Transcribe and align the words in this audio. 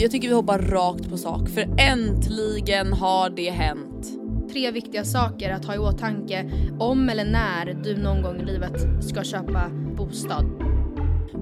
Jag 0.00 0.10
tycker 0.10 0.28
vi 0.28 0.34
hoppar 0.34 0.58
rakt 0.58 1.10
på 1.10 1.16
sak 1.16 1.48
för 1.48 1.68
äntligen 1.78 2.92
har 2.92 3.30
det 3.30 3.50
hänt. 3.50 4.06
Tre 4.52 4.70
viktiga 4.70 5.04
saker 5.04 5.50
att 5.50 5.64
ha 5.64 5.74
i 5.74 5.78
åtanke 5.78 6.50
om 6.78 7.08
eller 7.08 7.24
när 7.24 7.74
du 7.84 7.96
någon 7.96 8.22
gång 8.22 8.40
i 8.40 8.44
livet 8.44 9.04
ska 9.04 9.24
köpa 9.24 9.70
bostad. 9.96 10.44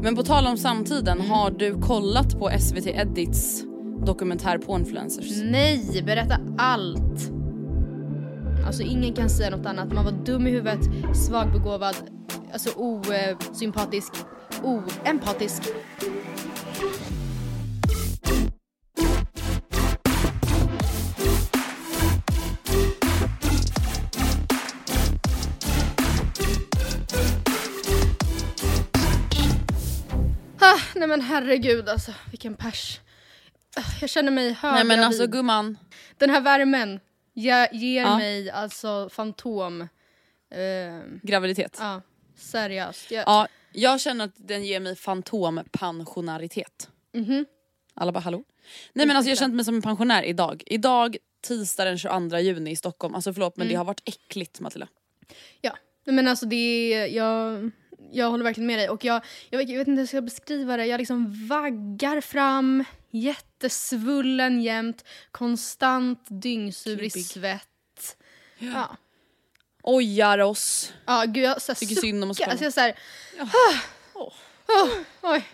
Men 0.03 0.17
på 0.17 0.23
tal 0.23 0.47
om 0.47 0.57
samtiden, 0.57 1.21
har 1.21 1.51
du 1.51 1.81
kollat 1.81 2.39
på 2.39 2.51
SVT 2.59 2.87
Edits 2.87 3.65
dokumentär 4.07 4.59
på 4.59 4.79
influencers? 4.79 5.43
Nej, 5.43 6.03
berätta 6.07 6.39
allt! 6.59 7.31
Alltså 8.67 8.83
ingen 8.83 9.15
kan 9.15 9.31
säga 9.31 9.57
något 9.57 9.67
annat. 9.67 9.93
Man 9.93 10.05
var 10.05 10.13
dum 10.13 10.47
i 10.47 10.51
huvudet, 10.51 10.81
svagbegåvad, 11.17 11.97
alltså 12.53 12.71
osympatisk, 12.79 14.13
oempatisk. 14.63 15.63
Nej 30.97 31.09
men 31.09 31.21
herregud 31.21 31.89
alltså, 31.89 32.13
vilken 32.31 32.55
pers. 32.55 33.01
Ah, 33.77 33.83
Jag 34.01 34.11
känner 34.11 34.31
mig 34.31 34.53
hög 34.53 34.73
Nej 34.75 34.85
men 34.85 35.01
alltså 35.05 35.27
gumman, 35.27 35.79
Den 36.19 36.31
här 36.31 36.41
värmen 36.41 37.01
ge, 37.35 37.69
ger 37.73 38.03
Ja. 38.03 38.17
mig 38.19 38.51
alltså 38.51 39.09
fantom. 39.13 39.81
Eh, 40.51 41.19
graviditet. 41.23 41.77
ja, 41.81 42.03
seriöst. 42.37 43.11
Jag, 43.11 43.25
Ja, 43.27 43.49
jag 43.73 44.01
känner 44.01 44.25
att 44.25 44.35
den 44.37 44.65
ger 44.65 44.81
mig 44.81 44.97
fantompensionaritet. 44.97 46.89
Mhm. 47.15 47.47
Alla 47.95 48.13
bara 48.13 48.21
hallå? 48.21 48.45
Nej 48.93 49.07
men 49.07 49.17
alltså 49.17 49.29
jag 49.31 49.39
känt 49.39 49.55
mig 49.55 49.65
som 49.65 49.75
en 49.75 49.83
pensionär 49.83 50.23
idag. 50.23 50.63
Idag 50.67 51.17
tisdag 51.41 51.85
den 51.85 51.99
22 51.99 52.39
juni 52.39 52.71
i 52.71 52.77
Stockholm. 52.77 53.15
Alltså 53.15 53.33
förlåt 53.33 53.57
men 53.57 53.69
det 53.69 53.75
har 53.75 53.85
varit 53.85 54.03
äckligt 54.09 54.61
Matilda. 54.61 54.89
Ja, 55.61 55.77
men 56.05 56.29
alltså 56.29 56.47
det 56.47 56.57
är, 56.95 57.07
jag, 57.07 57.71
jag 58.13 58.31
håller 58.31 58.45
verkligen 58.45 58.67
med 58.67 58.79
dig 58.79 58.89
och 58.89 59.05
jag, 59.05 59.25
jag, 59.51 59.59
vet, 59.59 59.69
jag 59.69 59.79
vet 59.79 59.89
inte 59.89 59.99
hur 59.99 60.03
jag 60.03 60.09
ska 60.09 60.21
beskriva 60.21 60.77
det. 60.77 60.87
Jag 60.87 60.99
liksom 60.99 61.47
vaggar 61.49 62.21
fram, 62.21 62.85
jättesvullen 63.11 64.63
jämt, 64.63 65.05
konstant 65.31 66.21
dyngsurig 66.29 67.13
Klibbig. 67.13 67.27
svett. 67.27 68.17
Ja. 68.59 68.97
Ojar 69.83 70.39
oss. 70.39 70.93
Ja, 71.07 71.25
gud 71.27 71.45
jag 71.45 71.63
så 71.63 71.75
Tycker 71.75 71.95
synd 71.95 72.25
om 72.25 72.31
oss 72.31 72.39
själva. 72.39 72.51
Alltså 72.51 72.65
jag 72.65 72.73
så 72.73 72.81
här, 72.81 72.99
Åh. 73.41 74.25
oh, 74.25 74.33
oj, 75.23 75.49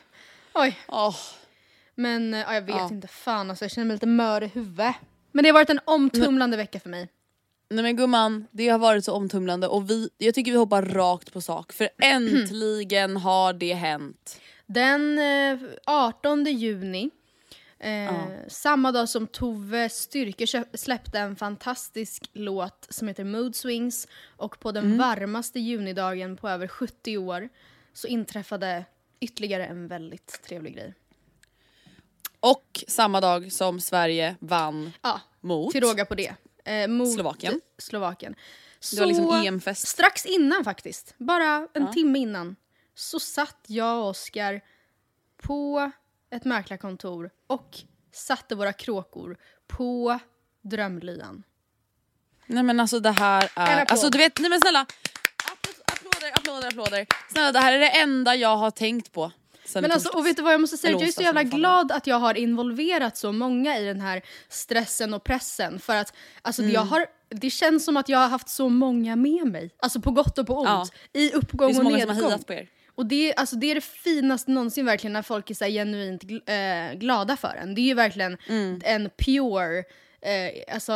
oj. 0.52 0.78
Åh. 0.88 1.16
Men 1.94 2.34
eh, 2.34 2.40
ja, 2.40 2.54
jag 2.54 2.62
vet 2.62 2.90
inte, 2.90 3.08
fan 3.08 3.50
alltså 3.50 3.64
jag 3.64 3.72
känner 3.72 3.86
mig 3.86 3.94
lite 3.96 4.06
mör 4.06 4.42
i 4.42 4.46
huvudet. 4.46 4.94
Men 5.32 5.42
det 5.42 5.48
har 5.48 5.54
varit 5.54 5.70
en 5.70 5.80
omtumlande 5.84 6.56
vecka 6.56 6.80
för 6.80 6.88
mig. 6.88 7.08
Nej 7.72 7.82
men 7.82 7.96
gumman, 7.96 8.46
det 8.50 8.68
har 8.68 8.78
varit 8.78 9.04
så 9.04 9.12
omtumlande 9.12 9.68
och 9.68 9.90
vi, 9.90 10.10
jag 10.18 10.34
tycker 10.34 10.52
vi 10.52 10.58
hoppar 10.58 10.82
rakt 10.82 11.32
på 11.32 11.40
sak 11.40 11.72
för 11.72 11.88
äntligen 12.02 13.16
har 13.16 13.52
det 13.52 13.74
hänt. 13.74 14.40
Den 14.66 15.18
eh, 15.18 15.58
18 15.86 16.44
juni, 16.44 17.10
eh, 17.78 18.14
samma 18.48 18.92
dag 18.92 19.08
som 19.08 19.26
Tove 19.26 19.88
Styrke 19.88 20.64
släppte 20.74 21.18
en 21.18 21.36
fantastisk 21.36 22.30
låt 22.32 22.86
som 22.90 23.08
heter 23.08 23.24
Mood 23.24 23.56
Swings 23.56 24.08
och 24.36 24.60
på 24.60 24.72
den 24.72 24.98
varmaste 24.98 25.60
junidagen 25.60 26.36
på 26.36 26.48
över 26.48 26.68
70 26.68 27.18
år 27.18 27.48
så 27.92 28.06
inträffade 28.06 28.84
ytterligare 29.20 29.66
en 29.66 29.88
väldigt 29.88 30.42
trevlig 30.44 30.74
grej. 30.74 30.94
Och 32.40 32.84
samma 32.88 33.20
dag 33.20 33.52
som 33.52 33.80
Sverige 33.80 34.36
vann 34.40 34.92
Ja, 35.02 35.20
mot 35.40 35.72
till 35.72 35.80
råga 35.80 36.04
på 36.04 36.14
det. 36.14 36.34
Eh, 36.64 36.88
mot 36.88 37.12
Slovakien. 37.14 37.60
Slovakien. 37.78 38.34
Det 38.92 39.00
var 39.00 39.06
liksom 39.06 39.26
Så- 39.26 39.34
EM-fest. 39.44 39.88
Strax 39.88 40.26
innan 40.26 40.64
faktiskt, 40.64 41.14
bara 41.18 41.68
en 41.74 41.92
timme 41.92 42.18
innan, 42.18 42.56
så 42.94 43.20
satt 43.20 43.64
jag 43.66 43.98
och 43.98 44.08
Oskar 44.08 44.60
på 45.42 45.90
ett 46.30 46.44
mäklarkontor 46.44 47.30
och 47.46 47.78
satte 48.12 48.54
våra 48.54 48.72
kråkor 48.72 49.36
på 49.66 50.18
drömlyan. 50.62 51.42
Nej 52.46 52.62
men 52.62 52.80
alltså 52.80 53.00
det 53.00 53.10
här 53.10 53.50
är, 53.56 53.84
alltså 53.84 54.10
du 54.10 54.18
vet, 54.18 54.38
nej 54.38 54.50
men 54.50 54.60
snälla. 54.60 54.86
Appl- 55.44 55.82
Applåder, 55.92 56.32
applåder, 56.38 56.68
applåder. 56.68 57.06
Snälla 57.32 57.52
det 57.52 57.58
här 57.58 57.72
är 57.72 57.78
det 57.78 57.90
enda 57.90 58.34
jag 58.36 58.56
har 58.56 58.70
tänkt 58.70 59.12
på. 59.12 59.32
Sen 59.72 59.82
Men 59.82 59.90
i 59.90 59.94
alltså, 59.94 60.08
och 60.18 60.26
vet 60.26 60.36
du 60.36 60.42
vad 60.42 60.52
jag 60.52 60.60
måste 60.60 60.76
säga? 60.76 60.92
Jag 60.92 61.02
är 61.02 61.12
så 61.12 61.22
jävla 61.22 61.42
glad 61.42 61.92
att 61.92 62.06
jag 62.06 62.16
har 62.16 62.34
involverat 62.34 63.16
så 63.16 63.32
många 63.32 63.78
i 63.78 63.84
den 63.84 64.00
här 64.00 64.22
stressen 64.48 65.14
och 65.14 65.24
pressen. 65.24 65.78
För 65.78 65.96
att 65.96 66.14
alltså, 66.42 66.62
Mm. 66.62 66.74
jag 66.74 66.80
har, 66.80 67.06
det 67.28 67.50
känns 67.50 67.84
som 67.84 67.96
att 67.96 68.08
jag 68.08 68.18
har 68.18 68.28
haft 68.28 68.48
så 68.48 68.68
många 68.68 69.16
med 69.16 69.46
mig. 69.46 69.70
Alltså 69.78 70.00
på 70.00 70.10
gott 70.10 70.38
och 70.38 70.46
på 70.46 70.54
ont. 70.58 70.68
Ja. 70.68 70.86
I 71.20 71.28
det 71.28 71.34
uppgång 71.34 71.70
är 71.70 71.74
så 71.74 71.80
och 71.80 71.84
många 71.84 71.98
som 71.98 72.08
nedgång. 72.08 72.22
har 72.22 72.30
hejat 72.30 72.46
på 72.46 72.52
er. 72.52 72.68
Och 72.94 73.06
det, 73.06 73.34
alltså, 73.34 73.56
det 73.56 73.66
är 73.70 73.74
det 73.74 73.80
finaste 73.80 74.50
någonsin 74.50 74.86
verkligen 74.86 75.12
när 75.12 75.22
folk 75.22 75.50
är 75.50 75.54
så 75.54 75.64
genuint 75.64 76.22
eh, 76.24 76.98
glada 76.98 77.36
för 77.36 77.58
en. 77.62 77.74
Det 77.74 77.80
är 77.80 77.86
ju 77.86 77.94
verkligen 77.94 78.36
en 78.84 79.10
pure, 79.18 79.78
eh, 80.20 80.74
alltså 80.74 80.92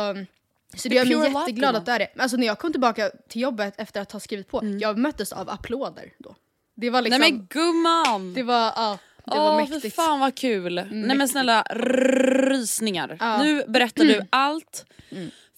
så 0.75 0.89
det 0.89 0.95
gör 0.95 1.05
mig 1.19 1.31
jätteglad 1.33 1.75
att 1.75 1.85
det 1.85 1.91
är 1.91 1.99
det. 1.99 2.09
Alltså 2.17 2.37
när 2.37 2.47
jag 2.47 2.59
kom 2.59 2.71
tillbaka 2.71 3.11
till 3.29 3.41
jobbet 3.41 3.73
efter 3.77 4.01
att 4.01 4.11
ha 4.11 4.19
skrivit 4.19 4.47
på, 4.47 4.59
Mm. 4.61 4.79
jag 4.79 4.97
möttes 4.97 5.33
av 5.33 5.49
applåder 5.49 6.13
då. 6.17 6.35
Det 6.77 6.89
var 6.89 7.01
liksom, 7.01 7.21
Nej 7.21 7.31
men 7.31 7.47
gumman! 7.49 8.33
det 8.33 8.43
var, 8.43 8.73
ja, 8.75 8.97
det 9.25 9.37
var 9.37 9.51
Åh 9.51 9.55
mäktigt. 9.57 9.81
fy 9.81 9.89
fan 9.89 10.19
vad 10.19 10.35
kul. 10.35 10.73
Nej 10.91 11.17
men 11.17 11.27
snälla 11.27 11.63
rysningar. 11.69 13.17
Ja. 13.19 13.43
Nu 13.43 13.63
berättar 13.67 14.05
du 14.05 14.25
allt 14.29 14.85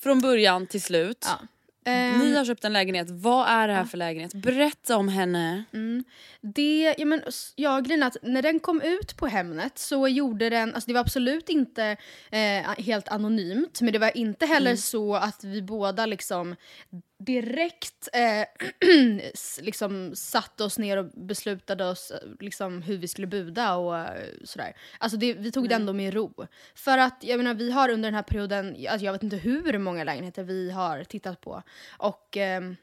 från 0.03 0.21
början 0.21 0.67
till 0.67 0.81
slut. 0.81 1.25
Ja. 1.29 1.39
Ni 2.19 2.35
har 2.35 2.45
köpt 2.45 2.65
en 2.65 2.73
lägenhet, 2.73 3.07
vad 3.09 3.49
är 3.49 3.67
det 3.67 3.73
här 3.73 3.83
för 3.85 3.97
lägenhet? 3.97 4.33
Berätta 4.33 4.97
om 4.97 5.07
henne. 5.07 5.63
Det, 6.41 6.95
ja 6.97 7.05
men 7.05 7.21
ja, 7.55 7.79
grejen 7.79 8.03
att 8.03 8.17
när 8.21 8.41
den 8.41 8.59
kom 8.59 8.81
ut 8.81 9.17
på 9.17 9.27
Hemnet 9.27 9.79
så 9.79 10.07
gjorde 10.07 10.49
den, 10.49 10.73
alltså 10.75 10.87
det 10.87 10.93
var 10.93 11.01
absolut 11.01 11.49
inte 11.49 11.97
eh, 12.31 12.83
helt 12.85 13.07
anonymt 13.07 13.81
men 13.81 13.93
det 13.93 13.99
var 13.99 14.17
inte 14.17 14.45
heller 14.45 14.75
så 14.75 15.15
att 15.15 15.43
vi 15.43 15.61
båda 15.61 16.05
liksom 16.05 16.55
direkt 17.19 18.09
eh, 18.13 18.45
liksom 19.61 20.15
satte 20.15 20.63
oss 20.63 20.77
ner 20.77 20.97
och 20.97 21.05
beslutade 21.05 21.85
oss 21.85 22.11
eh, 22.11 22.29
liksom 22.39 22.81
hur 22.81 22.97
vi 22.97 23.07
skulle 23.07 23.27
buda 23.27 23.75
och 23.75 23.97
eh, 23.97 24.29
sådär. 24.43 24.73
Alltså 24.97 25.17
det, 25.17 25.33
vi 25.33 25.51
tog 25.51 25.69
det 25.69 25.75
ändå 25.75 25.93
med 25.93 26.13
ro. 26.13 26.47
För 26.75 26.97
att 26.97 27.17
jag 27.21 27.37
menar 27.37 27.53
vi 27.53 27.71
har 27.71 27.89
under 27.89 28.07
den 28.07 28.15
här 28.15 28.23
perioden, 28.23 28.67
alltså 28.89 29.05
jag 29.05 29.13
vet 29.13 29.23
inte 29.23 29.37
hur 29.37 29.77
många 29.77 30.03
lägenheter 30.03 30.43
vi 30.43 30.71
har 30.71 31.03
tittat 31.03 31.41
på 31.41 31.63
och 31.97 32.37
ehm, 32.37 32.75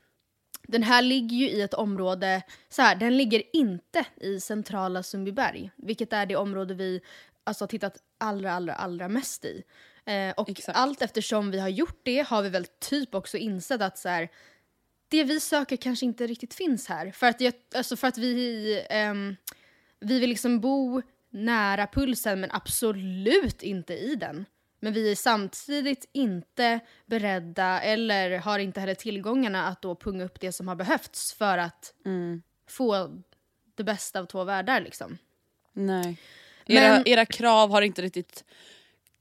den 0.69 0.83
här 0.83 1.03
ligger 1.03 1.37
ju 1.37 1.49
i 1.51 1.61
ett 1.61 1.75
område, 1.75 2.43
så 2.69 2.83
här, 2.83 2.97
den 2.97 3.17
ligger 3.17 3.43
inte 3.53 4.05
i 4.17 4.41
centrala 4.41 5.03
Sundbyberg, 5.03 5.71
vilket 5.77 6.13
är 6.13 6.27
det 6.27 6.37
område 6.37 6.75
vi 6.75 7.01
alltså, 7.45 7.63
har 7.63 7.69
tittat 7.69 7.97
allra, 8.19 8.53
allra, 8.53 8.75
allra 8.75 9.09
mest 9.09 9.45
i. 9.45 9.63
Eh, 10.07 10.31
och 10.37 10.49
Exakt. 10.49 10.79
allt 10.79 11.03
eftersom 11.03 11.51
vi 11.51 11.59
har 11.61 11.69
gjort 11.69 12.01
det 12.03 12.27
har 12.29 12.43
vi 12.43 12.49
väl 12.49 12.67
typ 12.67 13.15
också 13.15 13.37
insett 13.37 13.81
att 13.83 13.99
så 13.99 14.09
här, 14.09 14.29
det 15.09 15.25
vi 15.25 15.41
söker 15.41 15.77
kanske 15.77 16.07
inte 16.07 16.27
riktigt 16.27 16.55
finns 16.55 16.89
här. 16.89 17.11
För 17.11 17.27
att, 17.27 17.41
jag, 17.41 17.55
alltså 17.75 17.97
för 17.97 18.09
att 18.09 18.19
vi, 18.19 18.85
ehm, 18.91 19.37
vi 20.01 20.19
vill 20.21 20.31
liksom 20.31 20.61
bo 20.61 21.03
nära 21.31 21.87
pulsen 21.87 22.41
men 22.41 22.51
absolut 22.53 23.63
inte 23.63 23.95
i 23.95 24.15
den. 24.15 24.45
Men 24.81 24.93
vi 24.93 25.11
är 25.11 25.17
samtidigt 25.17 26.09
inte 26.13 26.81
beredda 27.07 27.81
eller 27.81 28.39
har 28.39 28.59
inte 28.59 28.81
heller 28.81 28.95
tillgångarna 28.95 29.67
att 29.67 29.83
då 29.83 29.95
punga 29.95 30.25
upp 30.25 30.41
det 30.41 30.53
som 30.53 30.69
har 30.69 30.75
behövts 30.77 31.33
för 31.33 31.59
att 31.59 31.93
få 32.69 33.11
det 33.75 33.85
bästa 33.85 34.21
av 34.21 34.25
två 34.25 34.45
världar. 34.45 34.81
Liksom. 34.81 35.19
Nej. 35.73 36.17
Men- 36.67 36.77
Era, 36.77 37.03
era 37.07 37.27
krav 37.27 37.71
har 37.71 37.83
inte 37.83 38.03
riktigt 38.03 38.45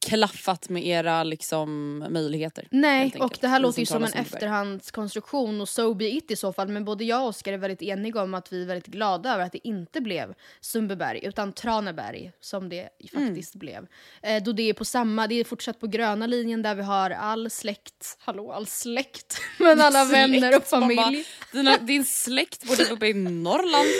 klaffat 0.06 0.69
med 0.69 0.86
era 0.88 1.24
liksom, 1.24 1.98
möjligheter. 2.10 2.68
Nej, 2.72 3.13
och 3.19 3.38
det 3.42 3.48
här 3.48 3.60
låter 3.60 3.80
ju 3.80 3.86
som 3.86 4.04
en 4.04 4.13
efterhandskonstruktion 4.13 5.62
och 5.62 5.69
so 5.69 5.94
be 5.94 6.06
it 6.06 6.31
i 6.31 6.36
så 6.36 6.54
fall. 6.54 6.68
Men 6.68 6.86
både 6.86 7.04
jag 7.04 7.22
och 7.22 7.28
Oskar 7.28 7.54
är 7.54 7.57
väldigt 7.57 7.81
eniga 7.81 8.22
om 8.24 8.34
att 8.34 8.54
vi 8.54 8.62
är 8.62 8.66
väldigt 8.68 8.88
glada 8.88 9.34
över 9.34 9.46
att 9.46 9.52
det 9.52 9.68
inte 9.68 10.02
blev 10.02 10.34
Sundbyberg 10.62 11.19
utan 11.25 11.54
Traneberg 11.54 12.31
som 12.40 12.69
det 12.69 12.90
Mm. 13.13 13.28
faktiskt 13.28 13.56
blev. 13.56 13.88
Eh, 14.22 14.44
då 14.44 14.52
det 14.52 14.69
är 14.69 14.74
på 14.74 14.86
samma, 14.86 15.28
det 15.28 15.36
är 15.40 15.44
fortsatt 15.44 15.80
på 15.80 15.88
gröna 15.88 16.28
linjen 16.28 16.62
där 16.62 16.75
vi 16.75 16.81
har 16.84 17.10
all 17.10 17.50
släkt, 17.50 18.18
hallå 18.19 18.51
all 18.51 18.68
släkt, 18.68 19.38
men 19.60 19.81
alla 19.81 20.06
vänner 20.06 20.48
och 20.58 20.63
Släkt, 20.68 20.72
man 20.72 20.96
bara, 20.96 21.04
familj. 21.06 21.25
Dina, 21.51 21.78
din 21.78 22.06
släkt 22.06 22.63
bor 22.68 22.75
typ 22.75 22.92
uppe 22.92 23.08
i 23.08 23.13
Norrland. 23.13 23.88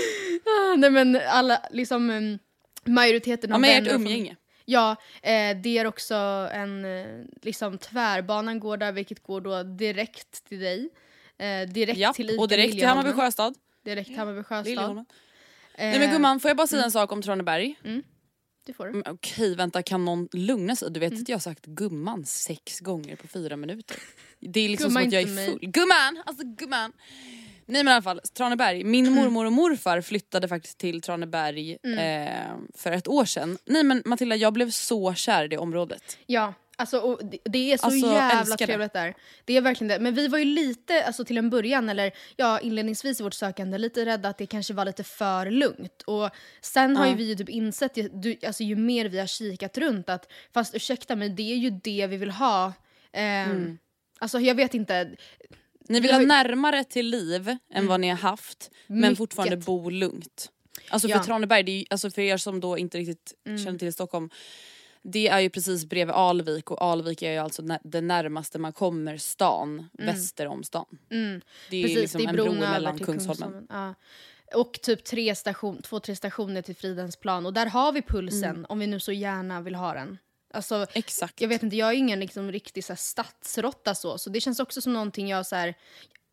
Ah, 0.48 0.76
Nej 0.76 0.90
men 0.90 1.20
alla, 1.28 1.62
liksom 1.72 2.10
um, 2.10 2.40
majoriteten 2.86 3.50
Ja, 3.50 3.56
av 3.56 3.64
ert 3.64 3.70
vänner 3.70 3.86
och 3.90 3.92
familj. 3.94 4.14
umgänge. 4.14 4.36
Ja, 4.66 4.92
eh, 5.22 5.58
det 5.58 5.78
är 5.78 5.86
också 5.88 6.16
en, 6.52 6.86
eh, 6.86 7.06
liksom 7.42 7.78
tvärbanan 7.78 8.60
går 8.60 8.78
där 8.78 8.92
vilket 8.92 9.24
går 9.24 9.42
då 9.42 9.64
direkt 9.64 10.44
till 10.50 10.60
dig. 10.60 10.90
Eh, 11.38 11.70
direkt 11.70 11.98
Japp, 12.00 12.16
till 12.16 12.30
Ica 12.30 12.42
och 12.42 12.48
direkt 12.48 12.74
till. 12.74 12.86
Hammarby 12.86 13.12
sjöstad. 13.12 13.54
Direkt 13.86 14.18
Hammarby 14.18 14.44
sjöstad. 14.44 14.98
Eh, 14.98 15.06
Nej 15.78 16.00
men 16.00 16.12
gumman, 16.12 16.40
får 16.40 16.50
jag 16.50 16.58
bara 16.58 16.68
säga 16.68 16.84
en 16.84 16.92
sak 16.92 17.12
om 17.12 17.22
Traneberg? 17.22 17.76
Det 18.66 18.74
får 18.74 18.86
du. 18.86 18.90
Mm, 18.92 19.04
Okej 19.08 19.56
vänta, 19.56 19.84
kan 19.84 20.06
någon 20.06 20.28
lugna 20.34 20.76
sig? 20.76 20.92
Du 20.92 21.00
Mm. 21.00 21.10
vet 21.10 21.22
att 21.22 21.30
jag 21.30 21.36
har 21.36 21.42
sagt 21.42 21.66
gumman 21.66 22.26
sex 22.26 22.80
gånger 22.80 23.16
på 23.16 23.28
fyra 23.28 23.56
minuter. 23.58 23.98
Det 24.40 24.60
är 24.60 24.70
liksom 24.70 24.88
Gumma 24.90 25.00
som 25.00 25.08
att 25.08 25.14
jag 25.14 25.22
är 25.22 25.28
mig. 25.28 25.50
full. 25.50 25.60
Gumman! 25.62 26.24
Alltså 26.26 26.44
gumman! 26.46 26.92
Nej 27.66 27.84
men 27.84 27.92
i 27.92 27.94
alla 27.96 28.02
fall, 28.02 28.22
Traneberg. 28.34 28.84
Min 28.84 29.06
Mm. 29.08 29.20
mormor 29.20 29.46
och 29.46 29.52
morfar 29.54 30.02
flyttade 30.02 30.48
faktiskt 30.48 30.78
till 30.78 31.02
Traneberg 31.02 31.78
Mm. 31.84 32.28
eh, 32.28 32.58
för 32.78 32.92
ett 32.92 33.08
år 33.08 33.26
sedan. 33.26 33.58
Nej 33.66 33.84
men 33.84 34.02
Matilda, 34.06 34.36
jag 34.36 34.54
blev 34.54 34.70
så 34.70 35.14
kär 35.14 35.44
i 35.46 35.48
det 35.48 35.58
området. 35.58 36.18
Ja, 36.26 36.54
alltså, 36.76 37.20
det, 37.46 37.74
är 37.74 37.78
så 37.78 37.86
Alltså, 37.86 38.14
jävla 38.14 38.58
trevligt 38.58 38.94
där. 38.94 39.14
Det 39.46 39.58
är 39.58 39.62
verkligen 39.62 39.88
det. 39.90 40.00
Men 40.00 40.14
vi 40.16 40.28
var 40.28 40.38
ju 40.38 40.46
lite, 40.46 41.04
alltså 41.06 41.26
till 41.26 41.38
en 41.38 41.50
början, 41.50 41.90
eller 41.90 42.12
ja 42.36 42.60
inledningsvis 42.60 43.20
i 43.20 43.24
vårt 43.24 43.34
sökande, 43.34 43.78
lite 43.78 44.06
rädda 44.06 44.30
att 44.30 44.38
det 44.38 44.46
kanske 44.46 44.74
var 44.74 44.86
lite 44.86 45.04
för 45.04 45.52
lugnt. 45.52 46.02
Och 46.06 46.30
sen 46.62 46.98
har 46.98 47.08
ju 47.08 47.16
vi 47.16 47.24
ju 47.24 47.36
typ 47.36 47.50
insett, 47.50 47.98
ju, 47.98 48.38
alltså, 48.48 48.64
ju 48.64 48.76
mer 48.76 49.06
vi 49.06 49.20
har 49.20 49.28
kikat 49.28 49.78
runt, 49.78 50.10
att 50.10 50.32
fast 50.54 50.76
ursäkta 50.76 51.16
mig, 51.16 51.30
det 51.30 51.52
är 51.54 51.58
ju 51.58 51.70
det 51.70 52.08
vi 52.08 52.18
vill 52.18 52.32
ha. 52.32 52.74
Ehm, 53.14 53.78
Alltså 54.20 54.40
jag 54.40 54.56
vet 54.56 54.74
inte, 54.74 55.10
Ni 55.88 56.00
vill 56.00 56.12
Vi 56.12 56.18
ha 56.18 56.22
närmare 56.26 56.84
till 56.84 57.10
liv 57.10 57.58
än 57.74 57.88
vad 57.88 58.00
ni 58.00 58.10
har 58.10 58.18
haft 58.18 58.72
men 58.88 59.00
Mycket. 59.02 59.18
fortfarande 59.18 59.58
bo 59.58 59.90
lugnt. 59.90 60.52
Alltså 60.90 61.08
för 61.08 61.12
Ja. 61.12 61.16
Mm. 61.16 61.26
Traneberg, 61.26 61.64
det 61.64 61.72
är 61.72 61.86
alltså 61.90 62.10
för 62.12 62.22
er 62.22 62.38
som 62.38 62.60
då 62.60 62.78
inte 62.78 62.98
riktigt 62.98 63.34
känner 63.46 63.80
till 63.80 63.94
Stockholm. 63.94 64.30
Det 65.02 65.28
är 65.28 65.40
ju 65.40 65.50
precis 65.50 65.86
bredvid 65.86 66.16
Alvik 66.16 66.72
och 66.72 66.82
Alvik 66.82 67.22
är 67.22 67.32
ju 67.32 67.38
alltså 67.38 67.62
när, 67.62 67.80
det 67.84 68.02
närmaste 68.02 68.60
man 68.60 68.74
kommer 68.74 69.18
stan 69.18 69.90
väster 69.94 70.48
om 70.48 70.64
stan. 70.64 70.86
Det 71.10 71.16
är 71.16 71.20
Mm. 71.26 71.42
Precis, 71.70 71.98
liksom 71.98 72.22
det 72.22 72.26
är 72.26 72.30
en 72.30 72.36
bro 72.36 72.44
bron 72.46 72.56
mellan 72.58 72.98
Kungsholmen. 73.00 73.26
Kungsholmen. 73.52 73.68
Ja. 73.70 73.94
Och 74.60 74.80
typ 74.82 75.04
tre 75.04 75.36
station, 75.36 75.82
två, 75.82 76.00
tre 76.00 76.16
stationer 76.16 76.62
till 76.62 76.76
Fridhemsplan. 76.76 77.46
Och 77.46 77.54
där 77.54 77.66
har 77.66 77.92
vi 77.92 78.02
pulsen, 78.02 78.50
Mm. 78.50 78.66
om 78.70 78.80
vi 78.80 78.88
nu 78.88 79.00
så 79.00 79.12
gärna 79.12 79.62
vill 79.62 79.76
ha 79.76 79.94
den. 79.94 80.18
Alltså, 80.56 80.86
Exakt. 80.94 81.42
jag 81.42 81.48
vet 81.48 81.64
inte, 81.64 81.76
jag 81.76 81.90
är 81.90 81.94
ingen 81.94 82.20
liksom, 82.20 82.52
riktig 82.52 82.84
så 82.84 82.94
här, 82.94 82.98
stadsrotta 82.98 83.96
så, 83.96 84.18
så 84.18 84.30
det 84.30 84.42
känns 84.42 84.60
också 84.60 84.82
som 84.82 84.94
någonting 84.94 85.30
jag 85.30 85.46
så 85.46 85.56
här, 85.56 85.76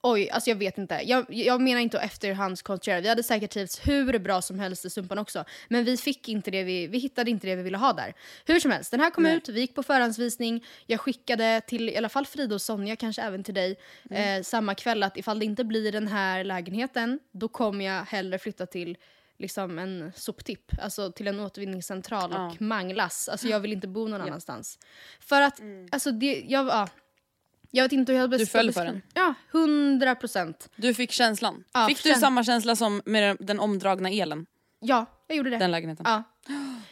Oj, 0.04 0.30
alltså 0.30 0.50
jag 0.50 0.56
vet 0.56 0.78
inte. 0.78 1.00
Jag, 1.04 1.24
jag 1.28 1.60
menar 1.60 1.80
inte 1.80 1.98
att 1.98 2.04
efterhandskonstruera. 2.04 3.00
Vi 3.00 3.08
hade 3.08 3.22
säkert 3.22 3.50
trivts 3.50 3.86
hur 3.86 4.18
bra 4.18 4.42
som 4.42 4.58
helst 4.58 4.84
i 4.84 4.90
Sumpan 4.90 5.18
också. 5.18 5.44
Men 5.68 5.84
vi 5.84 5.96
fick 5.96 6.28
inte 6.28 6.50
det 6.50 6.64
vi, 6.64 6.86
vi 6.86 6.98
hittade 6.98 7.30
inte 7.30 7.46
det 7.46 7.56
vi 7.56 7.62
ville 7.62 7.78
ha 7.78 7.92
där. 7.92 8.14
Hur 8.46 8.60
som 8.60 8.70
helst, 8.70 8.90
den 8.90 9.00
här 9.00 9.10
kom 9.10 9.24
Nej. 9.24 9.36
ut, 9.36 9.48
vi 9.48 9.60
gick 9.60 9.74
på 9.74 9.82
förhandsvisning. 9.82 10.64
Jag 10.86 11.00
skickade 11.00 11.60
till 11.66 11.88
i 11.88 11.96
alla 11.96 12.08
fall 12.08 12.26
Frida 12.26 12.54
och 12.54 12.62
Sonja, 12.62 12.96
kanske 12.96 13.22
även 13.22 13.44
till 13.44 13.54
dig, 13.54 13.76
eh, 14.10 14.42
samma 14.42 14.74
kväll 14.74 15.02
att 15.02 15.16
ifall 15.16 15.38
det 15.38 15.44
inte 15.44 15.64
blir 15.64 15.92
den 15.92 16.08
här 16.08 16.44
lägenheten, 16.44 17.18
då 17.32 17.48
kommer 17.48 17.84
jag 17.84 18.04
hellre 18.04 18.38
flytta 18.38 18.66
till 18.66 18.96
liksom 19.42 19.78
en 19.78 20.12
soptipp, 20.16 20.72
alltså 20.82 21.12
till 21.12 21.28
en 21.28 21.40
återvinningscentral 21.40 22.30
Ja. 22.32 22.46
och 22.50 22.60
manglas. 22.62 23.28
Alltså 23.28 23.48
jag 23.48 23.60
vill 23.60 23.72
inte 23.72 23.88
bo 23.88 24.08
någon 24.08 24.20
annanstans. 24.20 24.78
För 25.20 25.42
att, 25.42 25.60
alltså 25.90 26.12
det, 26.12 26.44
jag, 26.48 26.66
ja, 26.66 26.88
jag 27.70 27.84
vet 27.84 27.92
inte 27.92 28.12
hur 28.12 28.18
jag 28.20 28.30
Du 28.30 28.46
ska 28.46 28.58
föll 28.58 28.72
för 28.72 28.84
den? 28.84 29.02
Ja, 29.14 29.34
hundra 29.50 30.14
procent. 30.14 30.68
Du 30.76 30.94
fick 30.94 31.10
känslan. 31.12 31.64
Ja, 31.72 31.86
fick 31.88 32.02
du 32.02 32.10
känn- 32.10 32.20
samma 32.20 32.44
känsla 32.44 32.76
som 32.76 33.02
med 33.04 33.36
den 33.40 33.60
omdragna 33.60 34.10
elen? 34.10 34.46
Ja, 34.84 35.06
jag 35.26 35.36
gjorde 35.36 35.50
det. 35.50 35.56
Den 35.58 35.70
lägenheten? 35.70 36.04
Ja. 36.08 36.22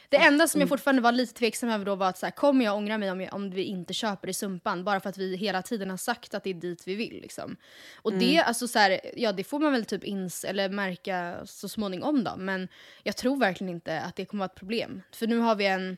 Det 0.08 0.16
enda 0.16 0.48
som 0.48 0.60
jag 0.60 0.66
Mm. 0.66 0.68
fortfarande 0.68 1.02
var 1.02 1.12
lite 1.12 1.34
tveksam 1.34 1.70
över 1.70 1.84
då 1.84 1.94
var 1.94 2.08
att 2.08 2.18
så 2.18 2.26
här, 2.26 2.30
kommer 2.30 2.64
jag 2.64 2.76
ångra 2.76 2.98
mig 2.98 3.10
om, 3.10 3.20
jag, 3.20 3.34
om 3.34 3.50
vi 3.50 3.62
inte 3.64 3.94
köper 3.94 4.28
i 4.28 4.32
Sumpan? 4.32 4.84
Bara 4.84 5.00
för 5.00 5.08
att 5.10 5.18
vi 5.18 5.36
hela 5.36 5.62
tiden 5.62 5.90
har 5.90 5.96
sagt 5.96 6.34
att 6.34 6.44
det 6.44 6.50
är 6.50 6.54
dit 6.54 6.82
vi 6.86 6.94
vill. 6.94 7.20
Liksom. 7.22 7.56
Och 7.96 8.12
det, 8.12 8.34
Mm. 8.34 8.44
alltså, 8.46 8.68
så 8.68 8.78
här, 8.78 9.00
ja, 9.16 9.32
det 9.32 9.44
får 9.44 9.58
man 9.60 9.72
väl 9.72 9.84
typ 9.84 10.04
ins 10.04 10.44
eller 10.44 10.68
märka 10.68 11.36
så 11.44 11.68
småningom 11.68 12.24
då. 12.24 12.34
Men 12.36 12.68
jag 13.02 13.16
tror 13.16 13.36
verkligen 13.36 13.74
inte 13.74 14.00
att 14.00 14.16
det 14.16 14.24
kommer 14.24 14.38
vara 14.38 14.50
ett 14.52 14.58
problem. 14.58 15.02
För 15.12 15.26
nu 15.26 15.38
har 15.38 15.54
vi 15.54 15.66
en 15.66 15.96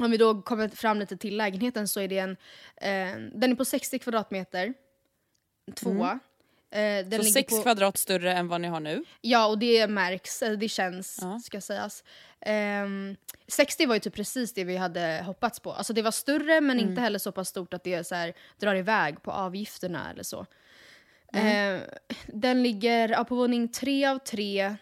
om 0.00 0.10
vi 0.10 0.16
då 0.16 0.42
kommer 0.42 0.68
fram 0.68 0.98
lite 0.98 1.16
till 1.16 1.36
lägenheten 1.36 1.88
så 1.88 2.00
är 2.00 2.08
det 2.08 2.18
en, 2.18 2.30
eh, 2.76 3.16
den 3.34 3.52
är 3.52 3.54
på 3.54 3.64
60 3.64 3.98
kvadratmeter, 3.98 4.74
tvåa. 5.74 6.18
Eh, 6.74 6.80
Mm. 7.06 7.22
Så 7.22 7.30
sex 7.30 7.56
på, 7.56 7.62
kvadrat 7.62 7.96
större 7.96 8.32
än 8.32 8.48
vad 8.48 8.60
ni 8.60 8.68
har 8.68 8.80
nu? 8.80 9.04
Ja, 9.20 9.46
och 9.46 9.58
det 9.58 9.86
märks, 9.86 10.42
det 10.58 10.68
känns, 10.68 11.18
Ja. 11.22 11.38
ska 11.44 11.60
sägas. 11.60 12.04
Ehm, 12.40 13.16
60 13.48 13.86
var 13.86 13.94
ju 13.94 14.00
typ 14.00 14.14
precis 14.14 14.54
det 14.54 14.64
vi 14.64 14.76
hade 14.76 15.22
hoppats 15.26 15.60
på. 15.60 15.72
Alltså 15.72 15.92
det 15.92 16.02
var 16.02 16.10
större 16.10 16.60
men 16.60 16.78
Mm. 16.78 16.90
inte 16.90 17.00
heller 17.02 17.18
så 17.18 17.32
pass 17.32 17.48
stort 17.48 17.74
att 17.74 17.84
det 17.84 18.04
så 18.06 18.14
här, 18.14 18.34
drar 18.58 18.74
iväg 18.74 19.22
på 19.22 19.32
avgifterna 19.32 20.10
eller 20.10 20.22
så. 20.22 20.46
Ehm, 21.32 21.80
den 22.26 22.62
ligger 22.62 23.08
ja, 23.08 23.24
på 23.24 23.34
våning 23.34 23.68
tre 23.68 24.06
av 24.06 24.18
tre 24.18 24.76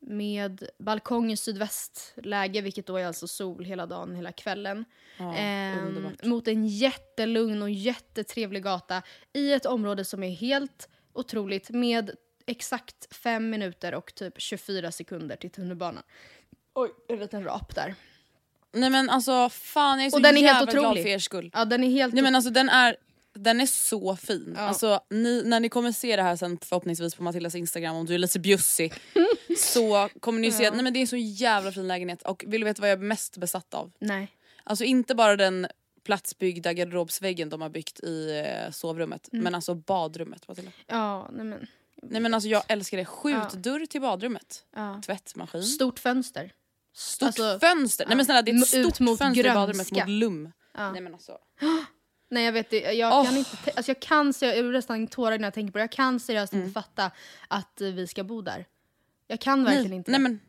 med 0.00 0.68
balkong 0.78 1.32
i 1.32 1.36
sydvästläge, 1.36 2.60
vilket 2.60 2.86
då 2.86 2.96
är 2.96 3.06
alltså 3.06 3.28
sol 3.28 3.64
hela 3.64 3.86
dagen, 3.86 4.14
hela 4.16 4.32
kvällen. 4.32 4.84
Ja, 5.18 5.34
underbart. 5.86 6.24
mot 6.24 6.48
en 6.48 6.66
jättelugn 6.66 7.62
och 7.62 7.70
jättetrevlig 7.70 8.62
gata 8.62 9.02
i 9.32 9.52
ett 9.52 9.66
område 9.66 10.04
som 10.04 10.22
är 10.22 10.30
helt 10.30 10.88
otroligt 11.16 11.70
med 11.70 12.10
exakt 12.46 13.14
fem 13.16 13.50
minuter 13.50 13.94
och 13.94 14.14
typ 14.14 14.34
24 14.40 14.92
sekunder 14.92 15.36
till 15.36 15.50
tunnelbanan. 15.50 16.02
Oj, 16.74 16.90
en 17.08 17.18
liten 17.18 17.44
rap 17.44 17.74
där. 17.74 17.94
Nej 18.72 18.90
men 18.90 19.10
alltså 19.10 19.48
fan 19.48 19.98
jag 19.98 20.06
är 20.06 20.10
så 20.10 20.16
Och 20.16 20.22
den 20.22 20.36
är 20.36 20.40
helt 20.40 20.56
jävla 20.56 20.72
glad 20.72 20.84
otrolig. 20.84 21.02
för 21.04 21.10
er 21.10 21.18
skull. 21.18 21.50
Ja, 21.54 21.64
den 21.64 21.84
är 21.84 21.90
helt... 21.90 22.14
Nej 22.14 22.22
men 22.22 22.34
alltså 22.34 22.50
den 22.50 22.68
är, 22.68 22.96
den 23.34 23.60
är 23.60 23.66
så 23.66 24.16
fin. 24.16 24.54
Ja. 24.56 24.62
Alltså, 24.62 25.00
ni, 25.10 25.42
när 25.44 25.60
ni 25.60 25.68
kommer 25.68 25.92
se 25.92 26.16
det 26.16 26.22
här 26.22 26.36
sen 26.36 26.58
förhoppningsvis 26.62 27.14
på 27.14 27.22
Matildas 27.22 27.54
instagram 27.54 27.96
om 27.96 28.06
du 28.06 28.14
är 28.14 28.18
lite 28.18 28.38
bjussig 28.38 28.92
så 29.58 30.08
kommer 30.20 30.40
ni 30.40 30.52
se 30.52 30.66
att 30.66 30.74
nej, 30.74 30.82
men 30.82 30.92
det 30.92 30.98
är 30.98 31.00
en 31.00 31.06
så 31.06 31.16
jävla 31.16 31.72
fin 31.72 31.88
lägenhet 31.88 32.22
och 32.22 32.44
vill 32.46 32.60
du 32.60 32.64
veta 32.64 32.80
vad 32.80 32.90
jag 32.90 32.98
är 32.98 33.02
mest 33.02 33.36
besatt 33.36 33.74
av? 33.74 33.92
Nej. 33.98 34.28
Alltså 34.64 34.84
inte 34.84 35.14
bara 35.14 35.36
den 35.36 35.66
platsbyggda 36.06 36.72
garderobsväggen 36.72 37.48
de 37.48 37.62
har 37.62 37.68
byggt 37.68 38.00
i 38.00 38.42
eh, 38.46 38.70
sovrummet. 38.70 39.28
Mm. 39.32 39.44
Men 39.44 39.54
alltså 39.54 39.74
badrummet 39.74 40.48
Matilda. 40.48 40.70
Ja, 40.86 41.28
nej 41.32 41.44
men. 41.44 41.66
Nej 42.02 42.20
men 42.20 42.34
alltså 42.34 42.48
jag 42.48 42.62
älskar 42.68 42.98
det. 42.98 43.04
Skjutdörr 43.04 43.86
till 43.86 44.00
badrummet. 44.00 44.64
Ja. 44.76 45.00
Tvättmaskin. 45.06 45.62
Stort 45.62 45.98
fönster. 45.98 46.52
Stort 46.92 47.26
alltså, 47.26 47.58
fönster! 47.58 48.06
Nej 48.06 48.16
men 48.16 48.24
snälla 48.26 48.42
det 48.42 48.50
är 48.50 48.56
ett 48.62 48.68
stort 48.68 48.96
fönster 49.18 49.46
i 49.46 49.54
badrummet 49.54 49.76
grönska. 49.90 49.94
mot 49.94 50.08
lum. 50.08 50.52
Ja. 50.74 50.92
Nej 50.92 51.00
men 51.00 51.14
alltså. 51.14 51.38
Nej 52.30 52.44
jag 52.44 52.52
vet 52.52 52.70
det, 52.70 52.80
jag 52.92 53.18
Åh. 53.20 53.24
kan 53.24 53.36
inte, 53.36 53.56
te- 53.56 53.72
alltså 53.76 53.90
jag 53.90 54.00
kan, 54.02 54.32
se- 54.32 54.46
jag 54.46 54.64
blir 54.64 54.72
nästan 54.72 55.06
tårar 55.06 55.38
när 55.38 55.46
jag 55.46 55.54
tänker 55.54 55.72
på 55.72 55.78
det. 55.78 55.82
Jag 55.82 55.92
kan 55.92 56.20
seriöst 56.20 56.52
Mm. 56.52 56.64
inte 56.66 56.74
fatta 56.74 57.10
att 57.48 57.80
eh, 57.80 57.88
vi 57.88 58.06
ska 58.06 58.24
bo 58.24 58.42
där. 58.42 58.66
Jag 59.26 59.40
kan 59.40 59.64
verkligen 59.64 59.88
Nej, 59.90 59.96
inte 59.96 60.10
nej 60.10 60.20
men 60.20 60.40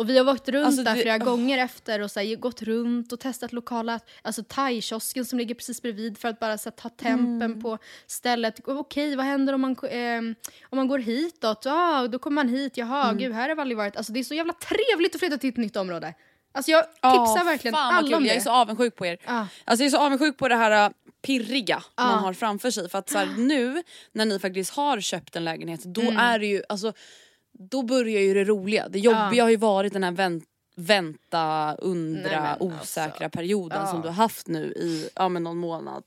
Och 0.00 0.08
vi 0.10 0.18
har 0.18 0.28
åkt 0.34 0.48
runt 0.48 0.66
Alltså, 0.66 0.82
där 0.82 0.94
det- 0.96 1.02
flera 1.02 1.16
åh. 1.16 1.24
gånger 1.24 1.58
efter 1.58 2.00
och 2.00 2.10
så 2.10 2.20
här, 2.20 2.36
gått 2.36 2.62
runt 2.62 3.12
och 3.12 3.20
testat 3.20 3.52
lokala, 3.52 4.00
alltså 4.22 4.42
thai-kiosken 4.42 5.24
som 5.24 5.38
ligger 5.38 5.54
precis 5.54 5.82
bredvid 5.82 6.18
för 6.18 6.28
att 6.28 6.40
bara 6.40 6.58
så 6.58 6.68
här, 6.68 6.76
ta 6.76 6.88
tempen 6.88 7.42
Mm. 7.42 7.62
på 7.62 7.78
stället. 8.06 8.60
Okej, 8.68 9.16
vad 9.16 9.26
händer 9.26 9.52
om 9.52 9.60
man, 9.60 9.76
ehm, 9.90 10.34
om 10.62 10.76
man 10.76 10.88
går 10.88 10.98
hitåt? 10.98 11.62
Ja, 11.64 12.08
då 12.08 12.18
kommer 12.18 12.34
man 12.34 12.48
hit. 12.48 12.76
Jaha, 12.76 13.04
Mm. 13.04 13.18
gud, 13.18 13.32
här 13.32 13.48
har 13.48 13.56
vi 13.56 13.60
aldrig 13.62 13.76
varit. 13.76 13.96
Alltså 13.96 14.12
det 14.12 14.20
är 14.20 14.24
så 14.24 14.34
jävla 14.34 14.52
trevligt 14.52 15.14
att 15.14 15.18
flytta 15.20 15.38
till 15.38 15.50
ett 15.50 15.56
nytt 15.56 15.76
område. 15.76 16.14
Alltså 16.52 16.70
jag 16.70 16.84
tipsar 16.84 17.44
verkligen 17.44 17.74
fan 17.74 17.94
vad 17.94 18.04
alla 18.04 18.16
om 18.16 18.22
det. 18.22 18.28
Jag 18.28 18.36
är 18.36 18.40
så 18.40 18.50
avundsjuk 18.50 18.96
på 18.96 19.06
er. 19.06 19.18
Ja. 19.26 19.46
Alltså 19.64 19.84
jag 19.84 19.86
är 19.86 19.90
så 19.90 19.98
avundsjuk 19.98 20.36
på 20.38 20.48
det 20.48 20.56
här 20.56 20.84
äh, 20.86 20.90
pirriga 21.22 21.82
Ja. 21.96 22.04
man 22.06 22.18
har 22.18 22.32
framför 22.32 22.70
sig. 22.70 22.88
För 22.88 22.98
att 22.98 23.08
så 23.10 23.18
här, 23.18 23.28
nu 23.38 23.82
när 24.12 24.24
ni 24.26 24.38
faktiskt 24.38 24.70
har 24.74 25.00
köpt 25.00 25.36
en 25.36 25.44
lägenhet 25.44 25.80
då 25.84 26.00
Mm. 26.00 26.16
är 26.16 26.38
det 26.38 26.46
ju, 26.46 26.62
alltså 26.68 26.92
då 27.70 27.82
börjar 27.82 28.20
ju 28.20 28.34
det 28.34 28.44
roliga. 28.44 28.88
Det 28.88 28.98
jobbiga 28.98 29.42
har 29.42 29.50
ju 29.50 29.56
varit 29.56 29.92
den 29.92 30.04
här 30.04 30.12
vänt, 30.12 30.44
vänta, 30.76 31.74
undra, 31.78 32.42
Nej, 32.42 32.56
osäkra 32.60 33.04
alltså. 33.26 33.28
perioden 33.38 33.78
Ja. 33.80 33.86
som 33.86 34.00
du 34.02 34.08
har 34.08 34.14
haft 34.14 34.46
nu 34.48 34.62
i 34.64 35.08
ja, 35.14 35.28
men 35.28 35.42
någon 35.42 35.56
månad. 35.58 36.04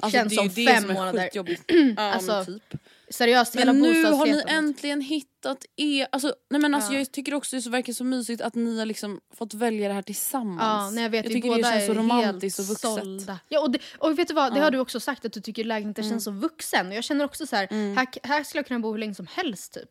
Alltså, 0.00 0.18
Känns 0.18 0.34
det 0.36 0.40
är 0.40 0.44
ju 0.44 0.48
som 0.50 0.64
det 0.64 0.70
fem 0.72 0.82
som 0.84 0.92
månader. 0.94 1.30
ja, 1.96 2.02
Alltså, 2.12 2.32
men 2.32 2.46
typ. 2.46 2.80
Seriöst, 3.10 3.54
Men 3.54 3.78
nu 3.80 4.04
har 4.04 4.26
ni 4.26 4.42
äntligen 4.46 5.00
hittat 5.00 5.64
er, 5.76 6.06
alltså, 6.12 6.34
nej 6.50 6.60
men 6.60 6.74
alltså 6.74 6.92
Ja. 6.92 6.98
jag 6.98 7.12
tycker 7.12 7.34
också 7.34 7.56
det 7.56 7.66
verkar 7.70 7.92
så 7.92 8.04
mysigt 8.04 8.42
att 8.42 8.54
ni 8.54 8.78
har 8.78 8.86
liksom 8.86 9.20
fått 9.36 9.54
välja 9.54 9.88
det 9.88 9.94
här 9.94 10.02
tillsammans. 10.02 10.60
Ja, 10.62 10.90
nej, 10.90 11.02
jag 11.02 11.10
vet, 11.10 11.26
vi 11.26 11.32
tycker 11.34 11.56
det 11.56 11.62
känns 11.62 11.86
så 11.86 11.94
romantiskt 11.94 12.58
och 12.58 12.64
vuxet. 12.66 12.90
sålda. 12.90 13.38
Ja, 13.48 13.60
och, 13.60 13.70
det, 13.70 13.78
och 13.98 14.18
vet 14.18 14.28
du 14.28 14.34
vad, 14.34 14.52
det 14.52 14.58
Ja. 14.58 14.64
har 14.64 14.70
du 14.70 14.78
också 14.78 15.00
sagt 15.00 15.24
att 15.24 15.32
du 15.32 15.40
tycker 15.40 15.64
lägenheten 15.64 16.08
känns 16.08 16.24
så 16.24 16.30
vuxen. 16.30 16.86
Och 16.88 16.94
jag 16.94 17.04
känner 17.04 17.24
också 17.24 17.46
så 17.46 17.56
här, 17.56 17.68
här, 17.96 18.06
här 18.22 18.44
skulle 18.44 18.58
jag 18.58 18.66
kunna 18.66 18.80
bo 18.80 18.90
hur 18.90 18.98
länge 18.98 19.14
som 19.14 19.26
helst 19.34 19.72
typ. 19.74 19.90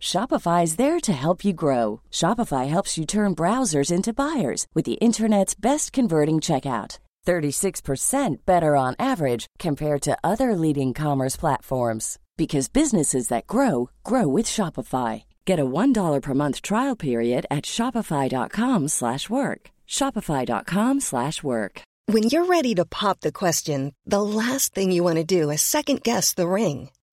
Shopify 0.00 0.64
is 0.64 0.76
there 0.76 1.00
to 1.00 1.12
help 1.12 1.44
you 1.44 1.52
grow. 1.52 2.00
Shopify 2.10 2.68
helps 2.68 2.96
you 2.96 3.04
turn 3.04 3.34
browsers 3.34 3.92
into 3.92 4.12
buyers 4.12 4.66
with 4.74 4.86
the 4.86 5.00
internet's 5.00 5.54
best 5.54 5.92
converting 5.92 6.36
checkout. 6.36 6.98
36% 7.26 8.36
better 8.46 8.76
on 8.76 8.94
average 8.98 9.46
compared 9.58 10.02
to 10.02 10.16
other 10.22 10.54
leading 10.54 10.94
commerce 10.94 11.36
platforms 11.36 12.18
because 12.36 12.68
businesses 12.68 13.28
that 13.28 13.46
grow 13.46 13.90
grow 14.04 14.28
with 14.28 14.46
Shopify. 14.46 15.24
Get 15.44 15.58
a 15.58 15.64
$1 15.64 16.22
per 16.22 16.34
month 16.34 16.62
trial 16.62 16.96
period 16.96 17.46
at 17.50 17.64
shopify.com/work. 17.64 19.70
shopify.com/work. 19.88 21.82
When 22.08 22.28
you're 22.30 22.44
ready 22.44 22.72
to 22.76 22.84
pop 22.84 23.20
the 23.20 23.32
question, 23.32 23.92
the 24.06 24.22
last 24.22 24.74
thing 24.74 24.92
you 24.92 25.02
want 25.02 25.16
to 25.16 25.24
do 25.24 25.50
is 25.50 25.62
second 25.62 26.04
guess 26.04 26.34
the 26.34 26.46
ring. 26.46 26.90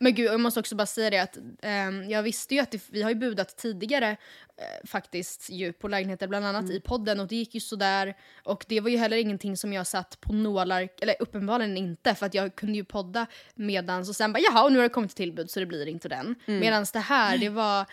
Men 0.00 0.14
gud, 0.14 0.26
jag 0.26 0.40
måste 0.40 0.60
också 0.60 0.76
bara 0.76 0.86
säga 0.86 1.10
det 1.10 1.18
att 1.18 1.38
ehm, 1.62 2.10
jag 2.10 2.22
visste 2.22 2.54
ju 2.54 2.60
att 2.60 2.70
det, 2.70 2.82
vi 2.88 3.02
har 3.02 3.10
ju 3.10 3.16
budat 3.16 3.56
tidigare 3.56 4.10
eh, 4.56 4.86
faktiskt 4.86 5.50
ju 5.50 5.72
på 5.72 5.88
lägenheter, 5.88 6.28
bland 6.28 6.46
annat 6.46 6.70
i 6.70 6.80
podden 6.80 7.20
och 7.20 7.26
det 7.26 7.36
gick 7.36 7.54
ju 7.54 7.60
sådär. 7.60 8.16
Och 8.44 8.64
det 8.68 8.80
var 8.80 8.90
ju 8.90 8.96
heller 8.96 9.16
ingenting 9.16 9.56
som 9.56 9.72
jag 9.72 9.86
satt 9.86 10.20
på 10.20 10.32
nålar, 10.32 10.88
eller 11.00 11.14
uppenbarligen 11.20 11.76
inte 11.76 12.14
för 12.14 12.26
att 12.26 12.34
jag 12.34 12.56
kunde 12.56 12.76
ju 12.78 12.84
podda 12.84 13.26
medans 13.54 14.08
och 14.08 14.16
sen 14.16 14.32
bara 14.32 14.40
jaha, 14.40 14.64
och 14.64 14.72
nu 14.72 14.78
har 14.78 14.82
det 14.82 14.88
kommit 14.88 15.16
tillbud 15.16 15.50
så 15.50 15.60
det 15.60 15.66
blir 15.66 15.86
inte 15.86 16.08
den. 16.08 16.34
Medans 16.60 16.92
det 16.92 16.98
här, 16.98 17.38
det 17.38 17.48
var 17.48 17.86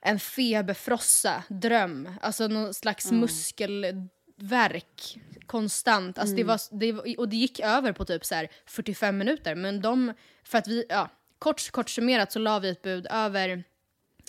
en 0.00 0.20
feberfrossa, 0.20 1.44
dröm, 1.48 2.10
alltså 2.20 2.48
någon 2.48 2.74
slags 2.74 3.10
muskelverk 3.20 5.18
konstant. 5.46 6.18
Alltså 6.18 6.36
det 6.36 6.44
var, 6.44 6.60
det 6.80 7.16
och 7.16 7.28
det 7.28 7.36
gick 7.36 7.60
över 7.60 7.92
på 7.92 8.04
typ 8.04 8.24
så 8.24 8.34
här 8.34 8.48
45 8.66 9.18
minuter. 9.18 9.54
Men 9.54 9.80
de, 9.80 10.12
för 10.44 10.58
att 10.58 10.68
vi, 10.68 10.84
ja, 10.88 11.08
kort, 11.44 11.70
kort 11.70 11.90
summerat 11.90 12.32
så 12.32 12.38
la 12.38 12.58
vi 12.58 12.68
ett 12.68 12.82
bud 12.82 13.06
över, 13.10 13.64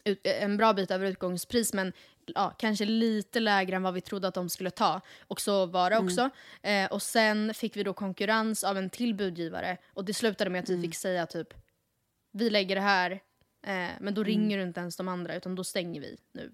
ut, 0.03 0.19
en 0.23 0.57
bra 0.57 0.73
bit 0.73 0.91
över 0.91 1.05
utgångspris 1.05 1.73
men 1.73 1.93
ja, 2.25 2.49
kanske 2.57 2.85
lite 2.85 3.39
lägre 3.39 3.75
än 3.75 3.83
vad 3.83 3.93
vi 3.93 4.01
trodde 4.01 4.27
att 4.27 4.33
de 4.33 4.49
skulle 4.49 4.71
ta. 4.71 5.01
Och 5.27 5.41
så 5.41 5.65
var 5.65 5.89
det 5.89 5.97
också. 5.97 6.29
Eh, 6.61 6.91
och 6.91 7.01
sen 7.01 7.53
fick 7.53 7.77
vi 7.77 7.83
då 7.83 7.93
konkurrens 7.93 8.63
av 8.63 8.77
en 8.77 8.89
till 8.89 9.15
budgivare 9.15 9.77
och 9.93 10.05
det 10.05 10.13
slutade 10.13 10.49
med 10.49 10.63
att 10.63 10.69
vi 10.69 10.81
fick 10.81 10.95
säga 10.95 11.25
typ 11.25 11.53
vi 12.31 12.49
lägger 12.49 12.75
det 12.75 12.81
här 12.81 13.11
eh, 13.67 13.89
men 13.99 14.13
då 14.13 14.23
ringer 14.23 14.57
du 14.57 14.63
inte 14.63 14.79
ens 14.79 14.97
de 14.97 15.07
andra 15.07 15.35
utan 15.35 15.55
då 15.55 15.63
stänger 15.63 16.01
vi 16.01 16.17
nu. 16.31 16.51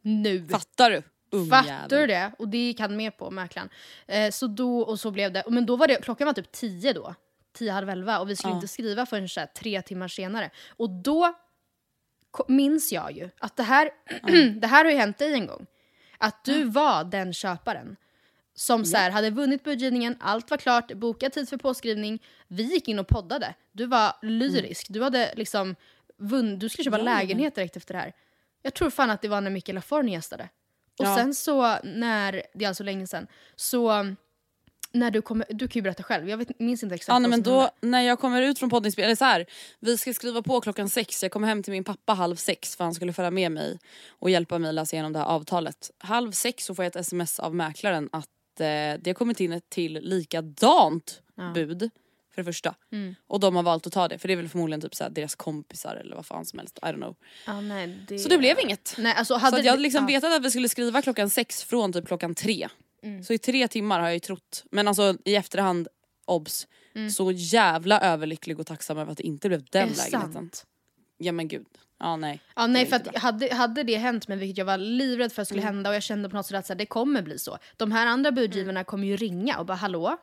Nu! 0.00 0.46
Fattar 0.46 0.90
du? 0.90 1.02
Fattar 1.50 2.00
du 2.00 2.06
det? 2.06 2.32
Och 2.38 2.48
det 2.48 2.58
gick 2.58 2.80
han 2.80 2.96
med 2.96 3.16
på, 3.16 3.30
mäklaren. 3.30 3.68
Eh, 4.06 4.30
så 4.30 4.46
då, 4.46 4.80
och 4.80 5.00
så 5.00 5.10
blev 5.10 5.32
det. 5.32 5.44
Men 5.48 5.66
då 5.66 5.76
var 5.76 5.88
det, 5.88 6.02
klockan 6.02 6.26
var 6.26 6.34
typ 6.34 6.52
tio 6.52 6.92
då. 6.92 7.14
Tio, 7.52 7.72
halv 7.72 7.90
elva. 7.90 8.18
Och 8.20 8.30
vi 8.30 8.36
skulle 8.36 8.50
Ja. 8.52 8.56
inte 8.56 8.68
skriva 8.68 9.06
förrän 9.06 9.28
så 9.28 9.40
här, 9.40 9.46
tre 9.46 9.82
timmar 9.82 10.08
senare. 10.08 10.50
Och 10.76 10.90
då 10.90 11.34
minns 12.48 12.92
jag 12.92 13.12
ju 13.12 13.30
att 13.38 13.56
det 13.56 13.62
här, 13.62 13.90
det 14.60 14.66
här 14.66 14.84
har 14.84 14.92
ju 14.92 14.98
hänt 14.98 15.18
dig 15.18 15.32
en 15.34 15.46
gång. 15.46 15.66
Att 16.18 16.44
du 16.44 16.64
var 16.64 17.04
den 17.04 17.32
köparen. 17.32 17.96
Som 18.54 18.84
så 18.84 18.96
här, 18.96 19.10
hade 19.10 19.30
vunnit 19.30 19.64
budgivningen, 19.64 20.16
allt 20.20 20.50
var 20.50 20.58
klart, 20.58 20.92
bokat 20.92 21.32
tid 21.32 21.48
för 21.48 21.56
påskrivning. 21.56 22.22
Vi 22.48 22.62
gick 22.62 22.88
in 22.88 22.98
och 22.98 23.08
poddade. 23.08 23.54
Du 23.72 23.86
var 23.86 24.12
lyrisk. 24.22 24.86
Du 24.90 25.02
hade 25.02 25.34
liksom 25.36 25.76
vunn, 26.18 26.58
du 26.58 26.68
skulle 26.68 26.84
köpa 26.84 26.98
lägenhet 26.98 27.54
direkt 27.54 27.76
efter 27.76 27.94
det 27.94 28.00
här. 28.00 28.12
Jag 28.62 28.74
tror 28.74 28.90
fan 28.90 29.10
att 29.10 29.22
det 29.22 29.28
var 29.28 29.40
när 29.40 29.50
Mikael 29.50 29.74
Laforni 29.74 30.12
gästade. 30.12 30.48
Och 30.98 31.04
Ja. 31.04 31.16
sen 31.16 31.34
så 31.34 31.76
när, 31.84 32.32
det 32.54 32.64
är 32.64 32.68
alltså 32.68 32.84
länge 32.84 33.06
sedan, 33.06 33.26
så 33.56 34.14
när 34.92 35.10
du 35.10 35.22
kommer, 35.22 35.46
du 35.50 35.68
kan 35.68 35.80
ju 35.80 35.82
berätta 35.82 36.02
själv, 36.02 36.28
jag 36.28 36.36
vet, 36.36 36.58
minns 36.58 36.82
inte 36.82 36.94
exakt 36.94 37.08
Ja, 37.08 37.18
nej, 37.18 37.30
vad 37.30 37.30
men 37.30 37.42
då, 37.42 37.70
när 37.80 38.00
jag 38.00 38.18
kommer 38.20 38.42
ut 38.42 38.58
från 38.58 38.70
poddinspelningen, 38.70 39.08
eller 39.08 39.16
så 39.16 39.24
här, 39.24 39.46
vi 39.80 39.98
ska 39.98 40.14
skriva 40.14 40.42
på 40.42 40.60
klockan 40.60 40.88
sex, 40.88 41.22
jag 41.22 41.32
kommer 41.32 41.48
hem 41.48 41.62
till 41.62 41.72
min 41.72 41.84
pappa 41.84 42.14
halv 42.14 42.36
sex 42.36 42.76
för 42.76 42.84
han 42.84 42.94
skulle 42.94 43.12
följa 43.12 43.30
med 43.30 43.52
mig 43.52 43.78
och 44.08 44.30
hjälpa 44.30 44.58
mig 44.58 44.72
läsa 44.72 44.96
igenom 44.96 45.12
det 45.12 45.18
här 45.18 45.26
avtalet. 45.26 45.90
Halv 45.98 46.32
sex 46.32 46.64
så 46.64 46.74
får 46.74 46.84
jag 46.84 46.90
ett 46.90 46.96
sms 46.96 47.40
av 47.40 47.54
mäklaren 47.54 48.08
att 48.12 48.28
eh, 48.60 48.64
det 49.00 49.06
har 49.06 49.14
kommit 49.14 49.40
in 49.40 49.52
ett 49.52 49.70
till 49.70 49.92
likadant 50.02 51.22
bud 51.54 51.90
för 52.34 52.42
det 52.42 52.44
första. 52.44 52.74
Mm. 52.92 53.14
Och 53.26 53.40
de 53.40 53.56
har 53.56 53.62
valt 53.62 53.86
att 53.86 53.92
ta 53.92 54.08
det 54.08 54.18
för 54.18 54.28
det 54.28 54.34
är 54.34 54.36
väl 54.36 54.48
förmodligen 54.48 54.80
typ 54.80 54.94
så 54.94 55.04
här 55.04 55.10
deras 55.10 55.34
kompisar 55.34 55.96
eller 55.96 56.16
vad 56.16 56.26
fan 56.26 56.44
som 56.44 56.58
helst. 56.58 56.78
I 56.82 56.86
don't 56.86 56.96
know. 56.96 57.16
Ja, 57.46 57.60
nej, 57.60 57.98
det... 58.08 58.18
Så 58.18 58.28
det 58.28 58.38
blev 58.38 58.60
inget. 58.60 58.94
Nej, 58.98 59.14
alltså, 59.14 59.34
Så 59.34 59.40
hade 59.40 59.56
att 59.56 59.64
jag 59.64 59.72
hade 59.72 59.82
liksom 59.82 60.02
ja. 60.02 60.06
vetat 60.06 60.36
att 60.36 60.44
vi 60.44 60.50
skulle 60.50 60.68
skriva 60.68 61.02
klockan 61.02 61.30
sex 61.30 61.64
från 61.64 61.92
typ 61.92 62.06
klockan 62.06 62.34
tre. 62.34 62.68
Mm. 63.02 63.22
Så 63.24 63.32
i 63.32 63.38
tre 63.38 63.68
timmar 63.68 63.98
har 64.00 64.06
jag 64.06 64.14
ju 64.14 64.20
trott. 64.20 64.64
Men 64.70 64.88
alltså 64.88 65.16
i 65.24 65.36
efterhand, 65.36 65.88
obs. 66.24 66.66
Så 67.14 67.32
jävla 67.32 68.00
överlycklig 68.00 68.60
och 68.60 68.66
tacksam 68.66 68.98
över 68.98 69.12
att 69.12 69.18
det 69.18 69.26
inte 69.26 69.48
blev 69.48 69.64
den 69.70 69.82
Mm. 69.82 69.94
Lägenheten. 69.96 70.32
sant? 70.32 70.66
Ja 71.18 71.32
men 71.32 71.48
gud. 71.48 71.66
Ja 71.98 72.16
nej. 72.16 72.40
Ja, 72.56 72.66
nej, 72.66 72.86
för 72.86 72.96
att 72.96 73.16
hade, 73.16 73.54
hade 73.54 73.82
det 73.82 73.96
hänt 73.96 74.28
mig, 74.28 74.38
vilket 74.38 74.58
jag 74.58 74.64
var 74.64 74.78
livrädd 74.78 75.32
för 75.32 75.42
att 75.42 75.48
skulle 75.48 75.62
Mm. 75.62 75.74
hända 75.74 75.90
och 75.90 75.96
jag 75.96 76.02
kände 76.02 76.28
på 76.28 76.36
något 76.36 76.46
sätt 76.46 76.56
att 76.56 76.66
så 76.66 76.72
här, 76.72 76.78
det 76.78 76.86
kommer 76.86 77.22
bli 77.22 77.38
så. 77.38 77.58
De 77.76 77.92
här 77.92 78.06
andra 78.06 78.32
budgivarna 78.32 78.80
Mm. 78.80 78.84
kommer 78.84 79.06
ju 79.06 79.16
ringa 79.16 79.58
och 79.58 79.66
bara 79.66 79.74
hallå? 79.74 80.16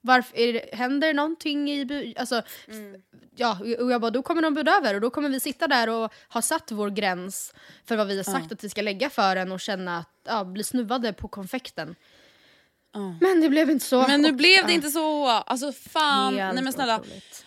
Varför, 0.00 0.38
är 0.38 0.52
det, 0.52 0.70
händer 0.72 1.14
någonting 1.14 1.70
i 1.70 1.84
bud... 1.84 2.18
Alltså, 2.18 2.42
Mm. 2.68 3.02
ja, 3.36 3.58
och 3.80 3.92
jag 3.92 4.00
bara 4.00 4.10
då 4.10 4.22
kommer 4.22 4.42
de 4.42 4.54
buda 4.54 4.72
över 4.76 4.94
och 4.94 5.00
då 5.00 5.10
kommer 5.10 5.28
vi 5.28 5.40
sitta 5.40 5.68
där 5.68 5.88
och 5.88 6.12
ha 6.28 6.42
satt 6.42 6.70
vår 6.72 6.90
gräns 6.90 7.54
för 7.84 7.96
vad 7.96 8.06
vi 8.06 8.16
har 8.16 8.24
sagt 8.24 8.52
att 8.52 8.64
vi 8.64 8.68
ska 8.68 8.82
lägga 8.82 9.10
för 9.10 9.36
en 9.36 9.52
och 9.52 9.60
känna 9.60 9.98
att, 9.98 10.08
ja, 10.26 10.44
bli 10.44 10.64
snuvade 10.64 11.12
på 11.12 11.28
konfekten. 11.28 11.94
Men 13.20 13.40
det 13.40 13.48
blev 13.48 13.70
inte 13.70 13.86
så. 13.86 14.06
Men 14.08 14.22
nu 14.22 14.32
blev 14.32 14.66
det 14.66 14.72
ja, 14.72 14.74
inte 14.74 14.90
så. 14.90 15.26
Alltså 15.26 15.72
fan. 15.72 16.38
helt 16.38 16.54
nej 16.54 16.64
men 16.64 16.72
snälla. 16.72 17.00
otroligt. 17.00 17.44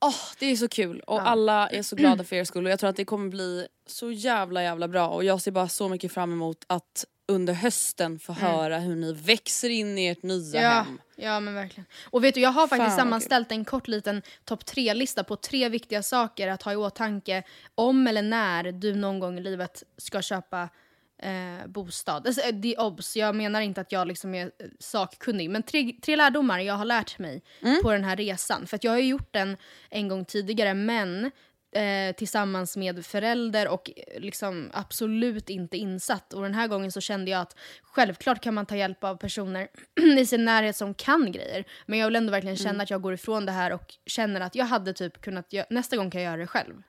Åh, 0.00 0.14
det 0.38 0.46
är 0.46 0.56
så 0.56 0.68
kul 0.68 1.00
och 1.00 1.28
alla 1.28 1.68
är 1.68 1.82
så 1.82 1.96
glada 1.96 2.24
för 2.24 2.36
er 2.36 2.44
skull 2.44 2.64
och 2.66 2.72
jag 2.72 2.78
tror 2.78 2.90
att 2.90 2.96
det 2.96 3.04
kommer 3.04 3.28
bli 3.28 3.66
så 3.86 4.10
jävla 4.10 4.62
jävla 4.62 4.88
bra 4.88 5.08
och 5.08 5.24
jag 5.24 5.40
ser 5.40 5.50
bara 5.50 5.68
så 5.68 5.88
mycket 5.88 6.12
fram 6.12 6.32
emot 6.32 6.64
att 6.66 7.04
under 7.28 7.52
hösten 7.54 8.18
få 8.18 8.32
höra 8.32 8.78
hur 8.78 8.96
ni 8.96 9.12
växer 9.12 9.68
in 9.68 9.98
i 9.98 10.06
ert 10.06 10.22
nya 10.22 10.62
Ja, 10.62 10.68
hem. 10.70 11.00
ja 11.16 11.40
men 11.40 11.54
verkligen. 11.54 11.86
Och 12.10 12.24
vet 12.24 12.34
du, 12.34 12.40
jag 12.40 12.50
har 12.50 12.66
faktiskt 12.68 12.88
Fan, 12.90 12.98
sammanställt 12.98 13.52
en 13.52 13.64
kort 13.64 13.88
liten 13.88 14.22
topp 14.44 14.66
tre-lista 14.66 15.24
på 15.24 15.36
tre 15.36 15.68
viktiga 15.68 16.02
saker 16.02 16.48
att 16.48 16.62
ha 16.62 16.72
i 16.72 16.76
åtanke 16.76 17.42
om 17.74 18.06
eller 18.06 18.22
när 18.22 18.72
du 18.72 18.94
någon 18.94 19.18
gång 19.18 19.38
i 19.38 19.42
livet 19.42 19.82
ska 19.96 20.22
köpa 20.22 20.68
eh, 21.18 21.66
bostad. 21.66 22.26
Alltså, 22.26 22.42
eh, 22.42 22.54
det 22.54 22.74
är 22.74 22.80
obs, 22.80 23.16
jag 23.16 23.34
menar 23.34 23.60
inte 23.60 23.80
att 23.80 23.92
jag 23.92 24.08
liksom 24.08 24.34
är 24.34 24.46
eh, 24.46 24.66
sakkunnig 24.78 25.50
men 25.50 25.62
tre, 25.62 25.92
tre 26.02 26.16
lärdomar 26.16 26.58
jag 26.60 26.74
har 26.74 26.84
lärt 26.84 27.18
mig 27.18 27.42
på 27.82 27.92
den 27.92 28.04
här 28.04 28.16
resan. 28.16 28.66
För 28.66 28.78
jag 28.82 28.90
har 28.90 28.98
gjort 28.98 29.32
den 29.32 29.56
en 29.90 30.08
gång 30.08 30.24
tidigare 30.24 30.74
men 30.74 31.30
eh, 31.74 32.14
tillsammans 32.16 32.76
med 32.76 33.06
förälder 33.06 33.68
och 33.68 33.90
eh, 33.96 34.20
liksom 34.20 34.70
absolut 34.72 35.50
inte 35.50 35.76
insatt. 35.76 36.34
Och 36.34 36.42
den 36.42 36.54
här 36.54 36.68
gången 36.68 36.92
så 36.92 37.00
kände 37.00 37.30
jag 37.30 37.40
att 37.40 37.56
självklart 37.82 38.42
kan 38.42 38.54
man 38.54 38.66
ta 38.66 38.76
hjälp 38.76 39.04
av 39.04 39.16
personer 39.16 39.68
i 40.18 40.26
sin 40.26 40.44
närhet 40.44 40.76
som 40.76 40.94
kan 40.94 41.32
grejer. 41.32 41.64
Men 41.86 41.98
jag 41.98 42.06
vill 42.06 42.16
ändå 42.16 42.30
verkligen 42.30 42.56
känna 42.56 42.82
att 42.82 42.90
jag 42.90 43.02
går 43.02 43.14
ifrån 43.14 43.46
det 43.46 43.52
här 43.52 43.72
och 43.72 43.94
känner 44.06 44.40
att 44.40 44.54
jag 44.54 44.64
hade 44.64 44.92
typ 44.92 45.20
kunnat, 45.20 45.52
nästa 45.70 45.96
gång 45.96 46.10
kan 46.10 46.22
jag 46.22 46.30
göra 46.30 46.40
det 46.40 46.46
själv. 46.46 46.82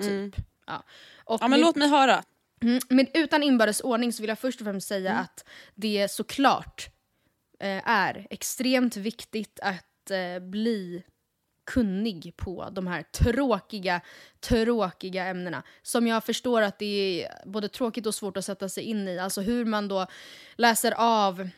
Typ. 0.00 0.34
Ja. 0.66 0.82
Och 1.24 1.38
Ja 1.42 1.48
men 1.48 1.60
låt 1.60 1.76
mig 1.76 1.88
höra. 1.88 2.22
Mm, 2.62 2.80
men 2.88 3.06
utan 3.14 3.42
inbördes 3.42 3.80
ordning 3.80 4.12
så 4.12 4.22
vill 4.22 4.28
jag 4.28 4.38
först 4.38 4.60
och 4.60 4.64
främst 4.64 4.88
säga 4.88 5.14
att 5.14 5.44
det 5.74 6.10
såklart 6.10 6.88
eh, 7.60 7.88
är 7.88 8.26
extremt 8.30 8.96
viktigt 8.96 9.60
att 9.62 10.10
eh, 10.10 10.38
bli 10.40 11.02
kunnig 11.66 12.32
på 12.36 12.68
de 12.72 12.86
här 12.86 13.02
tråkiga, 13.02 14.00
tråkiga 14.40 15.24
ämnena. 15.24 15.62
Som 15.82 16.06
jag 16.06 16.24
förstår 16.24 16.62
att 16.62 16.78
det 16.78 17.24
är 17.24 17.48
både 17.48 17.68
tråkigt 17.68 18.06
och 18.06 18.14
svårt 18.14 18.36
att 18.36 18.44
sätta 18.44 18.68
sig 18.68 18.84
in 18.84 19.08
i. 19.08 19.18
Alltså 19.18 19.40
hur 19.40 19.64
man 19.64 19.88
då 19.88 20.06
läser 20.56 20.94
av 20.96 21.48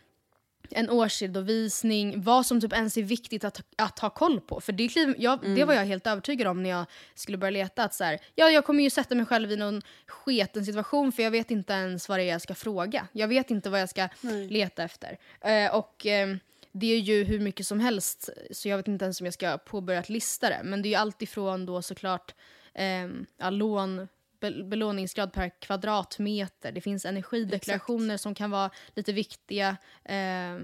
en 0.70 0.90
årsredovisning, 0.90 2.22
vad 2.22 2.46
som 2.46 2.60
typ 2.60 2.72
ens 2.72 2.96
är 2.96 3.02
viktigt 3.02 3.44
att, 3.44 3.62
att 3.76 3.98
ha 3.98 4.10
koll 4.10 4.40
på. 4.40 4.60
För 4.60 4.72
det, 4.72 4.88
kliv, 4.88 5.14
jag, 5.18 5.40
det 5.56 5.64
var 5.64 5.74
jag 5.74 5.84
helt 5.84 6.06
övertygad 6.06 6.46
om 6.46 6.62
när 6.62 6.70
jag 6.70 6.84
skulle 7.14 7.38
börja 7.38 7.50
leta. 7.50 7.84
Att 7.84 7.94
så 7.94 8.04
här, 8.04 8.18
ja, 8.34 8.50
jag 8.50 8.64
kommer 8.64 8.82
ju 8.82 8.90
sätta 8.90 9.14
mig 9.14 9.26
själv 9.26 9.52
i 9.52 9.56
någon 9.56 9.82
sketen 10.06 10.64
situation 10.64 11.12
för 11.12 11.22
jag 11.22 11.30
vet 11.30 11.50
inte 11.50 11.72
ens 11.72 12.08
vad 12.08 12.18
det 12.18 12.22
är 12.22 12.32
jag 12.32 12.42
ska 12.42 12.54
fråga. 12.54 13.08
Jag 13.12 13.28
vet 13.28 13.50
inte 13.50 13.70
vad 13.70 13.80
jag 13.80 13.88
ska 13.88 14.08
leta 14.48 14.82
efter. 14.82 15.18
Eh, 15.40 15.74
och 15.74 16.06
eh, 16.06 16.36
det 16.72 16.86
är 16.86 16.98
ju 16.98 17.24
hur 17.24 17.40
mycket 17.40 17.66
som 17.66 17.80
helst 17.80 18.28
så 18.50 18.68
jag 18.68 18.76
vet 18.76 18.88
inte 18.88 19.04
ens 19.04 19.20
om 19.20 19.26
jag 19.26 19.34
ska 19.34 19.58
påbörja 19.58 20.00
att 20.00 20.08
lista 20.08 20.48
det. 20.48 20.60
Men 20.64 20.82
det 20.82 20.88
är 20.88 20.90
ju 20.90 20.96
alltifrån 20.96 21.66
då 21.66 21.82
såklart 21.82 22.34
eh, 22.74 23.08
ja, 23.38 23.50
lån, 23.50 24.08
belåningsgrad 24.40 25.32
per 25.32 25.50
kvadratmeter. 25.60 26.72
Det 26.72 26.80
finns 26.80 27.04
energideklarationer 27.04 28.16
som 28.16 28.34
kan 28.34 28.50
vara 28.50 28.70
lite 28.94 29.12
viktiga. 29.12 29.76
Eh, 30.04 30.58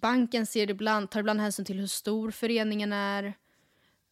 banken 0.00 0.46
ser 0.46 0.70
ibland, 0.70 1.10
tar 1.10 1.20
ibland 1.20 1.40
hänsyn 1.40 1.64
till 1.64 1.78
hur 1.78 1.86
stor 1.86 2.30
föreningen 2.30 2.92
är. 2.92 3.34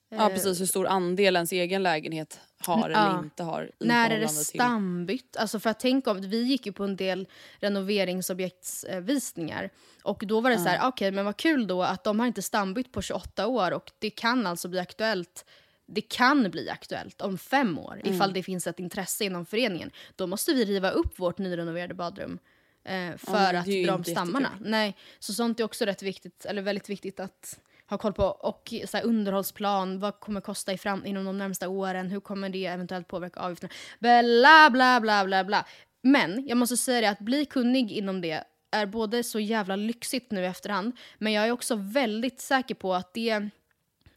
Ja 0.08 0.28
precis 0.28 0.60
hur 0.60 0.66
stor 0.66 0.86
andel 0.86 1.36
ens 1.36 1.52
egen 1.52 1.82
lägenhet 1.82 2.40
har 2.58 2.90
Ja. 2.90 3.08
eller 3.08 3.18
inte 3.24 3.42
har. 3.42 3.70
I 3.78 3.86
När 3.86 4.10
är 4.10 4.20
det 4.20 4.28
till- 4.28 4.36
stambytt? 4.44 5.36
Alltså 5.36 5.60
för 5.60 5.70
att 5.70 5.80
tänka 5.80 6.10
om, 6.10 6.20
vi 6.20 6.42
gick 6.42 6.66
ju 6.66 6.72
på 6.72 6.84
en 6.84 6.96
del 6.96 7.28
renoveringsobjektsvisningar 7.60 9.70
och 10.02 10.22
då 10.26 10.40
var 10.40 10.50
det 10.50 10.58
så 10.58 10.68
här, 10.68 10.88
okej 10.88 11.10
men 11.10 11.24
vad 11.24 11.36
kul 11.36 11.66
då 11.66 11.82
att 11.82 12.04
de 12.04 12.20
har 12.20 12.26
inte 12.26 12.42
stambytt 12.42 12.92
på 12.92 13.02
28 13.02 13.46
år 13.46 13.72
och 13.72 13.90
det 13.98 14.10
kan 14.10 14.46
alltså 14.46 14.68
bli 14.68 14.78
aktuellt 14.80 15.44
det 15.86 16.00
kan 16.00 16.50
bli 16.50 16.70
aktuellt 16.70 17.20
om 17.20 17.38
fem 17.38 17.78
år 17.78 18.00
Mm. 18.04 18.14
ifall 18.14 18.32
det 18.32 18.42
finns 18.42 18.66
ett 18.66 18.80
intresse 18.80 19.24
inom 19.24 19.46
föreningen. 19.46 19.90
Då 20.16 20.26
måste 20.26 20.54
vi 20.54 20.64
riva 20.64 20.90
upp 20.90 21.18
vårt 21.18 21.38
nyrenoverade 21.38 21.94
badrum 21.94 22.38
eh, 22.84 23.16
för 23.16 23.52
det 23.52 23.58
att 23.58 23.66
dra 23.86 23.94
om 23.94 24.04
stammarna. 24.04 24.48
jättekul. 24.48 24.70
Nej, 24.70 24.96
så 25.18 25.32
sånt 25.34 25.60
är 25.60 25.64
också 25.64 25.84
rätt 25.84 26.02
viktigt, 26.02 26.44
eller 26.44 26.62
väldigt 26.62 26.88
viktigt 26.88 27.20
att 27.20 27.60
ha 27.90 27.98
koll 27.98 28.12
på. 28.12 28.24
Och 28.24 28.74
så 28.86 28.96
här, 28.96 29.04
underhållsplan, 29.04 29.98
vad 30.00 30.20
kommer 30.20 30.40
kosta 30.40 30.72
i 30.72 30.78
fram, 30.78 31.06
inom 31.06 31.24
de 31.24 31.38
närmsta 31.38 31.68
åren? 31.68 32.10
Hur 32.10 32.20
kommer 32.20 32.48
det 32.48 32.66
eventuellt 32.66 33.08
påverka 33.08 33.40
avgifterna? 33.40 33.72
Bla, 34.00 34.70
bla, 34.72 35.00
bla, 35.00 35.24
bla, 35.24 35.44
bla. 35.44 35.66
Men 36.02 36.46
jag 36.46 36.58
måste 36.58 36.76
säga 36.76 37.00
det 37.00 37.10
att 37.10 37.18
bli 37.18 37.44
kunnig 37.44 37.92
inom 37.92 38.20
det 38.20 38.44
är 38.70 38.86
både 38.86 39.22
så 39.22 39.40
jävla 39.40 39.76
lyxigt 39.76 40.30
nu 40.30 40.42
i 40.42 40.46
efterhand, 40.46 40.92
men 41.18 41.32
jag 41.32 41.46
är 41.46 41.50
också 41.50 41.74
väldigt 41.76 42.40
säker 42.40 42.74
på 42.74 42.94
att 42.94 43.14
det 43.14 43.48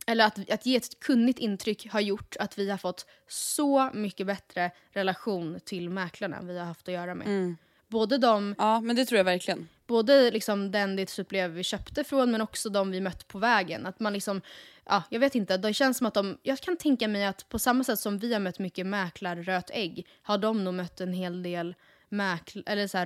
eller 0.10 0.26
att, 0.26 0.52
att 0.52 0.66
ge 0.66 0.76
ett 0.76 1.00
kunnigt 1.00 1.40
intryck 1.40 1.88
har 1.92 2.00
gjort 2.00 2.36
att 2.40 2.58
vi 2.58 2.70
har 2.70 2.78
fått 2.78 3.06
så 3.28 3.90
mycket 3.94 4.28
bättre 4.28 4.72
relation 4.92 5.60
till 5.66 5.90
mäklarna 5.90 6.42
vi 6.42 6.58
har 6.58 6.66
haft 6.66 6.88
att 6.88 6.94
göra 6.94 7.16
med. 7.16 7.56
Både 7.88 8.18
de 8.18 8.56
Ja 8.58 8.82
men 8.82 8.96
det 8.96 9.06
tror 9.06 9.18
jag 9.18 9.26
verkligen. 9.26 9.68
både 9.88 10.32
liksom 10.32 10.72
den 10.72 10.96
det 10.96 11.06
typ 11.06 11.28
blev 11.28 11.52
vi 11.52 11.64
köpte 11.64 12.04
från 12.04 12.32
men 12.32 12.42
också 12.42 12.70
de 12.70 12.92
vi 12.92 13.02
mött 13.02 13.28
på 13.28 13.40
vägen. 13.40 13.86
Att 13.86 14.00
man 14.00 14.14
liksom, 14.14 14.42
ja, 14.86 15.04
jag 15.10 15.20
vet 15.20 15.36
inte, 15.36 15.58
det 15.58 15.74
känns 15.74 15.98
som 15.98 16.08
att 16.08 16.14
de, 16.14 16.38
jag 16.44 16.60
kan 16.60 16.78
tänka 16.78 17.08
mig 17.08 17.26
att 17.26 17.50
på 17.50 17.60
samma 17.60 17.84
sätt 17.84 18.00
som 18.00 18.18
vi 18.18 18.34
har 18.34 18.40
mött 18.40 18.60
mycket 18.60 18.86
mäklarröt 18.86 19.70
ägg 19.74 20.08
har 20.22 20.38
de 20.38 20.64
nog 20.64 20.74
mött 20.74 21.02
en 21.02 21.14
hel 21.14 21.44
del 21.44 21.76
mäkl, 22.10 22.60
eller 22.66 22.88
så 22.88 22.98
här 22.98 23.06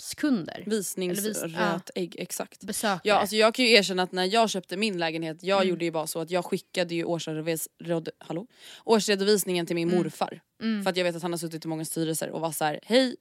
rötäggskunder. 0.00 0.62
Eller 0.66 1.28
vis- 1.78 1.90
ägg 1.94 2.16
exakt. 2.18 2.64
Besökare. 2.64 3.00
Ja, 3.04 3.14
alltså 3.14 3.36
jag 3.36 3.54
kan 3.54 3.64
ju 3.64 3.70
erkänna 3.70 4.02
att 4.02 4.12
när 4.12 4.24
jag 4.24 4.50
köpte 4.50 4.76
min 4.76 4.98
lägenhet, 4.98 5.42
jag 5.42 5.56
Mm. 5.56 5.68
gjorde 5.68 5.84
ju 5.84 5.90
bara 5.90 6.06
så 6.06 6.20
att 6.20 6.30
jag 6.30 6.44
skickade 6.44 6.94
ju 6.94 7.04
årsredovis, 7.04 7.68
hallå? 8.18 8.46
årsredovisningen 8.84 9.66
till 9.66 9.76
min 9.76 9.88
Mm. 9.88 10.02
morfar. 10.02 10.40
För 10.84 10.90
att 10.90 10.96
jag 10.96 11.04
vet 11.04 11.16
att 11.16 11.22
han 11.22 11.32
har 11.32 11.38
suttit 11.38 11.64
i 11.64 11.68
många 11.68 11.84
styrelser 11.84 12.30
och 12.30 12.40
var 12.40 12.52
så 12.52 12.64
här: 12.64 12.80
hej, 12.82 13.16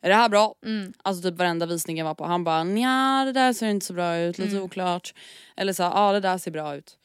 är 0.00 0.08
det 0.08 0.14
här 0.14 0.28
bra? 0.28 0.54
Mm. 0.66 0.92
Alltså 1.02 1.22
typ 1.30 1.38
varenda 1.38 1.66
visning 1.66 1.98
jag 1.98 2.04
var 2.04 2.14
på, 2.14 2.24
han 2.24 2.44
bara 2.44 2.64
nja 2.64 3.22
det 3.26 3.32
där 3.32 3.52
ser 3.52 3.66
inte 3.66 3.86
så 3.86 3.92
bra 3.92 4.16
ut, 4.18 4.38
Mm. 4.38 4.50
lite 4.50 4.60
oklart. 4.62 5.14
Eller 5.56 5.72
så 5.72 5.82
ja 5.82 5.92
ah, 5.94 6.12
det 6.12 6.20
där 6.20 6.38
ser 6.38 6.50
bra 6.50 6.76
ut. 6.76 6.96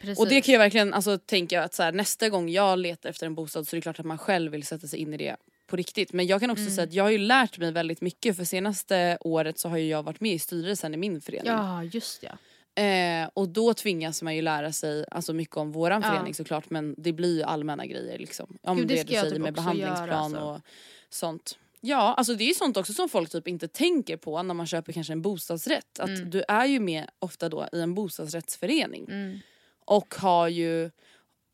Precis. 0.00 0.18
Och 0.18 0.28
det 0.28 0.40
kan 0.40 0.52
jag 0.52 0.58
verkligen 0.58 0.94
alltså, 0.94 1.18
tänka 1.18 1.62
att 1.64 1.74
så 1.74 1.82
här, 1.82 1.92
nästa 1.92 2.28
gång 2.28 2.48
jag 2.48 2.78
letar 2.78 3.10
efter 3.10 3.26
en 3.26 3.34
bostad 3.34 3.68
så 3.68 3.76
är 3.76 3.78
det 3.78 3.82
klart 3.82 4.00
att 4.00 4.06
man 4.06 4.18
själv 4.18 4.52
vill 4.52 4.66
sätta 4.66 4.86
sig 4.86 4.98
in 4.98 5.14
i 5.14 5.16
det 5.16 5.36
på 5.70 5.76
riktigt. 5.76 6.12
Men 6.12 6.26
jag 6.26 6.40
kan 6.40 6.50
Mm. 6.50 6.62
också 6.62 6.74
säga 6.74 6.84
att 6.86 6.92
jag 6.92 7.04
har 7.04 7.10
ju 7.10 7.18
lärt 7.18 7.58
mig 7.58 7.72
väldigt 7.72 8.00
mycket 8.00 8.36
för 8.36 8.44
senaste 8.44 9.18
året 9.20 9.58
så 9.58 9.68
har 9.68 9.76
ju 9.76 9.88
jag 9.88 10.02
varit 10.02 10.20
med 10.20 10.32
i 10.32 10.38
styrelsen 10.38 10.94
i 10.94 10.96
min 10.96 11.20
förening. 11.20 11.52
Ja, 11.52 11.84
just 11.84 12.22
ja. 12.22 12.38
Eh, 12.82 13.28
och 13.34 13.48
då 13.48 13.74
tvingas 13.74 14.22
man 14.22 14.36
ju 14.36 14.42
lära 14.42 14.72
sig 14.72 15.04
alltså 15.10 15.32
mycket 15.32 15.56
om 15.56 15.72
våran 15.72 16.02
Ja. 16.02 16.08
förening 16.10 16.34
såklart 16.34 16.70
men 16.70 16.94
det 16.98 17.12
blir 17.12 17.36
ju 17.36 17.42
allmänna 17.42 17.86
grejer 17.86 18.18
liksom. 18.18 18.58
Om 18.62 18.76
Gud, 18.76 18.88
det 18.88 18.94
det, 18.94 19.02
du 19.02 19.08
säger 19.14 19.30
typ 19.30 19.38
med 19.40 19.54
behandlingsplan 19.54 20.08
göra, 20.08 20.16
alltså. 20.18 20.40
och 20.40 20.60
sånt. 21.10 21.58
Ja, 21.80 22.14
alltså 22.14 22.34
det 22.34 22.44
är 22.44 22.48
ju 22.48 22.54
sånt 22.54 22.76
också 22.76 22.92
som 22.92 23.08
folk 23.08 23.30
typ 23.30 23.48
inte 23.48 23.68
tänker 23.68 24.16
på 24.16 24.42
när 24.42 24.54
man 24.54 24.66
köper 24.66 24.92
kanske 24.92 25.12
en 25.12 25.22
bostadsrätt. 25.22 25.98
Att 26.00 26.08
Mm. 26.08 26.30
du 26.30 26.42
är 26.48 26.66
ju 26.66 26.80
med 26.80 27.06
ofta 27.18 27.48
då 27.48 27.68
i 27.72 27.80
en 27.80 27.94
bostadsrättsförening. 27.94 29.08
Och 29.84 30.14
har 30.14 30.48
ju 30.48 30.90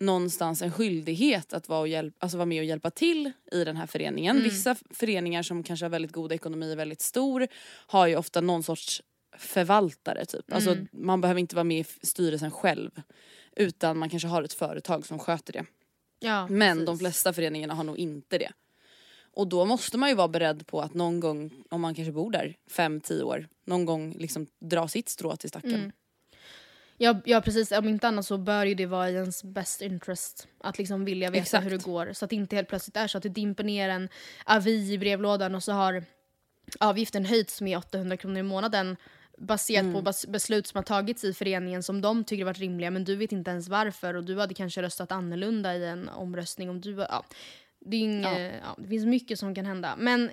någonstans 0.01 0.63
en 0.63 0.73
skyldighet 0.73 1.53
att 1.53 1.69
vara, 1.69 1.81
och 1.81 1.89
hjälp, 1.89 2.15
alltså 2.19 2.37
vara 2.39 2.47
med 2.47 2.59
och 2.61 2.65
hjälpa 2.65 2.91
till 2.91 3.33
i 3.53 3.65
den 3.65 3.77
här 3.77 3.87
föreningen. 3.87 4.43
Vissa 4.43 4.71
f- 4.71 4.83
föreningar 4.91 5.43
som 5.43 5.63
kanske 5.63 5.85
har 5.85 5.91
väldigt 5.91 6.13
god 6.13 6.33
ekonomi 6.33 6.75
och 6.75 6.79
väldigt 6.79 7.01
stor 7.01 7.47
har 7.87 8.07
ju 8.07 8.17
ofta 8.17 8.41
någon 8.41 8.63
sorts 8.63 9.03
förvaltare 9.37 10.25
typ. 10.25 10.53
Alltså 10.53 10.77
man 10.93 11.21
behöver 11.21 11.41
inte 11.41 11.55
vara 11.57 11.65
med 11.65 11.81
i 11.81 12.07
styrelsen 12.07 12.51
själv. 12.51 12.91
Utan 13.57 13.99
man 13.99 14.11
kanske 14.11 14.29
har 14.29 14.43
ett 14.43 14.53
företag 14.53 15.07
som 15.07 15.19
sköter 15.19 15.53
det. 15.53 15.65
ja 16.21 16.47
Men 16.51 16.77
precis. 16.77 16.87
de 16.87 16.99
flesta 16.99 17.33
föreningarna 17.33 17.75
har 17.75 17.85
nog 17.85 17.99
inte 17.99 18.39
det. 18.39 18.53
Och 19.33 19.47
då 19.49 19.65
måste 19.65 19.99
man 19.99 20.09
ju 20.09 20.15
vara 20.15 20.29
beredd 20.29 20.67
på 20.67 20.81
att 20.81 20.95
någon 20.95 21.21
gång, 21.21 21.65
om 21.71 21.81
man 21.81 21.95
kanske 21.95 22.13
bor 22.13 22.31
där 22.31 22.57
5-10 22.71 23.23
år, 23.23 23.49
någon 23.67 23.85
gång 23.85 24.13
liksom 24.19 24.47
dra 24.61 24.89
sitt 24.89 25.09
strå 25.09 25.37
till 25.37 25.49
stacken. 25.49 25.93
Ja, 26.99 27.21
ja 27.25 27.41
precis, 27.41 27.73
om 27.73 27.89
inte 27.89 28.09
annat 28.09 28.27
så 28.27 28.39
bör 28.39 28.67
ju 28.67 28.75
det 28.75 28.87
vara 28.87 29.11
i 29.11 29.15
ens 29.15 29.45
best 29.45 29.83
interest. 29.83 30.49
Att 30.61 30.79
liksom 30.79 31.05
vilja 31.05 31.31
veta 31.31 31.43
Exakt. 31.43 31.67
hur 31.67 31.71
det 31.71 31.85
går. 31.85 32.13
Så 32.13 32.25
att 32.25 32.31
det 32.31 32.37
inte 32.37 32.57
helt 32.57 32.69
plötsligt 32.69 32.97
är 32.97 33.07
så 33.07 33.19
att 33.19 33.23
det 33.23 33.29
dimper 33.29 33.65
ner 33.65 33.89
en 33.89 34.09
avi 34.45 34.93
i 34.93 34.99
brevlådan 34.99 35.55
och 35.55 35.63
så 35.63 35.73
har 35.73 36.05
avgiften 36.81 37.25
höjts 37.25 37.61
med 37.61 37.79
800 37.79 38.17
kronor 38.17 38.39
i 38.39 38.43
månaden 38.43 38.97
baserat 39.39 39.83
Mm. 39.85 40.05
på 40.05 40.13
beslut 40.29 40.67
som 40.67 40.79
har 40.79 40.83
tagits 40.83 41.25
i 41.25 41.33
föreningen 41.33 41.83
som 41.83 42.01
de 42.01 42.25
tycker 42.25 42.45
varit 42.45 42.59
rimliga 42.59 42.91
men 42.91 43.05
du 43.05 43.17
vet 43.17 43.33
inte 43.33 43.51
ens 43.51 43.69
varför 43.69 44.15
och 44.15 44.25
du 44.25 44.39
hade 44.39 44.55
kanske 44.55 44.83
röstat 44.83 45.13
annorlunda 45.13 45.77
i 45.77 45.87
en 45.87 46.09
omröstning 46.09 46.71
om 46.71 46.81
du... 46.81 46.93
Ja, 46.93 47.25
det, 47.81 47.97
är 47.97 48.01
inget, 48.01 48.55
ja. 48.65 48.75
det 48.79 48.89
finns 48.89 49.07
mycket 49.07 49.39
som 49.39 49.55
kan 49.55 49.67
hända. 49.67 49.95
Men 49.99 50.31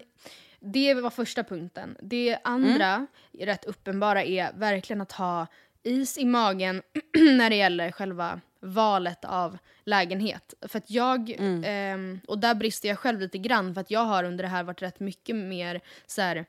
det 0.60 0.93
var 0.93 1.10
första 1.10 1.43
punkten. 1.43 1.97
Det 2.02 2.38
andra, 2.43 3.08
rätt 3.39 3.65
uppenbara, 3.65 4.23
är 4.23 4.54
verkligen 4.54 5.02
att 5.02 5.12
ha 5.12 5.47
is 5.84 6.17
i 6.17 6.26
magen 6.26 6.82
när 7.38 7.50
det 7.50 7.56
gäller 7.56 7.91
själva 7.91 8.41
valet 8.60 9.26
av 9.26 9.58
lägenhet. 9.86 10.54
För 10.67 10.78
att 10.78 10.89
jag, 10.89 11.36
ehm, 11.63 12.19
och 12.28 12.39
där 12.39 12.56
brister 12.56 12.89
jag 12.89 13.00
själv 13.00 13.19
lite 13.19 13.38
grann 13.38 13.74
för 13.74 13.82
att 13.82 13.91
jag 13.91 14.06
har 14.06 14.24
under 14.24 14.43
det 14.43 14.50
här 14.50 14.63
varit 14.63 14.82
rätt 14.82 15.00
mycket 15.00 15.36
mer 15.36 15.82
så 16.08 16.22
här, 16.22 16.46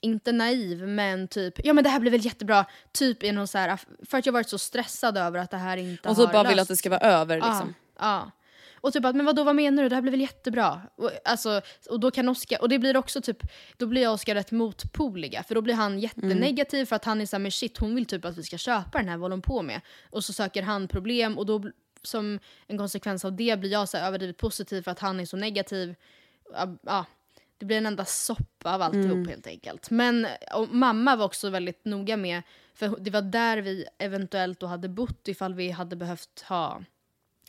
inte 0.00 0.32
naiv 0.32 0.88
men 0.88 1.28
typ, 1.28 1.64
ja 1.64 1.72
men 1.72 1.84
det 1.84 1.90
här 1.90 2.00
blir 2.00 2.10
väl 2.10 2.24
jättebra, 2.24 2.64
typ 2.92 3.22
i 3.22 3.32
någon 3.32 3.48
så 3.48 3.58
här, 3.58 3.78
för 4.06 4.18
att 4.18 4.26
jag 4.26 4.32
varit 4.32 4.48
så 4.48 4.58
stressad 4.58 5.18
över 5.18 5.38
att 5.38 5.50
det 5.50 5.56
här 5.56 5.76
inte 5.76 6.08
Och 6.08 6.16
har 6.16 6.24
typ 6.24 6.32
bara 6.32 6.48
vill 6.48 6.56
löst 6.56 6.62
att 6.70 6.74
det 6.74 6.76
ska 6.76 6.90
vara 6.90 7.00
över 7.00 7.36
Ja, 7.38 7.46
liksom. 7.46 7.74
ja. 7.98 8.30
Och 8.84 8.92
typ 8.92 9.04
att, 9.04 9.16
men 9.16 9.26
vadå 9.26 9.44
vad 9.44 9.56
menar 9.56 9.82
du? 9.82 9.88
Det 9.88 9.94
här 9.94 10.02
blir 10.02 10.10
väl 10.10 10.20
jättebra? 10.20 10.82
Och, 10.96 11.10
alltså, 11.24 11.60
och 11.90 12.00
då 12.00 12.10
kan 12.10 12.28
Oscar, 12.28 12.62
och 12.62 12.68
det 12.68 12.78
blir 12.78 12.96
också 12.96 13.20
typ, 13.20 13.38
då 13.76 13.86
blir 13.86 14.08
Oscar 14.10 14.34
rätt 14.34 14.50
motpoliga. 14.50 15.42
För 15.42 15.54
då 15.54 15.60
blir 15.60 15.74
han 15.74 15.98
jättenegativ 15.98 16.84
för 16.84 16.96
att 16.96 17.04
han 17.04 17.20
är 17.20 17.26
såhär, 17.26 17.40
men 17.40 17.50
shit 17.50 17.78
hon 17.78 17.94
vill 17.94 18.06
typ 18.06 18.24
att 18.24 18.38
vi 18.38 18.42
ska 18.42 18.58
köpa 18.58 18.98
den 18.98 19.08
här, 19.08 19.16
vad 19.16 19.22
håller 19.22 19.36
hon 19.36 19.42
på 19.42 19.62
med? 19.62 19.80
Och 20.10 20.24
så 20.24 20.32
söker 20.32 20.62
han 20.62 20.88
problem 20.88 21.38
och 21.38 21.46
då 21.46 21.70
som 22.02 22.38
en 22.66 22.78
konsekvens 22.78 23.24
av 23.24 23.36
det 23.36 23.60
blir 23.60 23.72
jag 23.72 23.88
så 23.88 23.96
här 23.96 24.06
överdrivet 24.06 24.36
positiv 24.36 24.82
för 24.82 24.90
att 24.90 24.98
han 24.98 25.20
är 25.20 25.26
så 25.26 25.36
negativ. 25.36 25.94
Ja, 26.82 27.06
det 27.58 27.66
blir 27.66 27.76
en 27.76 27.86
enda 27.86 28.04
soppa 28.04 28.74
av 28.74 28.82
alltihop 28.82 29.28
helt 29.28 29.46
enkelt. 29.46 29.90
Men 29.90 30.26
mamma 30.70 31.16
var 31.16 31.24
också 31.24 31.50
väldigt 31.50 31.84
noga 31.84 32.16
med, 32.16 32.42
för 32.74 32.96
det 32.98 33.10
var 33.10 33.22
där 33.22 33.58
vi 33.58 33.86
eventuellt 33.98 34.60
då 34.60 34.66
hade 34.66 34.88
bott 34.88 35.28
ifall 35.28 35.54
vi 35.54 35.70
hade 35.70 35.96
behövt 35.96 36.44
ha 36.48 36.82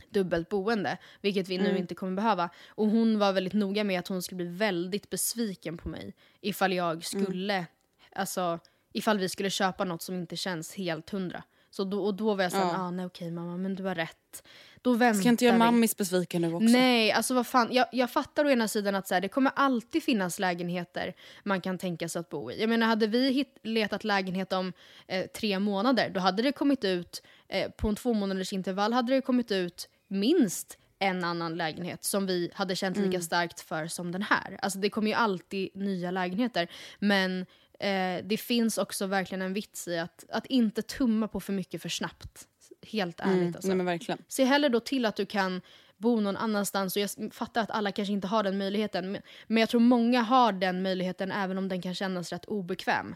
dubbelt 0.09 0.49
boende, 0.49 0.97
vilket 1.21 1.49
vi 1.49 1.57
nu 1.57 1.77
inte 1.77 1.95
kommer 1.95 2.15
behöva. 2.15 2.49
Och 2.69 2.87
hon 2.89 3.19
var 3.19 3.33
väldigt 3.33 3.53
noga 3.53 3.83
med 3.83 3.99
att 3.99 4.07
hon 4.07 4.21
skulle 4.21 4.37
bli 4.37 4.47
väldigt 4.57 5.09
besviken 5.09 5.77
på 5.77 5.89
mig 5.89 6.13
ifall 6.41 6.73
jag 6.73 7.05
skulle, 7.05 7.65
alltså 8.11 8.59
ifall 8.93 9.17
vi 9.17 9.29
skulle 9.29 9.49
köpa 9.49 9.83
något 9.83 10.01
som 10.01 10.15
inte 10.15 10.35
känns 10.35 10.75
helt 10.75 11.09
hundra. 11.09 11.43
Så 11.69 11.83
då, 11.83 12.03
och 12.05 12.13
då 12.13 12.33
var 12.33 12.43
jag 12.43 12.51
såhär, 12.51 12.65
Ja. 12.65 12.79
ah, 12.79 12.91
nej 12.91 13.05
okej 13.05 13.31
mamma 13.31 13.57
men 13.57 13.75
du 13.75 13.83
har 13.83 13.95
rätt. 13.95 14.43
Då 14.81 14.93
väntar 14.93 15.19
Ska 15.19 15.29
inte 15.29 15.45
göra 15.45 15.57
mammis 15.57 15.97
besviken 15.97 16.41
nu 16.41 16.53
också? 16.53 16.67
Nej, 16.67 17.11
alltså 17.11 17.33
vad 17.33 17.47
fan. 17.47 17.67
Jag, 17.71 17.87
jag 17.91 18.11
fattar 18.11 18.45
å 18.45 18.49
ena 18.49 18.67
sidan 18.67 18.95
att 18.95 19.07
så 19.07 19.13
här, 19.13 19.21
det 19.21 19.27
kommer 19.27 19.51
alltid 19.55 20.03
finnas 20.03 20.39
lägenheter 20.39 21.13
man 21.43 21.61
kan 21.61 21.77
tänka 21.77 22.09
sig 22.09 22.19
att 22.19 22.29
bo 22.29 22.51
i. 22.51 22.59
Jag 22.61 22.69
menar, 22.69 22.87
hade 22.87 23.07
vi 23.07 23.31
hit, 23.31 23.57
letat 23.63 24.03
lägenhet 24.03 24.53
om 24.53 24.73
eh, 25.07 25.25
tre 25.25 25.59
månader, 25.59 26.09
då 26.09 26.19
hade 26.19 26.43
det 26.43 26.51
kommit 26.51 26.83
ut, 26.83 27.23
eh, 27.47 27.71
på 27.71 27.87
en 27.89 27.95
två 27.95 28.13
månaders 28.13 28.53
intervall 28.53 28.93
hade 28.93 29.13
det 29.15 29.21
kommit 29.21 29.51
ut 29.51 29.89
minst 30.07 30.77
en 30.99 31.23
annan 31.23 31.55
lägenhet 31.55 32.03
som 32.03 32.25
vi 32.25 32.51
hade 32.53 32.75
känt 32.75 32.97
lika 32.97 33.21
starkt 33.21 33.59
för 33.61 33.87
som 33.87 34.11
den 34.11 34.21
här. 34.21 34.59
Alltså 34.61 34.79
det 34.79 34.89
kommer 34.89 35.07
ju 35.07 35.13
alltid 35.13 35.69
nya 35.75 36.11
lägenheter. 36.11 36.67
Men 36.99 37.45
eh, 37.79 38.23
det 38.23 38.37
finns 38.39 38.77
också 38.77 39.05
verkligen 39.05 39.41
en 39.41 39.53
vits 39.53 39.87
i 39.87 39.97
att, 39.99 40.25
att 40.29 40.45
inte 40.45 40.81
tumma 40.81 41.27
på 41.27 41.39
för 41.39 41.53
mycket 41.53 41.81
för 41.81 41.89
snabbt. 41.89 42.47
Helt 42.91 43.19
ärligt 43.19 43.33
Mm, 43.35 43.47
alltså. 43.55 43.67
nej 43.67 43.77
men 43.77 43.85
verkligen. 43.85 44.21
Se 44.27 44.43
hellre 44.45 44.69
då 44.69 44.79
till 44.79 45.05
att 45.05 45.15
du 45.15 45.25
kan 45.25 45.61
bo 45.97 46.19
någon 46.19 46.37
annanstans. 46.37 46.95
Och 46.95 47.01
jag 47.01 47.09
fattar 47.31 47.61
att 47.61 47.71
alla 47.71 47.91
kanske 47.91 48.13
inte 48.13 48.27
har 48.27 48.43
den 48.43 48.57
möjligheten. 48.57 49.11
men- 49.11 49.21
Men 49.47 49.57
jag 49.57 49.69
tror 49.69 49.81
många 49.81 50.21
har 50.21 50.51
den 50.51 50.81
möjligheten 50.81 51.31
även 51.31 51.57
om 51.57 51.67
den 51.67 51.81
kan 51.81 51.95
kännas 51.95 52.31
rätt 52.31 52.45
obekväm. 52.45 53.15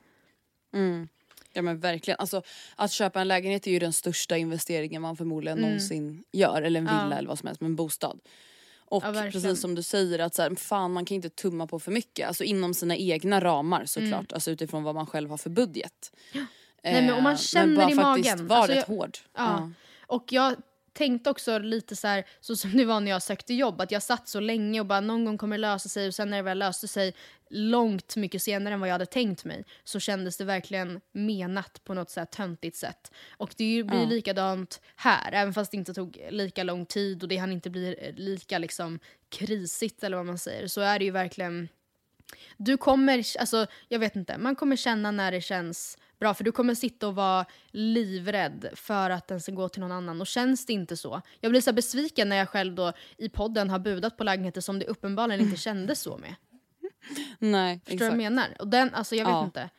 Ja 1.54 1.62
men 1.62 1.80
verkligen. 1.80 2.20
Alltså, 2.20 2.42
att 2.76 2.92
köpa 2.92 3.22
en 3.22 3.28
lägenhet 3.28 3.68
är 3.68 3.72
ju 3.72 3.80
den 3.80 3.94
största 3.94 4.38
investeringen 4.38 5.02
man 5.02 5.16
förmodligen 5.18 5.58
någonsin 5.58 6.24
gör. 6.32 6.62
Eller 6.62 6.80
en 6.80 6.86
villa 6.86 7.00
Mm. 7.00 7.12
Ja. 7.12 7.18
eller 7.18 7.28
vad 7.30 7.40
som 7.40 7.48
helst, 7.48 7.62
men 7.62 7.72
en 7.72 7.76
bostad. 7.76 8.20
Och 8.92 9.04
Ja, 9.06 9.14
precis 9.32 9.62
som 9.62 9.76
du 9.76 9.84
säger, 9.84 10.20
att 10.20 10.36
så 10.36 10.42
här, 10.42 10.56
fan 10.56 10.94
man 10.94 11.06
kan 11.06 11.16
inte 11.16 11.30
tumma 11.30 11.68
på 11.68 11.80
för 11.80 11.92
mycket. 11.92 12.28
Alltså 12.28 12.44
inom 12.44 12.74
sina 12.74 12.96
egna 12.96 13.40
ramar 13.42 13.86
såklart. 13.86 14.12
Mm. 14.14 14.26
Alltså 14.34 14.52
utifrån 14.52 14.84
vad 14.84 14.96
man 14.96 15.06
själv 15.08 15.30
har 15.30 15.38
för 15.38 15.50
budget. 15.50 16.12
Nej, 16.34 17.02
men 17.06 17.14
om 17.14 17.24
man 17.24 17.34
Eh, 17.34 17.38
känner 17.40 17.76
bara 17.76 17.92
i 17.92 17.96
faktiskt 17.96 18.36
magen. 18.36 18.48
var 18.48 18.56
Alltså, 18.58 18.72
rätt 18.74 18.86
jag- 18.88 18.96
hård. 18.96 19.18
Ja. 19.36 19.72
Och 20.08 20.26
jag 20.34 20.56
tänkte 21.00 21.30
också 21.30 21.60
lite 21.60 21.96
så 21.96 22.08
här, 22.08 22.26
så 22.40 22.56
som 22.56 22.78
det 22.78 22.86
var 22.86 23.00
när 23.00 23.12
jag 23.12 23.24
sökte 23.24 23.54
jobb, 23.54 23.82
att 23.82 23.92
jag 23.92 24.04
satt 24.04 24.28
så 24.28 24.40
länge 24.40 24.80
och 24.80 24.86
bara 24.86 25.00
någon 25.00 25.26
gång 25.26 25.38
kommer 25.38 25.58
det 25.58 25.62
lösa 25.62 25.90
sig 25.90 26.08
och 26.08 26.16
sen 26.16 26.30
när 26.30 26.38
det 26.38 26.44
väl 26.44 26.60
löste 26.60 26.88
sig 26.88 27.14
långt 27.50 28.16
mycket 28.16 28.42
senare 28.42 28.74
än 28.74 28.80
vad 28.80 28.90
jag 28.90 28.94
hade 28.94 29.06
tänkt 29.06 29.46
mig 29.46 29.66
så 29.84 30.00
kändes 30.00 30.38
det 30.38 30.46
verkligen 30.46 31.02
menat 31.12 31.82
på 31.84 31.94
något 31.94 32.10
så 32.10 32.20
här 32.20 32.26
töntigt 32.26 32.78
sätt. 32.78 33.12
Och 33.38 33.54
det 33.58 33.84
blir 33.84 34.00
Ja. 34.00 34.06
likadant 34.06 34.82
här, 34.96 35.32
även 35.32 35.54
fast 35.54 35.72
det 35.72 35.78
inte 35.78 35.94
tog 35.94 36.20
lika 36.30 36.64
lång 36.64 36.86
tid 36.86 37.24
och 37.24 37.30
det 37.30 37.38
han 37.38 37.52
inte 37.52 37.70
blir 37.70 38.14
lika 38.18 38.58
liksom 38.58 39.00
krisigt 39.30 40.04
eller 40.04 40.18
vad 40.18 40.26
man 40.26 40.38
säger 40.38 40.68
så 40.68 40.82
är 40.82 41.00
det 41.00 41.06
ju 41.06 41.12
verkligen 41.12 41.70
du 42.58 42.78
kommer, 42.78 43.26
alltså 43.40 43.66
jag 43.88 44.00
vet 44.00 44.16
inte, 44.16 44.38
man 44.38 44.56
kommer 44.56 44.76
känna 44.76 45.12
när 45.12 45.32
det 45.32 45.42
känns 45.42 45.98
bra 46.20 46.34
för 46.34 46.44
du 46.44 46.52
kommer 46.52 46.76
sitta 46.76 47.08
och 47.08 47.16
vara 47.16 47.46
livrädd 47.72 48.70
för 48.76 49.10
att 49.10 49.28
den 49.28 49.42
ska 49.42 49.52
gå 49.52 49.70
till 49.70 49.82
någon 49.82 49.92
annan 49.92 50.22
och 50.22 50.28
känns 50.28 50.66
det 50.66 50.74
inte 50.74 50.98
så. 50.98 51.22
Jag 51.40 51.52
blir 51.52 51.62
så 51.62 51.74
besviken 51.74 52.30
när 52.30 52.36
jag 52.36 52.50
själv 52.50 52.76
då 52.76 52.94
i 53.18 53.30
podden 53.30 53.70
har 53.70 53.80
budat 53.80 54.18
på 54.18 54.24
lägenheter 54.24 54.62
som 54.62 54.80
det 54.80 54.86
uppenbarligen 54.86 55.42
inte 55.42 55.58
kändes 55.58 56.02
så 56.02 56.18
med. 56.18 56.36
Nej, 57.40 57.80
Förstår 57.86 57.98
du 57.98 57.98
vad 57.98 58.08
jag 58.08 58.14
exakt. 58.14 58.18
menar? 58.18 58.48
Och 58.60 58.68
den, 58.68 58.94
alltså 58.94 59.16
jag 59.16 59.26
vet 59.26 59.32
Ja. 59.34 59.44
inte. 59.46 59.70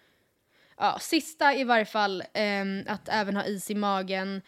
Ja, 0.77 0.99
sista 1.01 1.55
i 1.55 1.65
varje 1.65 1.85
fall, 1.85 2.23
ehm, 2.35 2.85
att 2.87 3.09
även 3.09 3.37
ha 3.37 3.45
is 3.45 3.71
i 3.71 3.75
magen. 3.75 4.43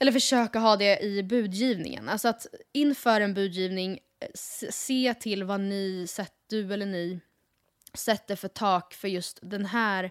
Eller 0.00 0.12
försöka 0.12 0.58
ha 0.58 0.76
det 0.76 0.98
i 1.00 1.22
budgivningen. 1.22 2.08
Alltså 2.08 2.28
att 2.28 2.46
inför 2.72 3.20
en 3.20 3.34
budgivning 3.34 3.92
eh, 4.20 4.28
se- 4.70 5.14
till 5.14 5.44
vad 5.44 5.60
ni, 5.60 6.06
sett, 6.08 6.32
du 6.48 6.72
eller 6.72 6.86
ni, 6.86 7.20
sätter 7.94 8.36
för 8.36 8.48
tak 8.48 8.94
för 8.94 9.08
just 9.08 9.38
den 9.42 9.66
här 9.66 10.04
eh, 10.04 10.10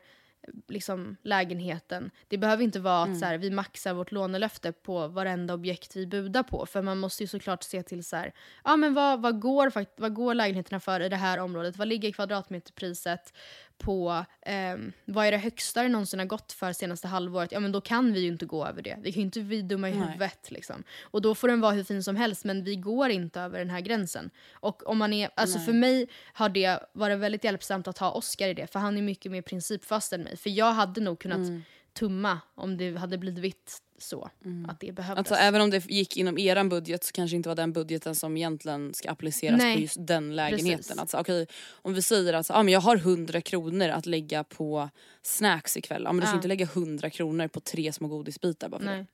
liksom, 0.68 1.18
lägenheten. 1.24 2.12
Det 2.28 2.38
behöver 2.38 2.64
inte 2.64 2.80
vara 2.80 3.04
att 3.04 3.20
så 3.20 3.26
här, 3.26 3.38
vi 3.38 3.52
maxar 3.52 3.94
vårt 3.94 4.12
lånelöfte 4.12 4.72
på 4.72 5.08
varenda 5.08 5.54
objekt 5.54 5.96
vi 5.96 6.08
budar 6.08 6.44
på. 6.44 6.66
För 6.66 6.82
man 6.82 7.00
måste 7.00 7.24
ju 7.24 7.28
såklart 7.28 7.64
se 7.64 7.84
till 7.84 8.04
så 8.04 8.16
här, 8.16 8.34
ja, 8.64 8.76
men 8.76 8.94
vad, 8.94 9.22
vad, 9.22 9.40
går, 9.40 9.72
vad 10.02 10.14
går 10.14 10.34
lägenheterna 10.34 10.80
för 10.80 11.00
i 11.00 11.10
det 11.10 11.16
här 11.16 11.38
området? 11.38 11.78
Vad 11.78 11.88
ligger 11.88 12.12
kvadratmeterpriset 12.12 13.34
på? 13.78 14.26
ehm, 14.42 14.92
vad 15.06 15.26
är 15.26 15.32
det 15.32 15.38
högsta 15.38 15.84
det 15.84 15.90
någonsin 15.90 16.20
har 16.20 16.26
gått 16.26 16.52
för 16.52 16.74
senaste 16.74 17.08
halvåret? 17.08 17.52
Ja 17.52 17.60
men 17.60 17.72
då 17.72 17.82
kan 17.82 18.14
vi 18.14 18.20
ju 18.20 18.28
inte 18.28 18.46
gå 18.46 18.66
över 18.66 18.82
det. 18.82 18.98
Vi 19.02 19.12
kan 19.12 19.20
ju 19.22 19.26
inte 19.26 19.40
bli 19.42 19.62
dumma 19.62 19.90
i 19.90 19.94
Nej. 19.94 20.08
huvudet. 20.08 20.52
Liksom. 20.52 20.84
Och 21.02 21.22
då 21.22 21.36
får 21.36 21.48
den 21.48 21.62
vara 21.62 21.72
hur 21.72 21.84
fin 21.84 22.04
som 22.04 22.16
helst 22.16 22.46
men 22.46 22.64
vi 22.64 22.76
går 22.76 23.10
inte 23.10 23.42
över 23.42 23.60
den 23.60 23.70
här 23.70 23.82
gränsen. 23.82 24.30
Och 24.54 24.88
om 24.88 24.98
man 24.98 25.14
är, 25.14 25.30
alltså 25.36 25.58
Nej. 25.58 25.66
för 25.66 25.74
mig 25.74 26.08
har 26.34 26.50
det 26.50 26.80
varit 26.94 27.20
väldigt 27.20 27.44
hjälpsamt 27.44 27.88
att 27.88 27.98
ha 27.98 28.12
Oscar 28.12 28.48
i 28.48 28.54
det 28.54 28.68
för 28.68 28.80
han 28.80 28.98
är 28.98 29.02
mycket 29.02 29.32
mer 29.32 29.42
principfast 29.42 30.14
än 30.14 30.22
mig. 30.24 30.38
För 30.38 30.50
jag 30.50 30.72
hade 30.72 31.02
nog 31.02 31.20
kunnat 31.20 31.38
Mm. 31.38 31.64
Tumma 32.00 32.40
om 32.56 32.78
det 32.78 32.98
hade 32.98 33.18
blivit 33.18 33.82
så. 34.00 34.30
Att 34.68 34.80
det 34.80 34.92
behövdes. 34.92 35.18
Alltså 35.18 35.36
även 35.36 35.62
om 35.62 35.70
det 35.70 35.86
gick 35.90 36.18
inom 36.18 36.38
eran 36.38 36.70
budget 36.70 37.04
så 37.04 37.12
kanske 37.12 37.36
inte 37.36 37.50
var 37.50 37.56
den 37.56 37.74
budgeten 37.74 38.16
som 38.16 38.38
egentligen 38.38 38.94
ska 38.94 39.12
appliceras 39.12 39.58
Nej. 39.58 39.76
på 39.76 39.82
just 39.82 39.98
den 40.00 40.36
lägenheten. 40.36 40.78
Precis. 40.78 40.98
Alltså, 40.98 41.18
okej, 41.18 41.48
om 41.72 41.94
vi 41.94 42.02
säger 42.02 42.34
att 42.34 42.52
ah, 42.52 42.64
men 42.64 42.74
jag 42.74 42.82
har 42.82 42.96
100 42.96 43.42
kronor 43.42 43.90
att 43.90 44.06
lägga 44.06 44.44
på 44.44 44.90
snacks 45.22 45.78
ikväll. 45.78 46.02
Ja, 46.06 46.12
men 46.12 46.20
du 46.20 46.26
ska 46.26 46.34
Ja. 46.34 46.36
inte 46.38 46.48
lägga 46.48 46.66
100 46.66 47.10
kronor 47.10 47.48
på 47.48 47.60
tre 47.60 47.94
små 47.94 48.08
godisbitar 48.08 48.70
bara 48.70 48.80
för 48.80 48.86
det. 48.88 49.06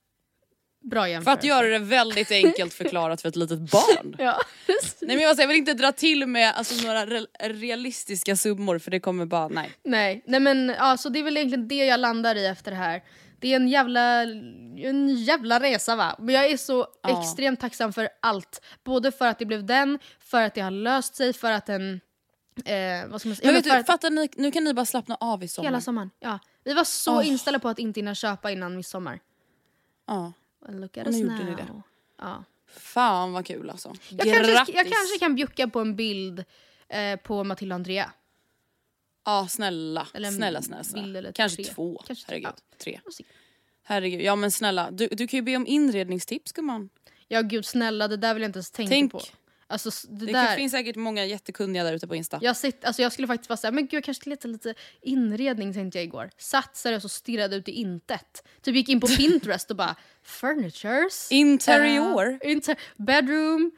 Bra 0.83 1.01
För 1.03 1.07
jämförelse. 1.07 1.39
att 1.39 1.43
göra 1.43 1.67
det 1.67 1.79
väldigt 1.79 2.31
enkelt 2.45 2.73
förklarat 2.73 3.21
för 3.21 3.29
ett 3.29 3.35
litet 3.35 3.59
barn. 3.59 4.15
Ja. 4.19 4.37
Nej 5.01 5.15
men 5.15 5.19
jag, 5.19 5.39
jag 5.39 5.47
vill 5.47 5.57
inte 5.57 5.73
dra 5.73 5.91
till 5.91 6.25
med 6.27 6.53
alltså, 6.55 6.87
några 6.87 7.05
re- 7.05 7.27
realistiska 7.39 8.35
summor 8.35 8.79
för 8.79 8.91
det 8.91 8.99
kommer 8.99 9.25
bara, 9.25 9.47
nej. 9.47 9.71
Nej, 9.83 10.23
nej 10.27 10.39
men 10.39 10.69
alltså, 10.77 11.09
det 11.09 11.19
är 11.19 11.23
väl 11.23 11.37
egentligen 11.37 11.67
det 11.67 11.85
jag 11.85 11.99
landar 11.99 12.35
i 12.35 12.45
efter 12.45 12.71
det 12.71 12.77
här. 12.77 13.03
Det 13.39 13.51
är 13.51 13.55
en 13.55 13.67
jävla, 13.67 14.21
en 14.77 15.09
jävla 15.09 15.59
resa 15.59 15.95
va. 15.95 16.15
Men 16.19 16.35
jag 16.35 16.45
är 16.51 16.57
så 16.57 16.87
Ja. 17.03 17.21
extremt 17.21 17.59
tacksam 17.59 17.93
för 17.93 18.09
allt. 18.21 18.61
Både 18.83 19.11
för 19.11 19.27
att 19.27 19.39
det 19.39 19.45
blev 19.45 19.65
den, 19.65 19.99
för 20.19 20.41
att 20.41 20.53
det 20.55 20.61
har 20.61 20.71
löst 20.71 21.15
sig, 21.15 21.33
för 21.33 21.51
att 21.51 21.65
den... 21.65 22.01
Eh, 22.65 23.07
vad 23.07 23.19
ska 23.21 23.29
man 23.29 23.35
säga? 23.35 23.45
Men 23.47 23.55
vet 23.55 23.63
för 23.67 23.73
du, 23.73 23.79
att, 23.79 23.85
fattar 23.85 24.09
ni, 24.09 24.29
nu 24.35 24.51
kan 24.51 24.63
ni 24.63 24.73
bara 24.73 24.85
slappna 24.85 25.17
av 25.19 25.43
i 25.43 25.47
sommar. 25.47 25.67
hela 25.69 25.81
sommaren. 25.81 26.09
Ja. 26.19 26.39
Vi 26.63 26.73
var 26.73 26.83
så 26.83 27.17
Åh. 27.17 27.27
inställda 27.27 27.59
på 27.59 27.69
att 27.69 27.79
inte 27.79 27.99
hinna 27.99 28.15
köpa 28.15 28.51
innan 28.51 28.75
midsommar. 28.75 29.19
Ja. 30.07 30.33
And 30.67 30.81
Look 30.81 30.97
at 30.97 31.07
Och 31.07 31.13
nu 31.13 31.19
us 31.19 31.23
gjorde 31.31 31.43
now. 31.43 31.45
ni 31.49 31.55
det. 31.55 31.67
Ja. 32.17 32.43
Fan 32.67 33.33
vad 33.33 33.45
kul 33.45 33.69
alltså. 33.69 33.93
Jag, 34.09 34.19
kanske, 34.19 34.51
jag 34.51 34.67
Grattis. 34.67 34.93
kanske 34.93 35.19
kan 35.19 35.35
bjucka 35.35 35.67
på 35.67 35.79
en 35.79 35.95
bild 35.95 36.43
eh, 36.89 37.19
på 37.19 37.43
Matilda 37.43 37.75
och 37.75 37.79
Andrea. 37.79 38.11
Ja 39.25 39.47
snälla, 39.49 40.07
Eller 40.13 40.31
snälla 40.31 40.61
snälla. 40.61 40.83
snälla. 40.83 41.31
Kanske 41.31 41.63
tre. 41.63 41.73
två, 41.73 42.03
Kanske- 42.07 42.25
herregud. 42.27 42.51
ja. 42.69 42.77
Tre. 42.77 42.99
Herregud, 43.83 44.21
ja 44.21 44.35
men 44.35 44.51
snälla. 44.51 44.91
Du, 44.91 45.07
du 45.07 45.27
kan 45.27 45.37
ju 45.37 45.41
be 45.41 45.55
om 45.55 45.67
inredningstips 45.67 46.51
gumman. 46.51 46.89
Ja 47.27 47.41
gud 47.41 47.65
snälla 47.65 48.07
det 48.07 48.17
där 48.17 48.33
vill 48.33 48.41
jag 48.43 48.49
inte 48.49 48.57
ens 48.57 48.71
tänka 48.71 48.89
Tänk. 48.89 49.11
på. 49.11 49.21
Alltså 49.73 50.07
det, 50.09 50.25
Det 50.25 50.31
där. 50.31 50.55
finns 50.55 50.71
säkert 50.71 50.95
många 50.95 51.25
jättekunniga 51.25 51.83
där 51.83 51.93
ute 51.93 52.07
på 52.07 52.15
Insta. 52.15 52.39
Jag, 52.41 52.57
sitt, 52.57 52.85
alltså 52.85 53.01
jag 53.01 53.11
skulle 53.13 53.27
faktiskt 53.27 53.49
vara 53.49 53.57
såhär, 53.57 53.71
men 53.71 53.83
gud 53.83 53.93
jag 53.93 54.03
kanske 54.03 54.21
ska 54.21 54.29
leta 54.29 54.47
lite 54.47 54.73
inredning 55.01 55.73
tänkte 55.73 55.97
jag 55.97 56.05
igår. 56.05 56.29
Satt 56.37 56.75
seriöst 56.75 57.05
och 57.05 57.11
stirrade 57.11 57.55
ut 57.55 57.67
i 57.69 57.71
intet. 57.71 58.43
Typ 58.61 58.75
gick 58.75 58.89
in 58.89 58.99
på 58.99 59.07
Pinterest 59.17 59.69
och 59.71 59.75
bara 59.77 59.95
furnitures. 60.23 61.27
Interior. 61.31 62.39
eh, 62.41 62.51
inter 62.51 62.75
bedroom. 62.97 63.71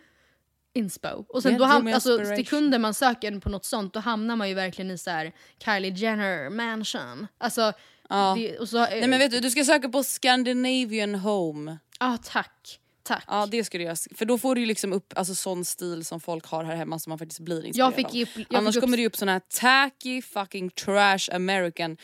Inspo. 0.73 1.25
Och 1.29 1.41
sen 1.43 1.53
då 1.57 1.65
Bedroom 1.65 1.87
ham- 1.87 1.93
alltså, 1.93 2.25
sekunder 2.25 2.79
man 2.79 2.93
söker 2.93 3.39
på 3.39 3.49
något 3.49 3.65
sånt 3.65 3.93
då 3.93 3.99
hamnar 3.99 4.35
man 4.35 4.49
ju 4.49 4.53
verkligen 4.55 4.91
i 4.91 4.97
så 4.97 5.09
här 5.09 5.31
Kylie 5.65 5.91
Jenner 5.93 6.49
mansion. 6.49 7.27
Alltså, 7.37 7.73
Ja. 8.09 8.35
det, 8.37 8.69
så, 8.69 8.77
Nej 8.79 9.07
men 9.07 9.19
vet 9.19 9.31
du, 9.31 9.39
du 9.39 9.49
ska 9.49 9.63
söka 9.65 9.89
på 9.89 10.03
Scandinavian 10.03 11.15
home. 11.15 11.77
ah, 11.99 12.17
tack. 12.17 12.79
Tack. 13.05 13.23
Ja 13.27 13.45
det 13.51 13.63
ska 13.63 13.77
du 13.77 13.83
göra. 13.83 13.95
För 14.15 14.25
då 14.25 14.37
får 14.37 14.55
du 14.55 14.65
liksom 14.65 14.93
upp 14.93 15.13
alltså, 15.15 15.35
sån 15.35 15.65
stil 15.65 16.05
som 16.05 16.19
folk 16.19 16.45
har 16.45 16.63
här 16.63 16.75
hemma 16.75 16.99
som 16.99 17.09
man 17.11 17.19
faktiskt 17.19 17.39
blir 17.39 17.65
inspirerad 17.65 17.87
Jag 17.87 17.95
fick 17.95 18.27
upp- 18.27 18.45
jag 18.49 18.57
Annars 18.57 18.73
fick 18.73 18.77
upp- 18.77 18.81
kommer 18.83 18.97
det 18.97 19.05
upp 19.07 19.15
sån 19.17 19.27
här 19.27 19.41
tacky 19.49 20.21
fucking 20.21 20.69
trash 20.69 21.29
american 21.31 21.97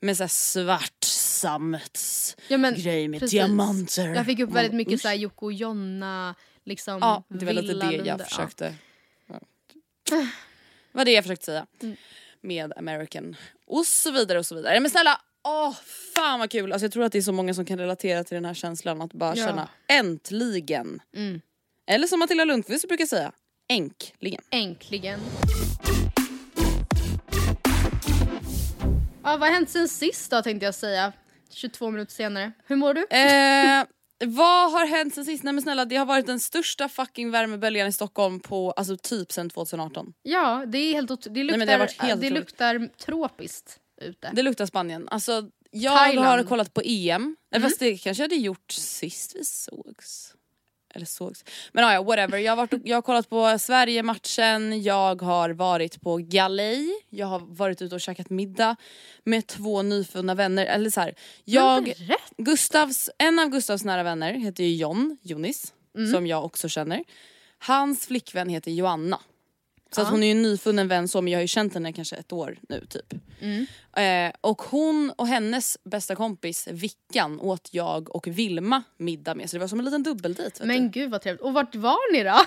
med 0.00 0.16
så 0.16 0.22
här 0.22 0.28
svart 0.28 1.04
sammets 1.04 2.36
Ja, 2.48 2.58
med 2.58 2.74
precis. 2.74 3.30
diamanter. 3.30 4.08
Jag 4.14 4.26
fick 4.26 4.38
upp 4.40 4.50
väldigt 4.50 4.72
Man- 4.72 4.76
mycket 4.76 4.94
usch. 4.94 5.00
så 5.02 5.08
här 5.08 5.14
Yoko 5.16 5.46
och 5.46 5.52
Jonna, 5.52 6.34
liksom 6.64 6.98
Ja 7.00 7.22
det 7.28 7.44
var 7.46 7.52
lite 7.52 7.74
det 7.74 7.92
jag 7.96 8.06
Ja. 8.20 8.24
försökte. 8.24 8.74
Ja. 9.26 9.38
Det 10.92 10.98
var 10.98 11.04
det 11.04 11.12
jag 11.12 11.24
försökte 11.24 11.44
säga. 11.46 11.66
Mm. 11.82 11.96
Med 12.40 12.72
american 12.76 13.36
och 13.66 13.86
så 13.86 14.10
vidare 14.10 14.38
och 14.38 14.46
så 14.46 14.54
vidare. 14.54 14.80
Men 14.80 14.90
snälla, 14.90 15.20
åh 15.48 15.74
fan 16.14 16.40
vad 16.40 16.50
kul. 16.50 16.72
Alltså, 16.72 16.84
jag 16.84 16.92
tror 16.92 17.04
att 17.04 17.12
det 17.12 17.18
är 17.18 17.22
så 17.22 17.32
många 17.32 17.54
som 17.54 17.64
kan 17.64 17.78
relatera 17.78 18.24
till 18.24 18.34
den 18.34 18.44
här 18.44 18.54
känslan 18.54 19.02
att 19.02 19.12
bara 19.12 19.36
Ja. 19.36 19.46
känna 19.46 19.68
äntligen. 19.88 21.00
Mm. 21.16 21.40
Eller 21.86 22.06
som 22.06 22.18
Matilda 22.18 22.44
Lundqvist 22.44 22.88
brukar 22.88 23.06
säga, 23.06 23.32
äntligen. 23.68 24.42
Äntligen. 24.50 25.20
Ja, 29.24 29.36
vad 29.36 29.40
har 29.40 29.50
hänt 29.54 29.70
sen 29.70 29.88
sist 29.88 30.30
då 30.30 30.42
tänkte 30.42 30.64
jag 30.66 30.74
säga. 30.74 31.12
22 31.50 31.90
minuter 31.90 32.12
senare. 32.12 32.52
Hur 32.66 32.76
mår 32.76 32.94
du? 32.94 33.00
Eh, 33.10 33.84
vad 34.26 34.72
har 34.72 34.86
hänt 34.86 35.14
sen 35.14 35.24
sist? 35.24 35.42
Nej 35.44 35.52
men 35.52 35.62
snälla 35.62 35.84
det 35.84 35.96
har 35.96 36.06
varit 36.06 36.26
den 36.26 36.40
största 36.40 36.88
fucking 36.88 37.30
värmeböljan 37.30 37.88
i 37.88 37.92
Stockholm 37.92 38.40
på 38.40 38.70
alltså 38.70 38.96
typ 38.96 39.32
sen 39.32 39.50
2018. 39.50 40.12
Ja, 40.22 40.64
det 40.66 40.78
är 40.78 40.92
helt 40.92 41.08
det 41.24 41.42
luktar, 41.44 41.58
men 41.58 41.66
det 41.66 41.72
har 41.72 41.78
varit 41.78 42.02
helt 42.02 42.20
det 42.20 42.30
luktar 42.30 42.88
tropiskt 42.98 43.78
ute. 44.00 44.30
Det 44.32 44.42
luktar 44.42 44.66
Spanien. 44.66 45.08
Alltså 45.08 45.50
jag 45.70 45.98
Thailand. 45.98 46.26
har 46.26 46.42
kollat 46.42 46.74
på 46.74 46.82
EM, 46.84 47.36
mm. 47.54 47.62
fast 47.62 47.80
det 47.80 47.98
kanske 47.98 48.22
jag 48.22 48.30
hade 48.30 48.40
gjort 48.40 48.72
sist 48.72 49.36
vi 49.36 49.44
sågs. 49.44 50.34
Eller 50.94 51.06
sågs. 51.06 51.44
Men 51.72 51.92
ja, 51.92 52.02
whatever. 52.02 52.38
Jag 52.38 52.52
har, 52.52 52.56
varit, 52.56 52.72
jag 52.84 52.96
har 52.96 53.02
kollat 53.02 53.28
på 53.30 53.58
Sverige-matchen, 53.58 54.82
jag 54.82 55.22
har 55.22 55.50
varit 55.50 56.00
på 56.00 56.16
galej, 56.16 56.88
jag 57.10 57.26
har 57.26 57.38
varit 57.40 57.82
ute 57.82 57.94
och 57.94 58.00
käkat 58.00 58.30
middag 58.30 58.76
med 59.24 59.46
två 59.46 59.82
nyfunna 59.82 60.34
vänner. 60.34 60.66
Eller 60.66 60.90
så 60.90 61.00
här, 61.00 61.14
jag. 61.44 61.92
Gustavs, 62.36 63.10
en 63.18 63.38
av 63.38 63.48
Gustavs 63.48 63.84
nära 63.84 64.02
vänner 64.02 64.32
heter 64.32 64.64
ju 64.64 64.76
John, 64.76 65.18
Jonis, 65.22 65.74
Mm. 65.96 66.12
som 66.12 66.26
jag 66.26 66.44
också 66.44 66.68
känner. 66.68 67.04
Hans 67.58 68.06
flickvän 68.06 68.48
heter 68.48 68.70
Joanna. 68.70 69.20
Så 69.90 70.00
att 70.00 70.08
hon 70.08 70.22
är 70.22 70.26
ju 70.26 70.32
en 70.32 70.42
nyfunnen 70.42 70.88
vän 70.88 71.08
men 71.14 71.28
jag 71.28 71.38
har 71.38 71.42
ju 71.42 71.48
känt 71.48 71.74
henne 71.74 71.92
kanske 71.92 72.16
ett 72.16 72.32
år 72.32 72.58
nu 72.68 72.86
typ. 72.88 73.14
Mm. 73.40 73.66
Eh, 73.96 74.34
och 74.40 74.62
hon 74.62 75.12
och 75.16 75.26
hennes 75.26 75.78
bästa 75.84 76.14
kompis 76.14 76.68
Vickan 76.70 77.40
åt 77.40 77.68
jag 77.72 78.14
och 78.16 78.26
Vilma 78.26 78.82
middag 78.96 79.34
med 79.34 79.50
så 79.50 79.56
det 79.56 79.60
var 79.60 79.68
som 79.68 79.78
en 79.78 79.84
liten 79.84 80.02
dubbeldejt. 80.02 80.64
Men 80.64 80.82
du. 80.82 80.88
gud 80.88 81.10
vad 81.10 81.22
trevligt. 81.22 81.42
Och 81.42 81.52
vart 81.52 81.74
var 81.74 82.12
ni 82.12 82.22
då? 82.22 82.40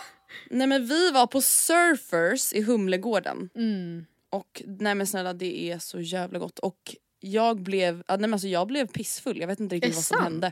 Nej 0.49 0.67
men 0.67 0.85
vi 0.85 1.11
var 1.11 1.27
på 1.27 1.41
Surfers 1.41 2.53
i 2.53 2.61
Humlegården. 2.61 3.49
Mm. 3.55 4.05
Och 4.29 4.61
nej 4.65 4.95
men 4.95 5.07
snälla 5.07 5.33
det 5.33 5.71
är 5.71 5.79
så 5.79 5.99
jävla 5.99 6.39
gott. 6.39 6.59
Och 6.59 6.95
jag 7.19 7.61
blev, 7.61 8.03
ja, 8.07 8.15
nej, 8.15 8.19
men 8.19 8.33
alltså, 8.33 8.47
jag 8.47 8.67
blev 8.67 8.87
pissfull, 8.87 9.39
jag 9.39 9.47
vet 9.47 9.59
inte 9.59 9.75
riktigt 9.75 9.95
vad 9.95 10.03
som 10.03 10.17
sant? 10.17 10.23
hände. 10.23 10.51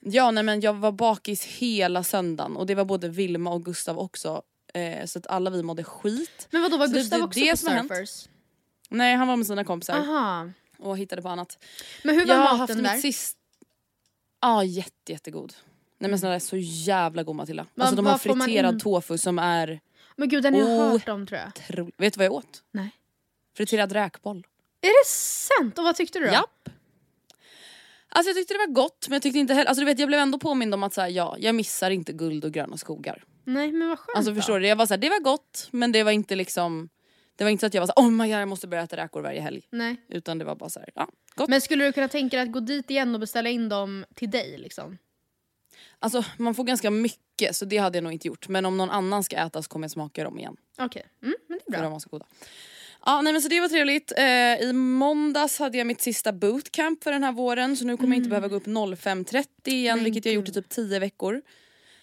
Ja 0.00 0.30
nej 0.30 0.44
men 0.44 0.60
jag 0.60 0.74
var 0.74 0.92
bakis 0.92 1.44
hela 1.44 2.02
söndagen 2.02 2.56
och 2.56 2.66
det 2.66 2.74
var 2.74 2.84
både 2.84 3.08
Vilma 3.08 3.52
och 3.52 3.64
Gustav 3.64 3.98
också. 3.98 4.42
Eh, 4.74 5.06
så 5.06 5.18
att 5.18 5.26
alla 5.26 5.50
vi 5.50 5.62
mådde 5.62 5.84
skit. 5.84 6.48
Men 6.50 6.62
vadå 6.62 6.76
var 6.78 6.86
Så 6.86 6.92
Gustav 6.92 7.18
det 7.18 7.24
också 7.24 7.40
det 7.40 7.50
på. 7.50 7.56
Surfers? 7.56 8.28
Nej 8.88 9.14
han 9.16 9.28
var 9.28 9.36
med 9.36 9.46
sina 9.46 9.64
kompisar 9.64 9.94
Aha. 9.98 10.50
och 10.78 10.98
hittade 10.98 11.22
på 11.22 11.28
annat. 11.28 11.64
Men 12.04 12.14
hur 12.14 12.26
var 12.26 12.34
jag 12.34 12.58
maten 12.58 12.58
haft 12.84 12.94
där? 12.94 13.00
sist... 13.00 13.36
Ja 14.40 14.64
jätte, 14.64 15.12
jättegod. 15.12 15.54
Nej 15.98 16.10
men 16.10 16.18
snälla 16.18 16.40
så 16.40 16.56
jävla 16.56 17.22
god 17.22 17.36
Matilda. 17.36 17.66
Vad- 17.74 17.82
Alltså 17.86 17.96
de 17.96 18.06
har 18.06 18.12
man 18.12 18.18
friterad 18.46 18.74
in- 18.74 18.80
tofu 18.80 19.18
som 19.18 19.38
är 19.38 19.80
Men 20.16 20.28
gud 20.28 20.42
den 20.42 20.54
har 20.54 20.60
jag 20.60 20.68
hört 20.90 21.08
om 21.08 21.26
tror 21.26 21.40
jag. 21.40 21.48
otrolig. 21.48 21.94
Vet 21.98 22.12
du 22.14 22.18
vad 22.18 22.26
jag 22.26 22.32
åt? 22.32 22.62
Nej. 22.70 22.90
Friterad 23.56 23.92
räkboll. 23.92 24.46
Är 24.80 24.88
det 25.04 25.08
sant? 25.10 25.78
Och 25.78 25.84
vad 25.84 25.96
tyckte 25.96 26.18
du 26.18 26.24
då? 26.26 26.32
Japp. 26.32 26.68
Alltså 28.08 28.28
jag 28.30 28.36
tyckte 28.36 28.54
det 28.54 28.58
var 28.58 28.74
gott 28.74 29.06
men 29.08 29.16
jag 29.16 29.22
tyckte 29.22 29.38
inte 29.38 29.54
heller, 29.54 29.68
alltså 29.68 29.80
du 29.80 29.86
vet 29.86 29.98
jag 29.98 30.08
blev 30.08 30.20
ändå 30.20 30.38
påmind 30.38 30.74
om 30.74 30.82
att 30.82 30.94
så 30.94 31.00
här, 31.00 31.08
ja, 31.08 31.36
jag 31.38 31.54
missar 31.54 31.90
inte 31.90 32.12
guld 32.12 32.44
och 32.44 32.52
gröna 32.52 32.76
skogar. 32.76 33.24
Nej 33.44 33.72
men 33.72 33.88
vad 33.88 33.98
skönt 33.98 34.16
Alltså 34.16 34.30
då. 34.32 34.36
förstår 34.36 34.60
du? 34.60 34.66
Jag 34.66 34.76
var 34.76 34.86
så 34.86 34.94
här, 34.94 34.98
det 34.98 35.08
var 35.08 35.20
gott 35.20 35.68
men 35.70 35.92
det 35.92 36.02
var 36.02 36.12
inte 36.12 36.34
liksom 36.36 36.88
det 37.36 37.44
var 37.44 37.50
inte 37.50 37.60
så 37.60 37.66
att 37.66 37.74
jag 37.74 37.80
var 37.82 37.86
så 37.86 37.92
här, 37.96 38.06
oh 38.06 38.10
my 38.10 38.24
god 38.24 38.40
jag 38.40 38.48
måste 38.48 38.68
börja 38.68 38.82
äta 38.82 38.96
räkor 38.96 39.22
varje 39.22 39.40
helg. 39.40 39.62
Nej. 39.70 39.96
Utan 40.08 40.38
det 40.38 40.44
var 40.44 40.54
bara 40.56 40.70
så 40.70 40.80
här, 40.80 40.88
ja 40.94 41.08
gott. 41.34 41.48
Men 41.48 41.60
skulle 41.60 41.84
du 41.84 41.92
kunna 41.92 42.08
tänka 42.08 42.36
dig 42.36 42.46
att 42.46 42.52
gå 42.52 42.60
dit 42.60 42.90
igen 42.90 43.14
och 43.14 43.20
beställa 43.20 43.48
in 43.50 43.68
dem 43.68 44.04
till 44.14 44.30
dig 44.30 44.58
liksom? 44.58 44.98
Alltså 45.98 46.24
man 46.38 46.54
får 46.54 46.64
ganska 46.64 46.90
mycket 46.90 47.56
så 47.56 47.64
det 47.64 47.76
hade 47.76 47.96
jag 47.98 48.02
nog 48.02 48.12
inte 48.12 48.28
gjort. 48.28 48.48
Men 48.48 48.66
om 48.66 48.76
någon 48.76 48.90
annan 48.90 49.24
ska 49.24 49.36
äta 49.36 49.62
så 49.62 49.68
kommer 49.68 49.84
jag 49.84 49.90
smaka 49.90 50.24
dem 50.24 50.38
igen. 50.38 50.56
Okej, 50.78 51.06
mm, 51.22 51.34
men 51.48 51.58
det 51.58 51.62
är 51.62 51.64
För 51.64 51.70
bra. 51.72 51.82
de 51.82 51.92
var 51.92 51.98
så 51.98 52.08
goda. 52.08 52.26
Ja, 53.06 53.22
nej, 53.22 53.32
men 53.32 53.42
så 53.42 53.48
det 53.48 53.60
var 53.60 53.68
trevligt. 53.68 54.12
Eh, 54.18 54.24
I 54.68 54.72
måndags 54.72 55.58
hade 55.58 55.78
jag 55.78 55.86
mitt 55.86 56.00
sista 56.00 56.32
bootcamp 56.32 57.04
för 57.04 57.12
den 57.12 57.24
här 57.24 57.32
våren 57.32 57.76
så 57.76 57.84
nu 57.84 57.96
kommer 57.96 58.08
jag 58.10 58.16
inte 58.16 58.28
behöva 58.28 58.48
gå 58.48 58.56
upp 58.56 58.66
05.30 58.66 59.44
igen 59.64 59.96
Men 59.96 60.04
vilket 60.04 60.24
jag 60.24 60.34
gjort 60.34 60.48
i 60.48 60.52
typ 60.52 60.68
10 60.68 60.98
veckor. 60.98 61.42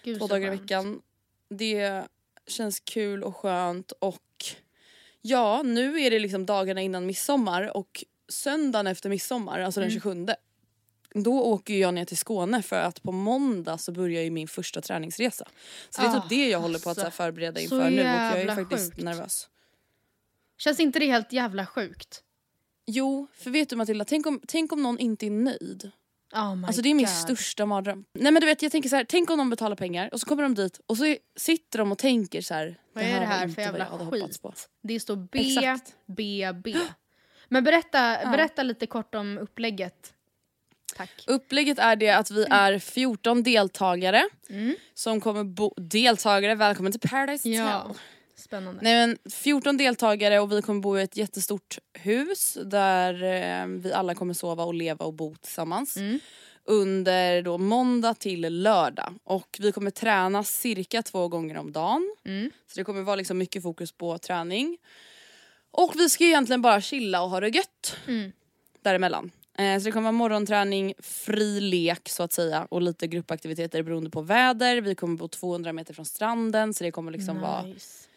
Gud, 0.04 0.18
Två 0.18 0.26
dagar 0.26 0.46
i 0.54 0.56
veckan. 0.58 1.00
Det 1.50 2.06
känns 2.46 2.80
kul 2.80 3.24
och 3.24 3.36
skönt 3.36 3.92
och 3.92 4.22
ja 5.22 5.62
nu 5.62 6.00
är 6.00 6.10
det 6.10 6.18
liksom 6.18 6.46
dagarna 6.46 6.80
innan 6.80 7.06
midsommar 7.06 7.76
och 7.76 8.04
söndagen 8.28 8.86
efter 8.86 9.08
midsommar, 9.10 9.60
alltså 9.60 9.80
Mm. 9.80 9.90
den 9.90 10.00
27 10.00 10.26
då 11.14 11.42
åker 11.44 11.74
jag 11.74 11.94
ner 11.94 12.04
till 12.04 12.16
Skåne 12.16 12.62
för 12.62 12.76
att 12.76 13.02
på 13.02 13.12
måndag 13.12 13.78
så 13.78 13.92
börjar 13.92 14.22
ju 14.22 14.30
min 14.30 14.48
första 14.48 14.80
träningsresa. 14.80 15.48
Så 15.90 16.00
det 16.02 16.06
är 16.08 16.16
Ah, 16.16 16.20
typ 16.20 16.28
det 16.28 16.48
jag 16.48 16.60
håller 16.60 16.78
på 16.78 16.90
att 16.90 16.96
så 16.98 17.04
alltså, 17.04 17.16
förbereda 17.16 17.56
så 17.56 17.62
inför 17.62 17.90
nu 17.90 18.00
och 18.00 18.06
jag 18.06 18.40
är 18.40 18.54
faktiskt 18.54 18.84
sjukt. 18.92 19.02
nervös. 19.04 19.48
Känns 20.58 20.80
inte 20.80 20.98
det 20.98 21.06
helt 21.06 21.32
jävla 21.32 21.66
sjukt? 21.66 22.22
Jo, 22.86 23.26
för 23.34 23.50
vet 23.50 23.68
du 23.68 23.76
Matilda, 23.76 24.04
tänk 24.04 24.26
om, 24.26 24.40
tänk 24.48 24.72
om 24.72 24.82
någon 24.82 24.98
inte 24.98 25.26
är 25.26 25.30
nöjd. 25.30 25.90
Oh 26.32 26.64
Alltså 26.66 26.82
det 26.82 26.88
är 26.88 26.94
min 26.94 27.06
God. 27.06 27.14
största 27.14 27.66
mardröm. 27.66 28.04
Nej 28.14 28.32
men 28.32 28.40
du 28.40 28.46
vet 28.46 28.62
jag 28.62 28.72
tänker 28.72 28.88
så 28.88 28.96
här, 28.96 29.04
tänk 29.08 29.30
om 29.30 29.38
de 29.38 29.50
betalar 29.50 29.76
pengar 29.76 30.08
och 30.12 30.20
så 30.20 30.26
kommer 30.26 30.42
de 30.42 30.54
dit 30.54 30.80
och 30.86 30.96
så 30.96 31.16
sitter 31.36 31.78
de 31.78 31.92
och 31.92 31.98
tänker 31.98 32.40
så 32.40 32.54
här. 32.54 32.76
Vad 32.92 33.04
är 33.04 33.20
det 33.20 33.26
här 33.26 33.48
för 33.48 33.62
jävla 33.62 34.10
skit? 34.10 34.42
på." 34.42 34.52
Det 34.82 35.00
står 35.00 35.16
B, 35.16 35.38
Exakt. 35.38 35.94
B, 36.06 36.52
B. 36.64 36.74
Men 37.48 37.64
berätta, 37.64 38.18
berätta 38.30 38.62
lite 38.62 38.86
kort 38.86 39.14
om 39.14 39.38
upplägget. 39.38 40.12
Tack. 40.96 41.24
Upplägget 41.26 41.78
är 41.78 41.96
det 41.96 42.10
att 42.10 42.30
vi 42.30 42.46
är 42.50 42.78
14 42.78 43.42
deltagare 43.42 44.28
Mm. 44.50 44.76
som 44.94 45.20
kommer 45.20 45.44
bo... 45.44 45.74
Deltagare, 45.76 46.54
välkommen 46.54 46.92
till 46.92 47.08
Paradise 47.10 47.48
Ja, 47.48 47.78
Hotel. 47.78 48.02
Spännande. 48.40 48.80
Nej 48.82 49.06
men 49.06 49.32
14 49.32 49.76
deltagare 49.76 50.40
och 50.40 50.52
vi 50.52 50.62
kommer 50.62 50.80
bo 50.80 50.98
i 50.98 51.02
ett 51.02 51.16
jättestort 51.16 51.78
hus 51.92 52.58
där 52.64 53.22
eh, 53.22 53.66
vi 53.66 53.92
alla 53.92 54.14
kommer 54.14 54.34
sova 54.34 54.64
och 54.64 54.74
leva 54.74 55.04
och 55.04 55.14
bo 55.14 55.34
tillsammans. 55.34 55.96
Mm. 55.96 56.20
Under 56.64 57.42
då 57.42 57.58
måndag 57.58 58.14
till 58.14 58.62
lördag. 58.62 59.14
Och 59.24 59.58
vi 59.60 59.72
kommer 59.72 59.90
träna 59.90 60.44
cirka 60.44 61.02
två 61.02 61.28
gånger 61.28 61.56
om 61.56 61.72
dagen. 61.72 62.16
Mm. 62.24 62.50
Så 62.66 62.80
det 62.80 62.84
kommer 62.84 63.02
vara 63.02 63.16
liksom 63.16 63.38
mycket 63.38 63.62
fokus 63.62 63.92
på 63.92 64.18
träning. 64.18 64.78
Och 65.70 65.92
vi 65.96 66.08
ska 66.08 66.24
egentligen 66.24 66.62
bara 66.62 66.80
chilla 66.80 67.22
och 67.22 67.30
ha 67.30 67.40
det 67.40 67.48
gött. 67.48 67.96
Mm. 68.06 68.32
Däremellan. 68.82 69.30
Eh, 69.58 69.78
så 69.78 69.84
det 69.84 69.92
kommer 69.92 70.04
vara 70.04 70.12
morgonträning, 70.12 70.94
fri 70.98 71.60
lek 71.60 72.08
så 72.08 72.22
att 72.22 72.32
säga 72.32 72.66
och 72.70 72.82
lite 72.82 73.06
gruppaktiviteter 73.06 73.82
beroende 73.82 74.10
på 74.10 74.20
väder. 74.20 74.80
Vi 74.80 74.94
kommer 74.94 75.16
bo 75.16 75.28
200 75.28 75.72
meter 75.72 75.94
från 75.94 76.04
stranden 76.04 76.74
så 76.74 76.84
det 76.84 76.90
kommer 76.90 77.12
liksom 77.12 77.40
vara 77.40 77.62
Nice. 77.62 78.07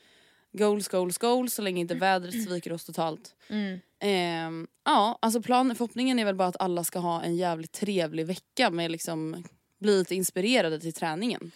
Goals, 0.54 0.88
goals, 0.88 1.18
goals 1.18 1.54
så 1.54 1.62
länge 1.62 1.82
inte 1.82 1.96
vädret 1.96 2.44
sviker 2.44 2.74
oss 2.74 2.86
totalt. 2.86 3.36
Mm. 3.48 3.80
Ehm, 4.00 4.68
ja, 4.86 5.20
alltså 5.22 5.42
planen, 5.42 5.76
förhoppningen 5.76 6.20
är 6.20 6.26
väl 6.26 6.36
bara 6.36 6.48
att 6.48 6.62
alla 6.62 6.84
ska 6.84 7.00
ha 7.00 7.24
en 7.24 7.36
jävligt 7.36 7.72
trevlig 7.72 8.26
vecka 8.26 8.70
med 8.70 8.92
liksom 8.92 9.44
bli 9.82 9.98
lite 9.98 10.16
inspirerade 10.16 10.80
till 10.80 10.94
träningen. 10.94 11.52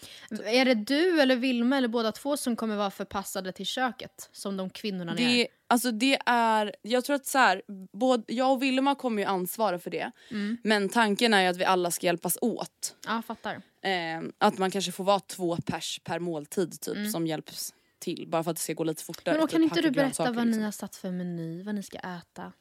Är 0.45 0.65
det 0.65 0.73
du 0.73 1.21
eller 1.21 1.35
Vilma 1.35 1.77
eller 1.77 1.87
båda 1.87 2.11
två 2.11 2.37
som 2.37 2.55
kommer 2.55 2.75
vara 2.75 2.91
förpassade 2.91 3.51
till 3.51 3.65
köket? 3.65 4.29
Som 4.31 4.57
de 4.57 4.69
kvinnorna 4.69 5.13
ni 5.13 5.25
Det 5.25 5.41
är? 5.41 5.47
Alltså 5.67 5.91
det 5.91 6.19
är, 6.25 6.75
jag 6.81 7.05
tror 7.05 7.15
att 7.15 7.25
så 7.25 7.37
här, 7.37 7.61
både, 7.93 8.23
jag 8.27 8.51
och 8.51 8.63
Vilma 8.63 8.95
kommer 8.95 9.21
ju 9.21 9.27
ansvara 9.27 9.79
för 9.79 9.91
det. 9.91 10.11
Mm. 10.31 10.57
Men 10.63 10.89
tanken 10.89 11.33
är 11.33 11.41
ju 11.41 11.47
att 11.47 11.57
vi 11.57 11.65
alla 11.65 11.91
ska 11.91 12.05
hjälpas 12.05 12.37
åt. 12.41 12.95
Ja, 13.07 13.21
fattar. 13.27 13.61
Eh, 13.81 14.21
att 14.37 14.57
man 14.57 14.71
kanske 14.71 14.91
får 14.91 15.03
vara 15.03 15.19
två 15.19 15.57
pers 15.65 15.99
per 16.03 16.19
måltid 16.19 16.81
typ 16.81 17.11
som 17.11 17.27
hjälps 17.27 17.73
till. 18.05 18.27
Bara 18.27 18.43
för 18.43 18.51
att 18.51 18.57
det 18.57 18.63
ska 18.63 18.73
gå 18.73 18.83
lite 18.83 19.03
fortare. 19.03 19.35
Men 19.35 19.41
då 19.41 19.47
kan 19.47 19.61
typ 19.61 19.71
inte 19.71 19.81
du 19.81 19.91
berätta 19.91 20.23
vad 20.23 20.35
liksom. 20.35 20.59
ni 20.59 20.63
har 20.63 20.71
satt 20.71 20.95
för 20.95 21.11
meny, 21.11 21.63
vad 21.63 21.75
ni 21.75 21.83
ska 21.83 21.97
äta? 21.97 22.51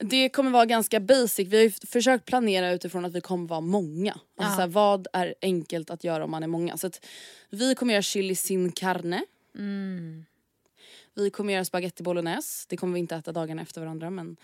Det 0.00 0.28
kommer 0.28 0.50
vara 0.50 0.66
ganska 0.66 1.00
basic. 1.00 1.48
Vi 1.48 1.62
har 1.62 1.86
försökt 1.86 2.24
planera 2.24 2.72
utifrån 2.72 3.04
att 3.04 3.12
vi 3.12 3.20
kommer 3.20 3.48
vara 3.48 3.60
många. 3.60 4.12
Alltså 4.12 4.24
Ja. 4.36 4.54
så 4.54 4.60
här, 4.60 4.68
vad 4.68 5.06
är 5.12 5.34
enkelt 5.42 5.90
att 5.90 6.04
göra 6.04 6.24
om 6.24 6.30
man 6.30 6.42
är 6.42 6.46
många? 6.46 6.76
Så 6.76 6.90
vi 7.50 7.74
kommer 7.74 7.92
göra 7.92 8.02
chili 8.02 8.34
sin 8.34 8.72
carne. 8.72 9.24
Mm. 9.54 10.24
Vi 11.14 11.30
kommer 11.30 11.52
göra 11.52 11.64
spaghetti 11.64 12.02
bolognese. 12.02 12.66
Det 12.68 12.76
kommer 12.76 12.94
vi 12.94 13.00
inte 13.00 13.16
äta 13.16 13.32
dagarna 13.32 13.62
efter 13.62 13.80
varandra. 13.80 14.10
Men 14.10 14.36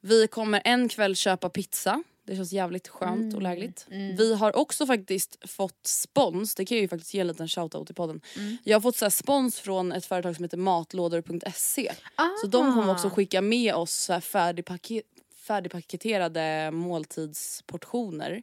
vi 0.00 0.26
kommer 0.28 0.62
en 0.64 0.88
kväll 0.88 1.16
köpa 1.16 1.48
pizza. 1.48 2.02
Det 2.24 2.36
känns 2.36 2.52
jävligt 2.52 2.88
skönt 2.88 3.20
Mm. 3.20 3.34
och 3.34 3.42
lägligt. 3.42 3.86
Vi 4.18 4.34
har 4.34 4.56
också 4.56 4.86
faktiskt 4.86 5.36
fått 5.50 5.86
spons. 5.86 6.54
Det 6.54 6.64
kan 6.64 6.76
jag 6.76 6.82
ju 6.82 6.88
faktiskt 6.88 7.14
ge 7.14 7.20
en 7.20 7.26
liten 7.26 7.48
shoutout 7.48 7.90
i 7.90 7.94
podden. 7.94 8.20
Mm. 8.36 8.56
Jag 8.64 8.76
har 8.76 8.80
fått 8.80 8.96
så 8.96 9.04
här 9.04 9.10
spons 9.10 9.60
från 9.60 9.92
ett 9.92 10.04
företag 10.06 10.36
som 10.36 10.44
heter 10.44 10.56
matlådor.se. 10.56 11.92
Så 12.40 12.46
de 12.46 12.68
Ah. 12.70 12.74
kommer 12.74 12.92
också 12.92 13.10
skicka 13.10 13.40
med 13.42 13.74
oss 13.74 13.92
så 13.92 14.20
färdigpaket, 14.20 15.04
färdigpaketerade 15.46 16.70
måltidsportioner. 16.72 18.42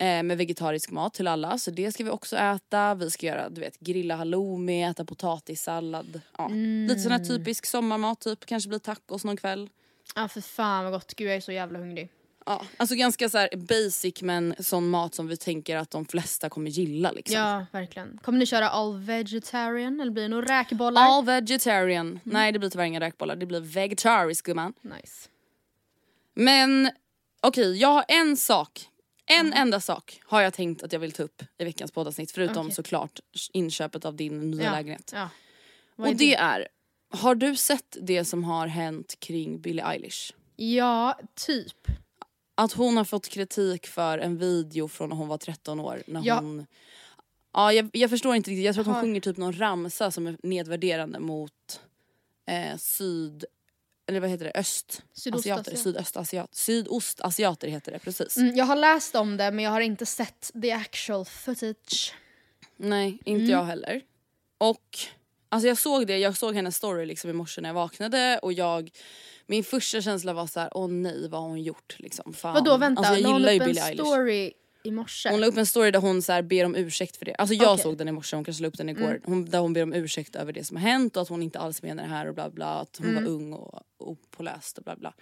Eh, 0.00 0.22
med 0.22 0.38
vegetarisk 0.38 0.90
mat 0.90 1.14
till 1.14 1.26
alla. 1.28 1.58
Så 1.58 1.70
det 1.70 1.92
ska 1.92 2.04
vi 2.04 2.10
också 2.10 2.36
äta. 2.36 2.94
Vi 2.94 3.10
ska 3.10 3.26
göra 3.26 3.48
du 3.48 3.60
vet, 3.60 3.78
grilla 3.80 4.16
halloumi, 4.16 4.82
äta 4.82 5.04
potatissallad. 5.04 6.20
Ja. 6.38 6.48
Lite 6.88 7.00
sån 7.00 7.12
här 7.12 7.24
typisk 7.24 7.66
sommarmat 7.66 8.20
typ. 8.20 8.46
Kanske 8.46 8.68
blir 8.68 8.78
tacos 8.78 9.24
någon 9.24 9.36
kväll. 9.36 9.70
Ja 10.14 10.28
för 10.28 10.40
fan 10.40 10.84
vad 10.84 10.92
gott, 10.92 11.14
gud 11.14 11.28
jag 11.28 11.36
är 11.36 11.40
så 11.40 11.52
jävla 11.52 11.78
hungrig. 11.78 12.08
Ja. 12.46 12.64
Alltså 12.76 12.94
ganska 12.94 13.28
så 13.28 13.48
basic 13.56 14.22
men 14.22 14.54
sån 14.58 14.88
mat 14.90 15.14
som 15.14 15.28
vi 15.28 15.36
tänker 15.36 15.76
att 15.76 15.90
de 15.90 16.04
flesta 16.04 16.48
kommer 16.48 16.70
gilla 16.70 17.10
liksom. 17.12 17.36
Ja 17.40 17.66
verkligen. 17.72 18.18
Kommer 18.22 18.38
ni 18.38 18.46
köra 18.46 18.68
all 18.68 18.98
vegetarian 18.98 20.00
eller 20.00 20.12
blir 20.12 20.22
det 20.22 20.28
nog 20.28 20.50
räkbollar? 20.50 21.02
All 21.02 21.24
vegetarian. 21.24 22.20
Nej 22.24 22.52
det 22.52 22.58
blir 22.58 22.70
tyvärr 22.70 22.84
inga 22.84 23.00
räkbollar, 23.00 23.36
det 23.36 23.46
blir 23.46 23.60
vegetariskt 23.60 24.46
gumman. 24.46 24.72
Nice. 24.80 25.28
Men 26.34 26.90
okej, 27.40 27.76
jag 27.76 27.88
har 27.88 28.04
en 28.08 28.36
sak. 28.36 28.88
En 29.30 29.52
enda 29.52 29.80
sak 29.80 30.20
har 30.24 30.40
jag 30.40 30.54
tänkt 30.54 30.82
att 30.82 30.92
jag 30.92 31.00
vill 31.00 31.12
ta 31.12 31.22
upp 31.22 31.42
i 31.58 31.64
veckans 31.64 31.90
poddavsnitt. 31.92 32.30
Förutom 32.30 32.66
Okej. 32.66 32.74
såklart 32.74 33.20
inköpet 33.52 34.04
av 34.04 34.14
din 34.16 34.50
nya 34.50 34.64
Ja, 34.64 34.72
lägenhet. 34.72 35.10
Ja. 35.14 35.28
Och 35.96 36.08
är 36.08 36.14
det 36.14 36.34
är, 36.34 36.68
har 37.10 37.34
du 37.34 37.56
sett 37.56 37.96
det 38.02 38.24
som 38.24 38.44
har 38.44 38.66
hänt 38.66 39.20
kring 39.20 39.60
Billie 39.60 39.82
Eilish? 39.82 40.32
Ja, 40.56 41.18
typ. 41.34 41.76
Att 42.54 42.72
hon 42.72 42.96
har 42.96 43.04
fått 43.04 43.28
kritik 43.28 43.86
för 43.86 44.18
en 44.18 44.38
video 44.38 44.88
från 44.88 45.08
när 45.08 45.16
hon 45.16 45.28
var 45.28 45.38
13 45.38 45.80
år. 45.80 46.02
När 46.06 46.22
Ja. 46.24 46.34
hon... 46.40 46.66
Ja, 47.52 47.72
jag, 47.72 47.90
jag 47.92 48.10
förstår 48.10 48.34
inte 48.36 48.50
riktigt, 48.50 48.64
jag 48.64 48.74
tror 48.74 48.82
att 48.82 48.86
hon 48.86 48.94
Har- 48.94 49.02
sjunger 49.02 49.20
typ 49.20 49.36
någon 49.36 49.58
ramsa 49.58 50.10
som 50.10 50.26
är 50.26 50.36
nedvärderande 50.42 51.18
mot 51.20 51.80
eh, 52.50 52.76
syd... 52.76 53.44
Eller 54.06 54.20
vad 54.20 54.30
heter 54.30 54.44
det? 54.44 54.52
Öst? 54.54 55.02
Sydostasiat. 55.12 55.58
Asiater, 55.60 55.76
sydöstasiat. 55.82 56.54
Sydostasiater 56.54 57.68
heter 57.68 57.92
det 57.92 57.98
precis. 57.98 58.36
Mm, 58.36 58.56
jag 58.56 58.64
har 58.64 58.76
läst 58.76 59.14
om 59.14 59.36
det 59.36 59.50
men 59.50 59.64
jag 59.64 59.70
har 59.70 59.80
inte 59.80 60.06
sett 60.06 60.50
the 60.62 60.72
actual 60.72 61.24
footage. 61.24 62.14
Nej, 62.76 63.18
inte 63.24 63.30
Mm. 63.42 63.50
jag 63.50 63.64
heller. 63.64 64.00
Och 64.58 64.98
alltså 65.48 65.68
jag 65.68 65.78
såg 65.78 66.06
det, 66.06 66.18
jag 66.18 66.36
såg 66.36 66.54
hennes 66.54 66.76
story 66.76 67.06
liksom 67.06 67.30
i 67.30 67.32
morse 67.32 67.60
när 67.60 67.68
jag 67.68 67.74
vaknade 67.74 68.38
och 68.42 68.52
jag 68.52 68.90
min 69.46 69.64
första 69.64 70.00
känsla 70.02 70.32
var 70.32 70.46
så 70.46 70.60
här: 70.60 70.70
åh 70.74 70.88
nej 70.88 71.28
vad 71.28 71.40
har 71.40 71.48
hon 71.48 71.62
gjort 71.62 71.96
liksom. 71.98 72.32
Fan. 72.32 72.54
Vadå 72.54 72.76
vänta, 72.76 73.00
alltså, 73.02 73.14
jag 73.22 73.32
gillar 73.38 73.52
ju 73.52 73.56
upp 73.58 73.62
en 73.62 73.68
Billie 73.68 73.80
Eilish. 73.80 74.04
story 74.06 74.52
i 74.82 74.90
morse? 74.90 75.30
Hon 75.30 75.40
la 75.40 75.46
upp 75.46 75.56
en 75.56 75.66
story 75.66 75.90
där 75.90 76.00
hon 76.00 76.22
så 76.22 76.32
här 76.32 76.42
ber 76.42 76.64
om 76.64 76.74
ursäkt 76.76 77.16
för 77.16 77.24
det. 77.24 77.34
Alltså 77.34 77.54
jag 77.54 77.72
Okej. 77.72 77.82
såg 77.82 77.96
den 77.98 78.08
i 78.08 78.12
morse, 78.12 78.36
hon 78.36 78.44
kanske 78.44 78.62
la 78.62 78.68
upp 78.68 78.78
den 78.78 78.88
igår. 78.88 79.08
Mm. 79.10 79.20
Hon, 79.24 79.44
där 79.44 79.58
hon 79.58 79.72
ber 79.72 79.82
om 79.82 79.92
ursäkt 79.92 80.36
över 80.36 80.52
det 80.52 80.64
som 80.64 80.76
har 80.76 80.82
hänt 80.84 81.16
och 81.16 81.22
att 81.22 81.28
hon 81.28 81.42
inte 81.42 81.58
alls 81.58 81.82
menar 81.82 82.02
det 82.02 82.08
här 82.08 82.26
och 82.26 82.34
bla 82.34 82.50
bla. 82.50 82.66
Att 82.66 82.96
hon 82.98 83.08
Mm. 83.08 83.24
var 83.24 83.30
ung 83.30 83.52
och 83.52 83.82
opåläst 83.98 84.78
och 84.78 84.84
bla 84.84 84.96
bla. 84.96 85.14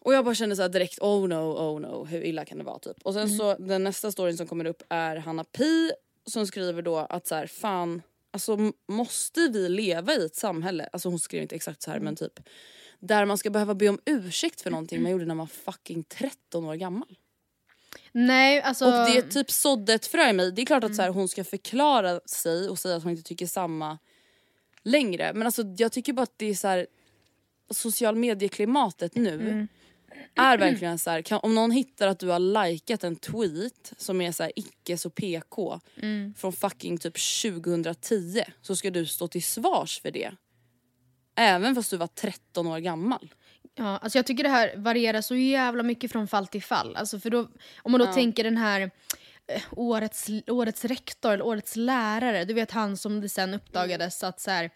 Och 0.00 0.14
jag 0.14 0.24
bara 0.24 0.34
kände 0.34 0.56
så 0.56 0.68
direkt 0.68 0.98
oh 1.00 1.28
no, 1.28 1.34
oh 1.34 1.80
no, 1.80 2.04
hur 2.04 2.24
illa 2.24 2.44
kan 2.44 2.58
det 2.58 2.64
vara 2.64 2.78
typ. 2.78 2.96
Och 3.02 3.14
sen 3.14 3.22
Mm. 3.26 3.38
så 3.38 3.54
den 3.58 3.84
nästa 3.84 4.12
storyn 4.12 4.36
som 4.36 4.46
kommer 4.46 4.64
upp 4.64 4.82
är 4.88 5.16
Hanna 5.16 5.44
Pi 5.44 5.90
som 6.26 6.46
skriver 6.46 6.82
då 6.82 6.96
att 6.98 7.26
så 7.26 7.34
här, 7.34 7.46
fan 7.46 8.02
alltså 8.34 8.72
måste 8.88 9.48
vi 9.48 9.68
leva 9.68 10.14
i 10.14 10.24
ett 10.26 10.36
samhälle, 10.36 10.88
alltså 10.92 11.08
hon 11.08 11.18
skrev 11.18 11.42
inte 11.42 11.54
exakt 11.54 11.82
så 11.82 11.90
här 11.90 11.96
Mm. 11.96 12.04
men 12.04 12.16
typ 12.16 12.40
där 13.00 13.24
man 13.24 13.38
ska 13.38 13.50
behöva 13.50 13.74
be 13.74 13.88
om 13.88 13.98
ursäkt 14.04 14.60
för 14.60 14.70
någonting 14.70 15.02
man 15.02 15.12
gjorde 15.12 15.24
när 15.24 15.34
man 15.34 15.46
var 15.46 15.72
fucking 15.72 16.04
13 16.04 16.64
år 16.64 16.74
gammal. 16.74 17.16
Nej 18.12 18.60
alltså... 18.62 18.84
Och 18.84 18.92
det 18.92 19.22
typ 19.22 19.50
sådde 19.50 19.94
ett 19.94 20.06
frö 20.06 20.28
i 20.30 20.32
mig. 20.32 20.52
Det 20.52 20.62
är 20.62 20.66
klart 20.66 20.84
att 20.84 20.96
så 20.96 21.02
Mm. 21.02 21.12
här, 21.14 21.20
hon 21.20 21.28
ska 21.28 21.44
förklara 21.44 22.20
sig 22.26 22.68
och 22.68 22.78
säga 22.78 22.96
att 22.96 23.02
hon 23.02 23.10
inte 23.12 23.22
tycker 23.22 23.46
samma 23.46 23.98
längre. 24.82 25.32
Men 25.34 25.46
alltså 25.46 25.62
jag 25.76 25.92
tycker 25.92 26.12
bara 26.12 26.22
att 26.22 26.38
det 26.38 26.46
är 26.46 26.54
så 26.54 26.68
här 26.68 26.86
social 27.70 28.16
medieklimatet 28.16 29.14
nu 29.16 29.34
Mm. 29.34 29.68
Är 30.34 30.58
verkligen 30.58 30.98
så 30.98 31.10
här, 31.10 31.22
kan, 31.22 31.40
om 31.42 31.54
någon 31.54 31.70
hittar 31.70 32.08
att 32.08 32.18
du 32.18 32.28
har 32.28 32.38
likat 32.38 33.04
en 33.04 33.16
tweet 33.16 33.92
som 33.96 34.20
är 34.20 34.32
så 34.32 34.42
här 34.42 34.52
icke 34.56 34.98
så 34.98 35.10
PK 35.10 35.80
Mm. 36.02 36.34
från 36.36 36.52
fucking 36.52 36.98
typ 36.98 37.14
2010 37.42 38.42
så 38.62 38.76
ska 38.76 38.90
du 38.90 39.06
stå 39.06 39.28
till 39.28 39.42
svars 39.42 40.00
för 40.00 40.10
det. 40.10 40.32
Även 41.36 41.74
fast 41.74 41.90
du 41.90 41.96
var 41.96 42.06
13 42.06 42.66
år 42.66 42.78
gammal. 42.78 43.34
Ja, 43.74 43.98
alltså 43.98 44.18
jag 44.18 44.26
tycker 44.26 44.42
det 44.44 44.50
här 44.50 44.76
varierar 44.76 45.20
så 45.20 45.34
jävla 45.36 45.82
mycket 45.82 46.12
från 46.12 46.28
fall 46.28 46.46
till 46.46 46.62
fall. 46.62 46.96
Alltså 46.96 47.20
för 47.20 47.30
då, 47.30 47.48
om 47.82 47.92
man 47.92 48.00
då 48.00 48.12
tänker 48.12 48.44
den 48.44 48.56
här 48.56 48.80
eh, 49.46 49.62
årets, 49.70 50.26
årets 50.46 50.84
rektor 50.84 51.32
eller 51.32 51.46
årets 51.46 51.76
lärare, 51.76 52.44
du 52.44 52.54
vet 52.54 52.70
han 52.70 52.96
som 52.96 53.20
det 53.20 53.28
sen 53.28 53.54
uppdagades 53.54 54.22
att 54.24 54.40
så 54.40 54.50
här, 54.50 54.70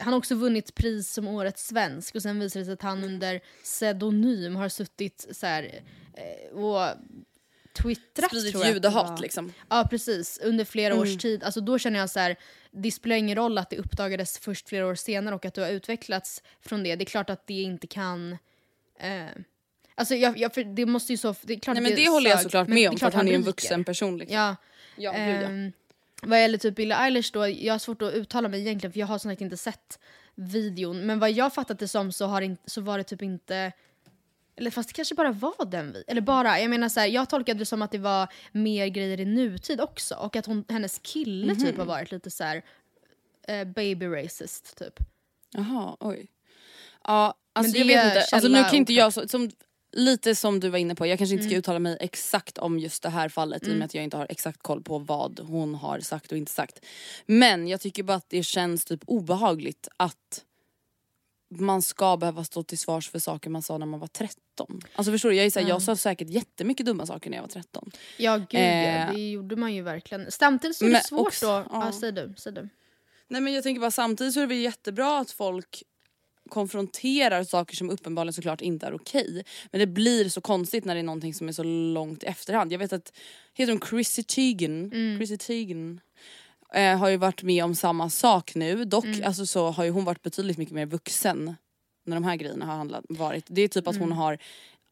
han 0.00 0.12
har 0.12 0.18
också 0.18 0.34
vunnit 0.34 0.74
pris 0.74 1.12
som 1.12 1.28
årets 1.28 1.66
svensk 1.66 2.14
och 2.14 2.22
sen 2.22 2.40
visar 2.40 2.60
det 2.60 2.66
sig 2.66 2.74
att 2.74 2.82
han 2.82 3.04
under 3.04 3.40
pseudonym 3.62 4.56
har 4.56 4.68
suttit 4.68 5.26
så 5.30 5.46
här, 5.46 5.82
eh, 6.14 6.58
och 6.58 6.88
twittrat 7.72 8.28
Spridit 8.30 8.52
tror 8.52 8.64
jag 8.64 8.72
det 8.72 8.74
judehat 8.74 9.20
liksom. 9.20 9.52
Ja 9.70 9.86
precis, 9.90 10.38
under 10.42 10.64
flera 10.64 10.94
Mm. 10.94 11.02
års 11.02 11.18
tid. 11.18 11.44
Alltså 11.44 11.60
då 11.60 11.78
känner 11.78 11.98
jag 11.98 12.10
så 12.10 12.20
här, 12.20 12.36
det 12.70 12.90
spelar 12.90 13.16
ingen 13.16 13.36
roll 13.36 13.58
att 13.58 13.70
det 13.70 13.76
uppdagades 13.76 14.38
först 14.38 14.68
flera 14.68 14.86
år 14.86 14.94
senare 14.94 15.34
och 15.34 15.44
att 15.44 15.54
du 15.54 15.60
har 15.60 15.70
utvecklats 15.70 16.42
från 16.60 16.82
det. 16.82 16.96
Det 16.96 17.04
är 17.04 17.06
klart 17.06 17.30
att 17.30 17.46
det 17.46 17.62
inte 17.62 17.86
kan... 17.86 18.32
Eh, 18.98 19.24
alltså 19.94 20.14
jag, 20.14 20.38
jag, 20.38 20.74
det 20.76 20.86
måste 20.86 21.12
ju 21.12 21.16
så... 21.16 21.34
Det 21.42 21.52
är 21.52 21.58
klart 21.58 21.74
Nej 21.74 21.82
men 21.82 21.94
det 21.96 22.08
håller 22.08 22.30
jag 22.30 22.40
såklart 22.42 22.68
med 22.68 22.76
det 22.76 22.88
om 22.88 22.98
för 22.98 23.06
att 23.06 23.14
han 23.14 23.28
är 23.28 23.34
en 23.34 23.42
vuxen 23.42 23.84
person. 23.84 24.18
Liksom. 24.18 24.36
Ja. 24.36 24.56
Ja. 24.96 25.12
Ehm, 25.12 25.72
vad 26.26 26.40
gäller 26.40 26.58
typ 26.58 26.74
Billie 26.76 26.94
Eilish 26.94 27.32
då, 27.32 27.48
jag 27.48 27.74
har 27.74 27.78
svårt 27.78 28.02
att 28.02 28.12
uttala 28.14 28.48
mig 28.48 28.60
egentligen 28.60 28.92
för 28.92 29.00
jag 29.00 29.06
har 29.06 29.18
som 29.18 29.30
sagt 29.30 29.40
inte 29.40 29.56
sett 29.56 29.98
videon. 30.34 31.06
Men 31.06 31.18
vad 31.18 31.30
jag 31.32 31.54
fattat 31.54 31.78
det 31.78 31.88
som 31.88 32.12
så, 32.12 32.26
har 32.26 32.42
inte, 32.42 32.70
så 32.70 32.80
var 32.80 32.98
det 32.98 33.04
typ 33.04 33.22
inte... 33.22 33.72
Eller 34.56 34.70
fast 34.70 34.88
det 34.88 34.92
kanske 34.94 35.14
bara 35.14 35.32
var 35.32 35.64
den 35.70 35.92
vi 35.92 36.04
Eller 36.06 36.20
bara, 36.20 36.60
jag 36.60 36.70
menar 36.70 36.88
så 36.88 37.00
här, 37.00 37.06
jag 37.06 37.28
tolkade 37.28 37.58
det 37.58 37.64
som 37.66 37.82
att 37.82 37.90
det 37.90 37.98
var 37.98 38.28
mer 38.52 38.86
grejer 38.86 39.20
i 39.20 39.24
nutid 39.24 39.80
också. 39.80 40.14
Och 40.14 40.36
att 40.36 40.46
hon, 40.46 40.64
hennes 40.68 40.98
kille 41.02 41.54
typ 41.54 41.68
Mhm. 41.68 41.78
har 41.78 41.86
varit 41.86 42.12
lite 42.12 42.30
så 42.30 42.44
här 42.44 42.62
eh, 43.48 43.64
baby 43.64 44.06
racist 44.06 44.78
typ. 44.78 44.94
Jaha, 45.50 45.96
oj. 46.00 46.26
Ja, 47.04 47.34
alltså 47.52 47.76
jag 47.78 47.86
vet 47.86 48.04
inte. 48.04 48.26
Alltså 48.32 48.48
nu 48.48 48.62
kan 48.64 48.74
inte 48.74 48.92
jag, 48.92 49.12
så, 49.12 49.28
som, 49.28 49.50
lite 49.92 50.34
som 50.34 50.60
du 50.60 50.68
var 50.68 50.78
inne 50.78 50.94
på, 50.94 51.06
jag 51.06 51.18
kanske 51.18 51.32
inte 51.34 51.42
ska 51.44 51.50
Mm. 51.50 51.58
uttala 51.58 51.78
mig 51.78 51.96
exakt 52.00 52.58
om 52.58 52.78
just 52.78 53.02
det 53.02 53.08
här 53.10 53.28
fallet 53.28 53.62
i 53.62 53.64
och 53.64 53.68
Mm. 53.68 53.78
med 53.78 53.84
att 53.86 53.94
jag 53.94 54.04
inte 54.04 54.16
har 54.16 54.26
exakt 54.30 54.62
koll 54.62 54.82
på 54.82 54.98
vad 54.98 55.40
hon 55.40 55.74
har 55.74 56.00
sagt 56.00 56.32
och 56.32 56.38
inte 56.38 56.52
sagt. 56.52 56.80
Men 57.26 57.68
jag 57.68 57.80
tycker 57.80 58.02
bara 58.02 58.16
att 58.16 58.28
det 58.30 58.42
känns 58.42 58.84
typ 58.84 59.00
obehagligt 59.06 59.88
att 59.96 60.44
man 61.58 61.82
ska 61.82 62.16
behöva 62.16 62.44
stå 62.44 62.62
till 62.62 62.78
svars 62.78 63.10
för 63.10 63.18
saker 63.18 63.50
man 63.50 63.62
sa 63.62 63.78
när 63.78 63.86
man 63.86 64.00
var 64.00 64.06
13. 64.06 64.80
Alltså 64.94 65.12
förstår 65.12 65.28
du, 65.30 65.36
jag, 65.36 65.46
är 65.46 65.50
så 65.50 65.58
här, 65.60 65.66
Ja. 65.68 65.74
jag 65.74 65.82
sa 65.82 65.96
säkert 65.96 66.28
jättemycket 66.30 66.86
dumma 66.86 67.06
saker 67.06 67.30
när 67.30 67.36
jag 67.36 67.42
var 67.42 67.48
13. 67.48 67.90
Ja 68.16 68.36
gud 68.36 68.46
ja, 68.50 68.58
Eh, 68.58 69.12
det 69.12 69.30
gjorde 69.30 69.56
man 69.56 69.74
ju 69.74 69.82
verkligen. 69.82 70.30
Samtidigt 70.30 70.76
så 70.76 70.84
är 70.84 70.88
det 70.88 70.92
men 70.92 71.02
svårt 71.02 71.26
också- 71.26 71.46
då. 71.46 71.52
ja. 71.52 71.66
Ja. 71.70 71.92
säg 72.00 72.12
du, 72.12 72.34
säg 72.36 72.52
du. 72.52 72.68
Nej 73.28 73.40
men 73.40 73.52
jag 73.52 73.62
tänker 73.62 73.80
bara 73.80 73.90
samtidigt 73.90 74.34
så 74.34 74.40
är 74.40 74.42
det 74.42 74.46
väl 74.54 74.58
jättebra 74.58 75.18
att 75.18 75.30
folk 75.30 75.82
konfronterar 76.52 77.44
saker 77.44 77.76
som 77.76 77.90
uppenbarligen 77.90 78.32
såklart 78.32 78.60
inte 78.60 78.86
är 78.86 78.94
okej. 78.94 79.44
Men 79.70 79.78
det 79.78 79.86
blir 79.86 80.28
så 80.28 80.40
konstigt 80.40 80.84
när 80.84 80.94
det 80.94 81.00
är 81.00 81.04
någonting 81.04 81.34
som 81.34 81.48
är 81.48 81.52
så 81.52 81.62
långt 81.64 82.22
i 82.22 82.26
efterhand. 82.26 82.72
Jag 82.72 82.78
vet 82.78 82.92
att, 82.92 83.12
heter 83.54 83.72
hon 83.72 83.80
Chrissy 83.80 84.22
Teigen? 84.22 84.90
Chrissy 85.18 85.38
Teigen 85.38 86.00
eh, 86.74 86.98
har 86.98 87.08
ju 87.08 87.16
varit 87.16 87.42
med 87.42 87.64
om 87.64 87.74
samma 87.74 88.10
sak 88.10 88.54
nu. 88.54 88.84
Dock 88.84 89.04
alltså, 89.24 89.46
så 89.46 89.70
har 89.70 89.84
ju 89.84 89.90
hon 89.90 90.04
varit 90.04 90.22
betydligt 90.22 90.58
mycket 90.58 90.74
mer 90.74 90.86
vuxen 90.86 91.56
när 92.06 92.16
de 92.16 92.24
här 92.24 92.36
grejerna 92.36 92.66
har 92.66 92.76
handlat, 92.76 93.04
varit. 93.08 93.44
Det 93.48 93.62
är 93.62 93.68
typ 93.68 93.88
att 93.88 93.96
hon 93.96 94.12
har 94.12 94.38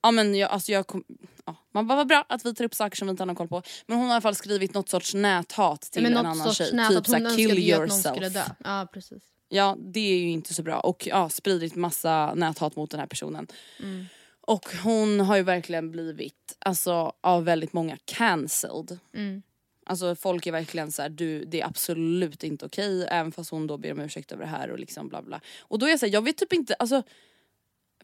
Ja 0.02 0.10
men 0.10 0.34
jag, 0.34 0.50
alltså 0.50 0.72
jag 0.72 0.86
kom, 0.86 1.04
ja, 1.46 1.56
man 1.74 1.86
bara 1.86 1.96
vad 1.96 2.08
bra 2.08 2.24
att 2.28 2.46
vi 2.46 2.54
tar 2.54 2.64
upp 2.64 2.74
saker 2.74 2.96
som 2.96 3.06
vi 3.08 3.10
inte 3.10 3.22
har 3.22 3.26
någon 3.26 3.36
koll 3.36 3.48
på. 3.48 3.62
Men 3.86 3.98
hon 3.98 4.06
har 4.06 4.12
i 4.12 4.14
alla 4.14 4.20
fall 4.20 4.34
skrivit 4.34 4.74
något 4.74 4.88
sorts 4.88 5.14
näthat 5.14 5.80
till 5.80 6.02
men 6.02 6.12
en 6.12 6.26
annan 6.26 6.54
tjej. 6.54 6.70
typ 6.88 7.06
såhär 7.06 7.36
kill 7.36 7.58
yourself. 7.58 8.36
Ja 8.64 8.88
precis. 8.92 9.22
Ja 9.52 9.76
det 9.78 10.00
är 10.00 10.18
ju 10.18 10.30
inte 10.30 10.54
så 10.54 10.62
bra 10.62 10.80
och 10.80 11.06
ja, 11.06 11.28
spridit 11.28 11.74
massa 11.74 12.34
näthat 12.34 12.76
mot 12.76 12.90
den 12.90 13.00
här 13.00 13.06
personen. 13.06 13.46
Mm. 13.80 14.06
Och 14.40 14.68
hon 14.82 15.20
har 15.20 15.36
ju 15.36 15.42
verkligen 15.42 15.90
blivit 15.90 16.56
alltså, 16.58 17.12
av 17.20 17.44
väldigt 17.44 17.72
många 17.72 17.96
cancelled. 18.04 18.98
Mm. 19.14 19.42
Alltså 19.86 20.14
folk 20.14 20.46
är 20.46 20.52
verkligen 20.52 20.92
så 20.92 21.02
här, 21.02 21.08
du 21.08 21.44
det 21.44 21.60
är 21.60 21.66
absolut 21.66 22.44
inte 22.44 22.66
okej 22.66 23.06
även 23.10 23.32
fast 23.32 23.50
hon 23.50 23.66
då 23.66 23.78
ber 23.78 23.92
om 23.92 24.00
ursäkt 24.00 24.32
över 24.32 24.44
det 24.44 24.50
här 24.50 24.70
och 24.70 24.78
liksom 24.78 25.08
bla 25.08 25.22
bla. 25.22 25.40
Och 25.60 25.78
då 25.78 25.86
är 25.86 25.90
jag 25.90 26.00
så 26.00 26.06
här, 26.06 26.12
jag 26.12 26.24
vet 26.24 26.36
typ 26.36 26.52
inte, 26.52 26.74
alltså 26.74 27.02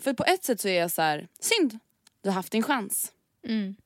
för 0.00 0.12
på 0.12 0.24
ett 0.24 0.44
sätt 0.44 0.60
så 0.60 0.68
är 0.68 0.80
jag 0.80 0.90
så 0.90 1.02
här, 1.02 1.28
synd, 1.40 1.78
du 2.22 2.28
har 2.28 2.34
haft 2.34 2.52
din 2.52 2.62
chans. 2.62 3.12
Mm. 3.42 3.76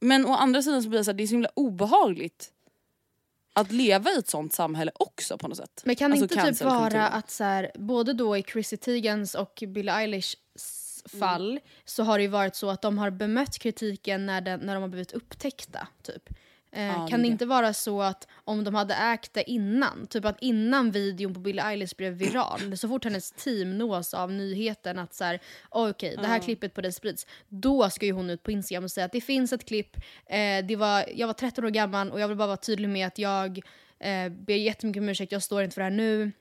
Men 0.00 0.26
å 0.26 0.32
andra 0.32 0.62
sidan 0.62 0.82
så 0.82 0.88
blir 0.88 0.98
jag 0.98 1.04
så 1.04 1.10
här, 1.10 1.16
det 1.16 1.22
är 1.22 1.26
så 1.26 1.34
himla 1.34 1.50
obehagligt 1.54 2.52
att 3.60 3.72
leva 3.72 4.10
i 4.10 4.18
ett 4.18 4.28
sånt 4.28 4.52
samhälle 4.52 4.90
också 4.94 5.38
på 5.38 5.48
något 5.48 5.56
sätt. 5.56 5.82
Men 5.84 5.96
kan 5.96 6.10
det 6.10 6.20
Alltså 6.20 6.38
inte 6.38 6.52
typ 6.52 6.62
vara 6.62 7.08
att 7.08 7.30
så 7.30 7.44
här, 7.44 7.70
både 7.74 8.12
då 8.12 8.36
i 8.36 8.42
Chrissy 8.42 8.76
Teigens 8.76 9.34
och 9.34 9.62
Billie 9.66 9.92
Eilishs 9.92 10.36
Mm. 11.14 11.20
fall 11.20 11.60
så 11.84 12.02
har 12.02 12.18
det 12.18 12.22
ju 12.22 12.28
varit 12.28 12.56
så 12.56 12.70
att 12.70 12.82
de 12.82 12.98
har 12.98 13.10
bemött 13.10 13.58
kritiken 13.58 14.26
när, 14.26 14.40
den, 14.40 14.60
när 14.60 14.74
de 14.74 14.80
har 14.80 14.88
blivit 14.88 15.12
upptäckta. 15.12 15.88
Typ. 16.02 16.28
Eh, 16.72 16.86
Ja, 16.86 17.06
kan 17.10 17.22
det 17.22 17.28
inte 17.28 17.46
vara 17.46 17.72
så 17.72 18.02
att 18.02 18.28
om 18.44 18.64
de 18.64 18.74
hade 18.74 18.94
ägt 18.94 19.34
det 19.34 19.50
innan, 19.50 20.06
typ 20.06 20.24
att 20.24 20.36
innan 20.40 20.90
videon 20.90 21.34
på 21.34 21.40
Billie 21.40 21.62
Eilish 21.62 21.96
blev 21.96 22.12
viral, 22.12 22.76
så 22.78 22.88
fort 22.88 23.04
hennes 23.04 23.30
team 23.32 23.78
nås 23.78 24.14
av 24.14 24.32
nyheten 24.32 24.98
att 24.98 25.14
så 25.14 25.24
här, 25.24 25.40
"Oj, 25.70 25.90
okej, 25.90 26.16
det 26.20 26.26
här 26.26 26.38
klippet 26.38 26.74
på 26.74 26.80
det 26.80 26.92
sprids, 26.92 27.26
då 27.48 27.90
ska 27.90 28.06
ju 28.06 28.12
hon 28.12 28.30
ut 28.30 28.42
på 28.42 28.50
Instagram 28.50 28.84
och 28.84 28.90
säga 28.90 29.04
att 29.06 29.12
det 29.12 29.20
finns 29.20 29.52
ett 29.52 29.64
klipp, 29.68 29.96
eh, 30.26 30.66
det 30.68 30.76
var, 30.76 31.04
jag 31.14 31.26
var 31.26 31.34
13 31.34 31.64
år 31.64 31.70
gammal 31.70 32.10
och 32.10 32.20
jag 32.20 32.28
vill 32.28 32.36
bara 32.36 32.46
vara 32.46 32.56
tydlig 32.56 32.88
med 32.88 33.06
att 33.06 33.18
jag 33.18 33.58
eh, 33.98 34.28
ber 34.28 34.54
jättemycket 34.54 35.00
om 35.00 35.08
ursäkt, 35.08 35.32
jag 35.32 35.42
står 35.42 35.62
inte 35.62 35.74
för 35.74 35.80
det 35.80 35.84
här 35.84 35.90
nu. 35.90 36.32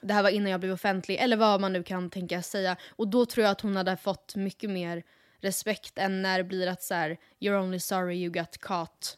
Det 0.00 0.14
här 0.14 0.22
var 0.22 0.30
innan 0.30 0.50
jag 0.50 0.60
blev 0.60 0.72
offentlig, 0.72 1.16
eller 1.20 1.36
vad 1.36 1.60
man 1.60 1.72
nu 1.72 1.82
kan 1.82 2.10
tänka 2.10 2.42
säga. 2.42 2.76
Och 2.90 3.08
då 3.08 3.26
tror 3.26 3.44
jag 3.44 3.50
att 3.52 3.60
hon 3.60 3.76
hade 3.76 3.96
fått 3.96 4.36
mycket 4.36 4.70
mer 4.70 5.02
respekt 5.40 5.98
än 5.98 6.22
när 6.22 6.38
det 6.38 6.44
blir 6.44 6.66
att 6.66 6.82
så 6.82 6.94
här, 6.94 7.16
you're 7.40 7.60
only 7.62 7.78
sorry 7.80 8.16
you 8.16 8.32
got 8.32 8.58
caught 8.58 9.16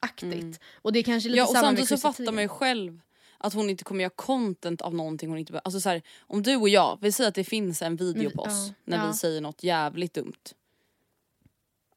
aktigt. 0.00 0.60
Och 0.74 0.92
det 0.92 0.98
är 0.98 1.02
kanske 1.02 1.28
lite 1.28 1.38
Ja 1.38 1.44
och 1.44 1.48
samma 1.50 1.60
med 1.60 1.68
samtidigt 1.68 1.88
så 1.88 2.12
fattar 2.12 2.32
man 2.32 2.42
ju 2.42 2.48
själv 2.48 3.00
att 3.38 3.54
hon 3.54 3.70
inte 3.70 3.84
kommer 3.84 4.00
göra 4.02 4.12
content 4.16 4.80
av 4.82 4.94
någonting 4.94 5.28
hon 5.28 5.38
inte 5.38 5.52
be- 5.52 5.58
Alltså 5.64 5.80
så 5.80 5.88
här, 5.88 6.02
om 6.20 6.42
du 6.42 6.56
och 6.56 6.68
jag, 6.68 6.98
vi 7.00 7.12
säger 7.12 7.28
att 7.28 7.34
det 7.34 7.44
finns 7.44 7.82
en 7.82 7.96
video 7.96 8.22
Men- 8.22 8.32
på 8.32 8.42
oss 8.42 8.66
ja, 8.68 8.74
när 8.84 8.96
ja. 8.96 9.06
vi 9.06 9.14
säger 9.16 9.40
något 9.40 9.62
jävligt 9.62 10.14
dumt. 10.14 10.32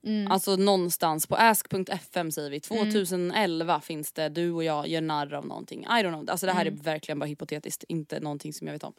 Mm. 0.03 0.31
Alltså 0.31 0.55
någonstans 0.55 1.27
på 1.27 1.35
ask.fm 1.35 2.31
säger 2.31 2.49
vi 2.49 2.59
2011 2.59 3.81
finns 3.81 4.11
det 4.11 4.29
du 4.29 4.51
och 4.51 4.63
jag 4.63 4.87
gör 4.87 5.01
narr 5.01 5.33
av 5.33 5.45
någonting. 5.47 5.83
I 5.83 5.87
don't 5.87 6.09
know, 6.13 6.29
alltså 6.29 6.45
det 6.45 6.51
här 6.51 6.65
Mm. 6.65 6.79
är 6.79 6.83
verkligen 6.83 7.19
bara 7.19 7.25
hypotetiskt, 7.25 7.83
inte 7.87 8.19
någonting 8.19 8.53
som 8.53 8.67
jag 8.67 8.73
vet 8.73 8.83
om. 8.83 8.93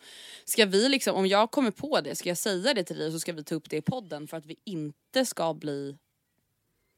Ska 0.44 0.66
vi 0.66 0.88
liksom, 0.88 1.16
om 1.16 1.26
jag 1.26 1.50
kommer 1.50 1.70
på 1.70 2.00
det, 2.00 2.14
ska 2.14 2.28
jag 2.28 2.38
säga 2.38 2.74
det 2.74 2.84
till 2.84 2.98
dig 2.98 3.12
så 3.12 3.20
ska 3.20 3.32
vi 3.32 3.44
ta 3.44 3.55
upp 3.55 3.70
det 3.70 3.76
i 3.76 3.82
podden 3.82 4.28
för 4.28 4.36
att 4.36 4.46
vi 4.46 4.57
inte 4.64 5.24
ska 5.26 5.55
bli 5.55 5.96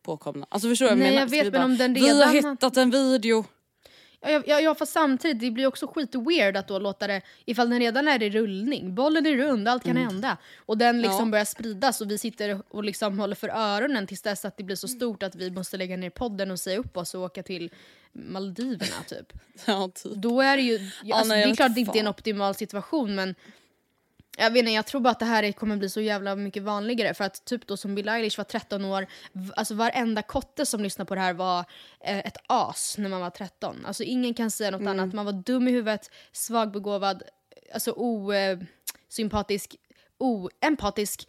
påkomna. 0.04 0.46
Alltså 0.48 0.68
förstår 0.68 0.86
du 0.86 0.90
vad 0.90 0.98
Nej, 0.98 1.10
menar? 1.10 1.20
jag 1.22 1.30
Ska 1.30 1.42
vet, 1.44 1.52
men 1.52 1.62
om 1.62 1.76
den 1.76 1.94
Vi 1.94 2.08
har 2.08 2.32
redan 2.32 2.50
hittat 2.52 2.76
en 2.76 2.90
video. 2.90 3.44
Ja, 4.20 4.30
ja, 4.30 4.42
ja, 4.46 4.60
ja, 4.60 4.74
fast 4.74 4.92
samtidigt, 4.92 5.40
det 5.40 5.50
blir 5.50 5.66
också 5.66 5.86
skit 5.86 6.14
weird 6.14 6.56
att 6.56 6.68
då 6.68 6.78
låta 6.78 7.06
det, 7.06 7.22
ifall 7.44 7.70
den 7.70 7.80
redan 7.80 8.08
är 8.08 8.22
i 8.22 8.30
rullning, 8.30 8.94
bollen 8.94 9.26
är 9.26 9.36
rund, 9.36 9.68
allt 9.68 9.84
kan 9.84 9.96
hända. 9.96 10.36
Och 10.56 10.78
den 10.78 11.02
liksom 11.02 11.26
Ja. 11.26 11.30
börjar 11.30 11.44
spridas 11.44 12.00
och 12.00 12.10
vi 12.10 12.18
sitter 12.18 12.62
och 12.68 12.84
liksom 12.84 13.18
håller 13.18 13.34
för 13.36 13.48
öronen 13.48 14.06
tills 14.06 14.22
dess 14.22 14.44
att 14.44 14.56
det 14.56 14.64
blir 14.64 14.76
så 14.76 14.88
stort 14.88 15.22
att 15.22 15.34
vi 15.34 15.50
måste 15.50 15.76
lägga 15.76 15.96
ner 15.96 16.10
podden 16.10 16.50
och 16.50 16.60
säga 16.60 16.78
upp 16.78 16.96
oss 16.96 17.14
och 17.14 17.22
åka 17.22 17.42
till 17.42 17.70
Maldiverna 18.12 19.02
typ. 19.08 19.32
Ja, 19.66 19.90
typ. 19.94 20.12
Då 20.14 20.40
är 20.40 20.56
det 20.56 20.62
ju, 20.62 20.90
ja, 21.02 21.16
alltså, 21.16 21.28
nej, 21.34 21.40
jag 21.40 21.48
det 21.48 21.52
är 21.52 21.56
klart 21.56 21.74
det 21.74 21.80
inte 21.80 21.98
är 21.98 22.00
en 22.00 22.08
optimal 22.08 22.54
situation 22.54 23.14
men 23.14 23.34
jag 24.38 24.50
vet 24.50 24.58
inte, 24.60 24.70
jag 24.70 24.86
tror 24.86 25.00
bara 25.00 25.10
att 25.10 25.18
det 25.18 25.24
här 25.24 25.42
är- 25.42 25.52
kommer 25.52 25.76
bli 25.76 25.88
så 25.90 26.00
jävla 26.00 26.36
mycket 26.36 26.62
vanligare 26.62 27.14
för 27.14 27.24
att 27.24 27.44
typ 27.44 27.66
då 27.66 27.76
som 27.76 27.94
Bill 27.94 28.08
Eilish 28.08 28.38
var 28.38 28.44
13 28.44 28.84
år, 28.84 29.06
alltså 29.56 29.74
varenda 29.74 30.22
kotte 30.22 30.66
som 30.66 30.82
lyssnade 30.82 31.08
på 31.08 31.14
det 31.14 31.20
här 31.20 31.32
var 31.34 31.58
eh, 32.00 32.18
ett 32.18 32.36
as 32.46 32.94
när 32.98 33.08
man 33.08 33.20
var 33.20 33.30
13. 33.30 33.86
Alltså 33.86 34.02
ingen 34.02 34.34
kan 34.34 34.50
säga 34.50 34.70
något 34.70 34.80
Mm. 34.80 35.00
annat, 35.00 35.14
man 35.14 35.24
var 35.26 35.32
dum 35.32 35.68
i 35.68 35.70
huvudet, 35.70 36.10
svagbegåvad, 36.32 37.22
alltså 37.74 37.92
osympatisk, 39.10 39.76
oempatisk. 40.18 41.28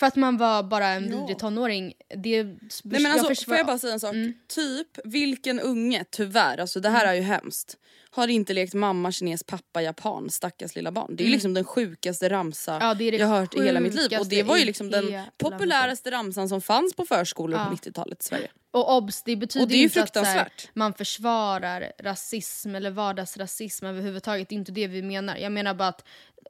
För 0.00 0.06
att 0.06 0.16
man 0.16 0.36
var 0.36 0.62
bara 0.62 0.86
en 0.86 1.02
vidrig 1.10 1.38
tonåring. 1.38 1.92
Det, 2.16 2.42
Nej 2.44 2.56
men 2.84 3.06
alltså, 3.06 3.28
försvar- 3.28 3.44
får 3.52 3.56
jag 3.56 3.66
bara 3.66 3.78
säga 3.78 3.92
en 3.92 4.00
sak? 4.00 4.14
Typ, 4.48 4.98
vilken 5.04 5.60
unge, 5.60 6.04
tyvärr, 6.10 6.58
alltså 6.58 6.80
det 6.80 6.88
här 6.88 7.06
är 7.06 7.14
ju 7.14 7.20
hemskt, 7.20 7.76
har 8.10 8.28
inte 8.28 8.52
lekt 8.52 8.74
mamma 8.74 9.12
kines, 9.12 9.42
pappa 9.44 9.82
japan, 9.82 10.30
stackars 10.30 10.74
lilla 10.76 10.92
barn. 10.92 11.16
Det 11.16 11.22
är 11.22 11.24
ju 11.24 11.32
liksom 11.32 11.54
den 11.54 11.64
sjukaste 11.64 12.28
ramsa 12.28 12.78
Ja, 12.80 12.94
det 12.94 13.10
det 13.10 13.16
jag 13.16 13.26
hört 13.26 13.54
i 13.54 13.62
hela 13.62 13.80
mitt 13.80 13.94
liv. 13.94 14.18
Och 14.20 14.26
det 14.26 14.42
var 14.42 14.56
ju 14.56 14.64
liksom 14.64 14.90
den 14.90 15.22
populäraste 15.38 16.10
ramsan 16.10 16.48
som 16.48 16.60
fanns 16.60 16.94
på 16.94 17.04
förskolor 17.04 17.58
Ja. 17.58 17.64
på 17.64 17.74
90-talet 17.76 18.20
i 18.20 18.24
Sverige. 18.24 18.50
Och 18.70 18.96
obs, 18.96 19.22
det 19.22 19.36
betyder 19.36 19.66
det 19.66 19.74
är 19.74 19.76
ju 19.76 19.82
inte 19.84 20.02
att 20.02 20.16
här, 20.16 20.48
man 20.74 20.94
försvarar 20.94 21.92
rasism 22.02 22.74
eller 22.74 22.90
vardagsrasism 22.90 23.86
överhuvudtaget. 23.86 24.48
Det 24.48 24.54
är 24.54 24.56
inte 24.56 24.72
det 24.72 24.86
vi 24.86 25.02
menar. 25.02 25.36
Jag 25.36 25.52
menar 25.52 25.74
bara 25.74 25.88
att... 25.88 26.04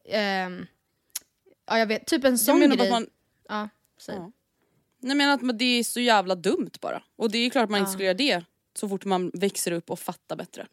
ehm, 0.08 0.66
ja, 1.66 1.78
jag 1.78 1.86
vet. 1.86 2.06
Typ 2.06 2.24
en 2.24 2.30
Jag 2.30 2.40
sån 2.40 2.60
grej. 2.60 2.80
att 2.80 2.90
man, 2.90 3.06
Ja, 3.50 3.68
säg. 3.98 4.14
Ja. 4.16 4.32
jag 5.00 5.16
menar 5.16 5.34
att 5.34 5.58
det 5.58 5.64
är 5.78 5.84
så 5.84 6.00
jävla 6.00 6.34
dumt 6.34 6.70
bara. 6.80 7.02
Och 7.16 7.30
det 7.30 7.38
är 7.38 7.42
ju 7.44 7.50
klart 7.50 7.64
att 7.64 7.70
man 7.70 7.80
inte 7.80 7.92
skulle 7.92 8.04
göra 8.04 8.14
det 8.14 8.44
så 8.74 8.88
fort 8.88 9.04
man 9.04 9.30
växer 9.34 9.72
upp 9.72 9.90
och 9.90 9.98
fattar 9.98 10.36
bättre. 10.36 10.66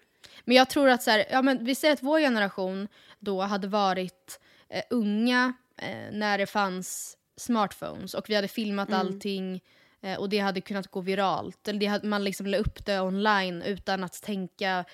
Men 0.46 0.56
jag 0.56 0.70
tror 0.70 0.90
att 0.90 1.04
så 1.04 1.12
här, 1.12 1.26
ja, 1.32 1.42
men 1.42 1.66
vi 1.66 1.76
säger 1.76 1.94
att 1.94 2.04
vår 2.04 2.20
generation 2.20 2.88
då 3.20 3.42
hade 3.42 3.68
varit 3.68 4.40
eh, 4.70 4.84
unga 4.90 5.54
eh, 5.78 6.12
när 6.12 6.38
det 6.38 6.46
fanns 6.46 7.18
smartphones 7.38 8.14
och 8.14 8.30
vi 8.30 8.36
hade 8.36 8.48
filmat 8.48 8.88
Mm. 8.90 9.00
allting 9.00 9.62
eh, 10.02 10.20
och 10.20 10.30
det 10.30 10.40
hade 10.40 10.62
kunnat 10.62 10.88
gå 10.88 11.02
viralt. 11.02 11.68
Eller 11.68 11.80
det 11.80 11.86
hade, 11.86 12.08
man 12.08 12.24
liksom 12.24 12.46
la 12.48 12.58
upp 12.58 12.86
det 12.86 13.00
online 13.02 13.62
utan 13.62 14.04
att 14.04 14.22
tänka 14.22 14.86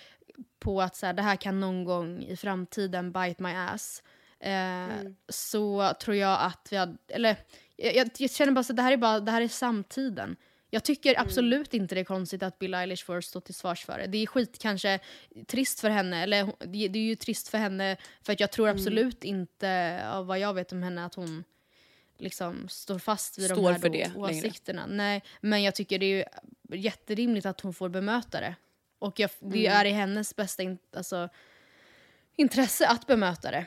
på 0.59 0.81
att 0.81 0.95
så 0.95 1.05
här, 1.05 1.13
det 1.13 1.21
här 1.21 1.35
kan 1.35 1.59
någon 1.59 1.83
gång 1.83 2.23
i 2.23 2.37
framtiden 2.37 3.11
bite 3.11 3.43
my 3.43 3.53
ass. 3.53 4.03
Eh, 4.39 4.87
Så 5.29 5.93
tror 6.01 6.15
jag 6.17 6.41
att 6.41 6.67
vi 6.71 6.77
hade, 6.77 6.97
eller 7.07 7.35
jag, 7.75 7.95
jag, 7.95 8.09
jag 8.17 8.31
känner 8.31 8.51
bara 8.53 8.59
att 8.59 8.75
det 8.75 8.81
här 8.81 8.91
är 8.93 8.97
bara, 8.97 9.19
det 9.19 9.31
här 9.31 9.41
är 9.41 9.47
samtiden. 9.47 10.35
Jag 10.69 10.83
tycker 10.83 11.19
absolut 11.19 11.73
inte 11.73 11.95
det 11.95 12.01
är 12.01 12.05
konstigt 12.05 12.43
att 12.43 12.59
Bill 12.59 12.73
Eilish 12.73 13.05
får 13.05 13.21
stå 13.21 13.39
till 13.41 13.53
svars 13.53 13.85
för 13.85 13.97
det. 13.97 14.07
Det 14.07 14.17
är 14.17 14.25
skit 14.27 14.57
kanske 14.59 14.99
trist 15.47 15.79
för 15.79 15.89
henne, 15.89 16.23
eller 16.23 16.45
det 16.59 16.87
det 16.87 16.99
är 16.99 17.03
ju 17.03 17.15
trist 17.15 17.47
för 17.47 17.57
henne 17.57 17.97
för 18.21 18.33
att 18.33 18.39
jag 18.39 18.51
tror 18.51 18.69
absolut 18.69 19.23
inte, 19.23 20.01
av 20.09 20.25
vad 20.25 20.39
jag 20.39 20.53
vet 20.53 20.71
om 20.71 20.83
henne, 20.83 21.05
att 21.05 21.15
hon 21.15 21.43
liksom 22.17 22.67
står 22.69 22.99
fast 22.99 23.37
vid 23.39 23.49
de 23.49 23.55
Står 23.55 23.71
här 23.71 23.79
för 23.79 23.89
det 23.89 24.07
längre. 24.07 24.19
åsikterna. 24.19 24.85
Nej, 24.87 25.23
men 25.41 25.63
jag 25.63 25.75
tycker 25.75 25.99
det 25.99 26.05
är 26.05 26.17
ju 26.17 26.23
jätterimligt 26.79 27.45
att 27.45 27.61
hon 27.61 27.73
får 27.73 27.89
bemöta 27.89 28.39
det. 28.41 28.55
Och 28.99 29.19
jag, 29.19 29.29
det 29.39 29.67
Mm. 29.67 29.79
är 29.79 29.85
i 29.85 29.89
hennes 29.89 30.35
bästa 30.35 30.63
in, 30.63 30.77
alltså, 30.95 31.29
intresse 32.35 32.87
att 32.87 33.07
bemöta 33.07 33.51
det. 33.51 33.65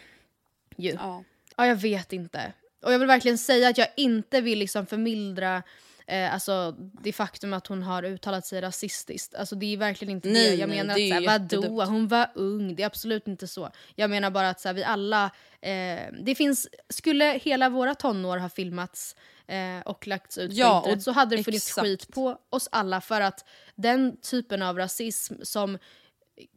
Ju. 0.77 0.91
Ja. 0.93 1.25
Ja, 1.57 1.67
jag 1.67 1.77
vet 1.77 2.13
inte. 2.13 2.53
Och 2.83 2.93
jag 2.93 2.99
vill 2.99 3.09
verkligen 3.09 3.39
säga 3.39 3.69
att 3.69 3.79
jag 3.79 3.89
inte 3.97 4.41
vill 4.41 4.59
liksom 4.59 4.87
förmildra 4.87 5.63
eh, 6.07 6.35
alltså, 6.35 6.75
det 6.79 7.13
faktum 7.13 7.53
att 7.53 7.67
hon 7.67 7.83
har 7.83 8.03
uttalat 8.03 8.47
sig 8.47 8.61
rasistiskt. 8.61 9.35
Alltså, 9.35 9.55
det 9.57 9.73
är 9.73 9.77
verkligen 9.77 10.13
inte 10.15 10.29
Nej, 10.29 10.51
det. 10.51 10.55
Jag 10.55 10.69
nej, 10.69 10.79
menar 10.79 10.95
det 10.95 11.13
att 11.13 11.23
är 11.23 11.27
såhär, 11.27 11.39
vadå, 11.39 11.85
hon 11.85 12.09
var 12.09 12.31
ung. 12.35 12.75
Det 12.75 12.83
är 12.83 12.87
absolut 12.87 13.29
inte 13.29 13.47
så. 13.49 13.71
Jag 13.95 14.11
menar 14.11 14.31
bara 14.31 14.51
att 14.51 14.61
såhär, 14.61 14.75
vi 14.75 14.85
alla... 14.85 15.31
Eh, 15.61 16.13
det 16.23 16.35
finns, 16.37 16.69
skulle 16.89 17.25
hela 17.25 17.69
våra 17.69 17.95
tonår 17.95 18.39
ha 18.39 18.49
filmats 18.49 19.17
eh, 19.47 19.81
och 19.85 20.07
lagts 20.07 20.39
ut 20.39 20.53
Ja, 20.53 20.81
på 20.81 20.89
internet 20.89 21.05
så 21.05 21.13
hade 21.13 21.37
det 21.37 21.45
funnits 21.45 21.69
exakt. 21.69 21.87
skit 21.87 22.09
på 22.15 22.39
oss 22.51 22.69
alla 22.73 23.01
för 23.01 23.21
att 23.21 23.45
den 23.75 24.17
typen 24.21 24.63
av 24.63 24.77
rasism 24.79 25.35
som 25.43 25.79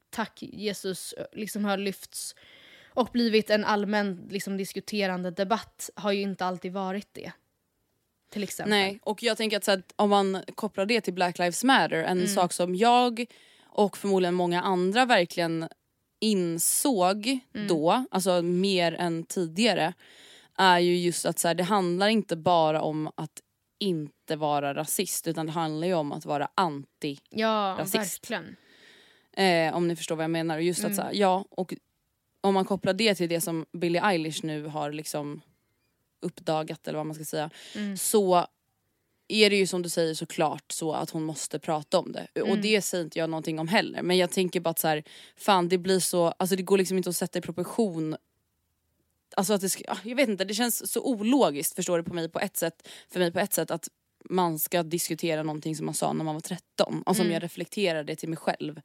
tack 0.09 0.39
Jesus 0.41 1.13
liksom 1.31 1.65
har 1.65 1.77
lyfts 1.77 2.35
och 2.99 3.09
blivit 3.11 3.49
en 3.49 3.65
allmän 3.65 4.27
liksom, 4.29 4.57
diskuterande 4.57 5.31
debatt 5.31 5.89
har 5.95 6.11
ju 6.11 6.21
inte 6.21 6.45
alltid 6.45 6.73
varit 6.73 7.07
det. 7.11 7.31
Till 8.31 8.43
exempel. 8.43 8.69
Nej, 8.69 8.99
och 9.03 9.23
jag 9.23 9.37
tänker 9.37 9.57
att 9.57 9.67
här, 9.67 9.83
om 9.95 10.09
man 10.09 10.43
kopplar 10.55 10.85
det 10.85 11.01
till 11.01 11.13
Black 11.13 11.39
Lives 11.39 11.63
Matter, 11.63 11.95
en 12.03 12.17
Mm. 12.17 12.27
sak 12.27 12.53
som 12.53 12.75
jag 12.75 13.25
och 13.65 13.97
förmodligen 13.97 14.33
många 14.35 14.61
andra 14.61 15.05
verkligen 15.05 15.67
insåg 16.19 17.39
Mm. 17.53 17.67
då, 17.67 18.05
alltså 18.11 18.41
mer 18.41 18.93
än 18.93 19.23
tidigare, 19.23 19.93
är 20.57 20.79
ju 20.79 20.97
just 20.97 21.25
att 21.25 21.39
så 21.39 21.47
här, 21.47 21.55
det 21.55 21.63
handlar 21.63 22.07
inte 22.07 22.35
bara 22.35 22.81
om 22.81 23.11
att 23.15 23.41
inte 23.79 24.35
vara 24.35 24.73
rasist 24.73 25.27
utan 25.27 25.45
det 25.45 25.51
handlar 25.51 25.87
ju 25.87 25.93
om 25.93 26.11
att 26.11 26.25
vara 26.25 26.49
anti 26.55 27.19
Ja, 27.29 27.75
verkligen. 27.93 28.55
Eh, 29.33 29.75
om 29.75 29.87
ni 29.87 29.95
förstår 29.95 30.15
vad 30.15 30.23
jag 30.23 30.31
menar. 30.31 30.57
Och 30.57 30.63
just 30.63 30.85
att 30.85 30.95
så 30.95 31.01
här, 31.01 31.13
ja, 31.13 31.45
och 31.49 31.73
om 32.41 32.53
man 32.53 32.65
kopplar 32.65 32.93
det 32.93 33.15
till 33.15 33.29
det 33.29 33.41
som 33.41 33.65
Billie 33.71 33.99
Eilish 33.99 34.43
nu 34.43 34.63
har 34.65 34.91
liksom 34.91 35.41
uppdagat 36.21 36.87
eller 36.87 36.97
vad 36.97 37.05
man 37.05 37.15
ska 37.15 37.25
säga. 37.25 37.49
Så 37.97 38.47
är 39.27 39.49
det 39.49 39.55
ju 39.55 39.67
som 39.67 39.81
du 39.81 39.89
säger 39.89 40.13
såklart 40.13 40.71
så 40.71 40.93
att 40.93 41.09
hon 41.09 41.23
måste 41.23 41.59
prata 41.59 41.99
om 41.99 42.11
det. 42.11 42.41
Och 42.41 42.57
det 42.57 42.81
säger 42.81 43.03
inte 43.03 43.19
jag 43.19 43.29
någonting 43.29 43.59
om 43.59 43.67
heller. 43.67 44.01
Men 44.01 44.17
jag 44.17 44.31
tänker 44.31 44.59
bara 44.59 44.69
att 44.69 44.79
så 44.79 44.87
här, 44.87 45.03
fan 45.37 45.69
det 45.69 45.77
blir 45.77 45.99
så, 45.99 46.27
alltså 46.27 46.55
det 46.55 46.63
går 46.63 46.77
liksom 46.77 46.97
inte 46.97 47.09
att 47.09 47.15
sätta 47.15 47.39
i 47.39 47.41
proportion 47.41 48.15
Alltså 49.37 49.53
att 49.53 49.61
det 49.61 49.69
ska, 49.69 49.83
ah, 49.87 49.97
jag 50.03 50.15
vet 50.15 50.29
inte, 50.29 50.45
det 50.45 50.53
känns 50.53 50.91
så 50.91 51.01
ologiskt 51.01 51.75
förstår 51.75 51.97
du 51.97 52.03
på 52.03 52.13
mig 52.13 52.29
på 52.29 52.39
ett 52.39 52.57
sätt, 52.57 52.87
för 53.09 53.19
mig 53.19 53.31
på 53.31 53.39
ett 53.39 53.53
sätt 53.53 53.71
att 53.71 53.87
man 54.29 54.59
ska 54.59 54.83
diskutera 54.83 55.43
någonting 55.43 55.75
som 55.75 55.85
man 55.85 55.95
sa 55.95 56.13
när 56.13 56.23
man 56.25 56.33
var 56.35 56.41
13 56.41 57.03
och 57.05 57.15
som 57.15 57.31
jag 57.31 57.43
reflekterar 57.43 58.03
det 58.03 58.15
till 58.15 58.29
mig 58.29 58.37
själv. 58.37 58.81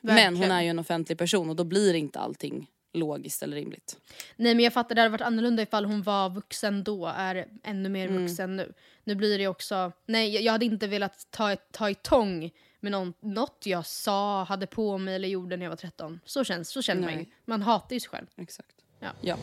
Men 0.00 0.16
hon 0.16 0.24
verkligen. 0.34 0.50
är 0.52 0.62
ju 0.62 0.68
en 0.68 0.78
offentlig 0.78 1.18
person 1.18 1.50
och 1.50 1.56
då 1.56 1.64
blir 1.64 1.94
inte 1.94 2.18
allting 2.18 2.66
logiskt 2.92 3.42
eller 3.42 3.56
rimligt. 3.56 3.96
Nej 4.36 4.54
men 4.54 4.64
jag 4.64 4.72
fattar, 4.72 4.94
det 4.94 5.00
hade 5.00 5.10
varit 5.12 5.20
annorlunda 5.20 5.62
ifall 5.62 5.84
hon 5.84 6.02
var 6.02 6.30
vuxen 6.30 6.84
då, 6.84 7.06
är 7.06 7.46
ännu 7.64 7.88
mer 7.88 8.08
Mm. 8.08 8.22
vuxen 8.22 8.56
nu. 8.56 8.72
Nu 9.04 9.14
blir 9.14 9.38
det 9.38 9.46
också, 9.48 9.92
nej 10.06 10.44
jag- 10.44 10.52
hade 10.52 10.64
inte 10.64 10.86
velat 10.86 11.26
ta, 11.30 11.56
ta 11.56 11.90
i 11.90 11.94
tång 11.94 12.50
med 12.80 12.92
någon, 12.92 13.12
något 13.20 13.62
jag 13.66 13.86
sa, 13.86 14.44
hade 14.44 14.66
på 14.66 14.98
mig 14.98 15.14
eller 15.14 15.28
gjorde 15.28 15.56
när 15.56 15.64
jag 15.64 15.70
var 15.70 15.76
13. 15.76 16.20
Så, 16.24 16.44
känns, 16.44 16.68
så 16.70 16.82
känner 16.82 17.02
man 17.02 17.10
ju. 17.10 17.16
Nej. 17.16 17.28
Man 17.44 17.62
hatar 17.62 17.94
ju 17.96 18.00
sig 18.00 18.10
själv. 18.10 18.26
Exakt. 18.36 18.76
Ja. 19.00 19.08
ja. 19.20 19.36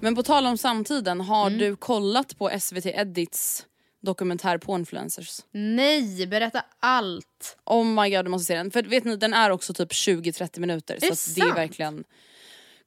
Men 0.00 0.14
på 0.14 0.22
tal 0.22 0.46
om 0.46 0.58
samtiden, 0.58 1.20
har 1.20 1.46
Mm. 1.46 1.58
du 1.58 1.76
kollat 1.76 2.38
på 2.38 2.50
SVT 2.60 2.86
Edits 2.86 3.66
dokumentär 4.02 4.58
på 4.58 4.74
influencers? 4.74 5.40
Nej, 5.50 6.26
berätta 6.26 6.64
allt! 6.80 7.56
Oh 7.64 7.84
my 7.84 8.10
god 8.10 8.24
du 8.24 8.30
måste 8.30 8.44
se 8.46 8.54
den. 8.56 8.70
För 8.70 8.82
vet 8.82 9.04
ni 9.04 9.16
den 9.16 9.34
är 9.34 9.50
också 9.50 9.74
typ 9.74 9.92
20-30 9.92 10.60
minuter. 10.60 10.94
Är 10.94 11.14
så 11.14 11.30
det 11.30 11.44
det 11.44 11.50
är 11.50 11.54
verkligen 11.54 12.04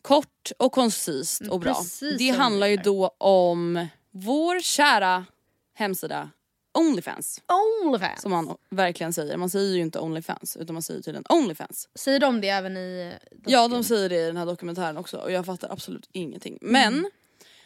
kort 0.02 0.52
och 0.58 0.72
koncist 0.72 1.42
och 1.50 1.60
bra. 1.60 1.74
precis 1.74 2.18
Det 2.18 2.30
handlar 2.30 2.68
ju 2.68 2.78
då 2.78 3.16
om 3.18 3.88
vår 4.12 4.60
kära 4.62 5.26
hemsida 5.74 6.30
Onlyfans. 6.74 7.42
Onlyfans! 7.84 8.22
Som 8.22 8.32
man 8.32 8.56
verkligen 8.70 9.14
säger. 9.14 9.38
Man 9.38 9.50
säger 9.50 9.76
ju 9.76 9.82
inte 9.82 10.00
Onlyfans 10.00 10.58
utan 10.58 10.74
man 10.74 10.84
säger 10.84 11.02
tydligen 11.02 11.24
Onlyfans. 11.30 11.90
Säger 11.96 12.20
de 12.20 12.42
det 12.42 12.50
även 12.50 12.78
i... 12.78 13.14
Ja 13.46 13.68
de 13.68 13.84
säger 13.84 14.10
det 14.10 14.16
i 14.16 14.26
den 14.26 14.38
här 14.38 14.46
dokumentären 14.46 14.98
också 14.98 15.18
och 15.18 15.32
jag 15.32 15.46
fattar 15.46 15.72
absolut 15.72 16.10
ingenting. 16.12 16.58
Men 16.62 16.94
Mm. 16.94 17.12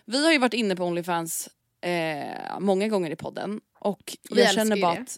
vi 0.05 0.25
har 0.25 0.31
ju 0.31 0.37
varit 0.37 0.53
inne 0.53 0.75
på 0.75 0.83
Onlyfans 0.83 1.49
eh, 1.83 2.59
många 2.59 2.87
gånger 2.87 3.11
i 3.11 3.15
podden 3.15 3.61
och 3.79 4.17
Vi 4.29 4.41
jag 4.41 4.53
känner 4.53 4.81
bara 4.81 4.91
att 4.91 5.17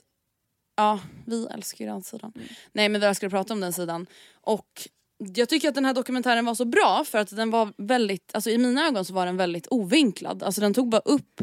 Ja, 0.77 0.99
vi 1.25 1.47
älskar 1.51 1.85
ju 1.85 1.91
den 1.91 2.03
sidan. 2.03 2.33
Nej 2.71 2.89
men 2.89 3.01
vi 3.01 3.07
älskar 3.07 3.27
att 3.27 3.31
prata 3.33 3.53
om 3.53 3.59
den 3.61 3.73
sidan. 3.73 4.07
Och 4.41 4.87
jag 5.17 5.49
tycker 5.49 5.69
att 5.69 5.75
den 5.75 5.85
här 5.85 5.93
dokumentären 5.93 6.45
var 6.45 6.55
så 6.55 6.65
bra 6.65 7.03
för 7.05 7.17
att 7.17 7.35
den 7.35 7.49
var 7.51 7.73
väldigt, 7.77 8.31
alltså 8.33 8.49
i 8.49 8.57
mina 8.57 8.87
ögon 8.87 9.05
så 9.05 9.13
var 9.13 9.25
den 9.25 9.37
väldigt 9.37 9.67
ovinklad. 9.67 10.43
Alltså 10.43 10.61
den 10.61 10.73
tog 10.73 10.89
bara 10.89 11.01
upp 11.05 11.41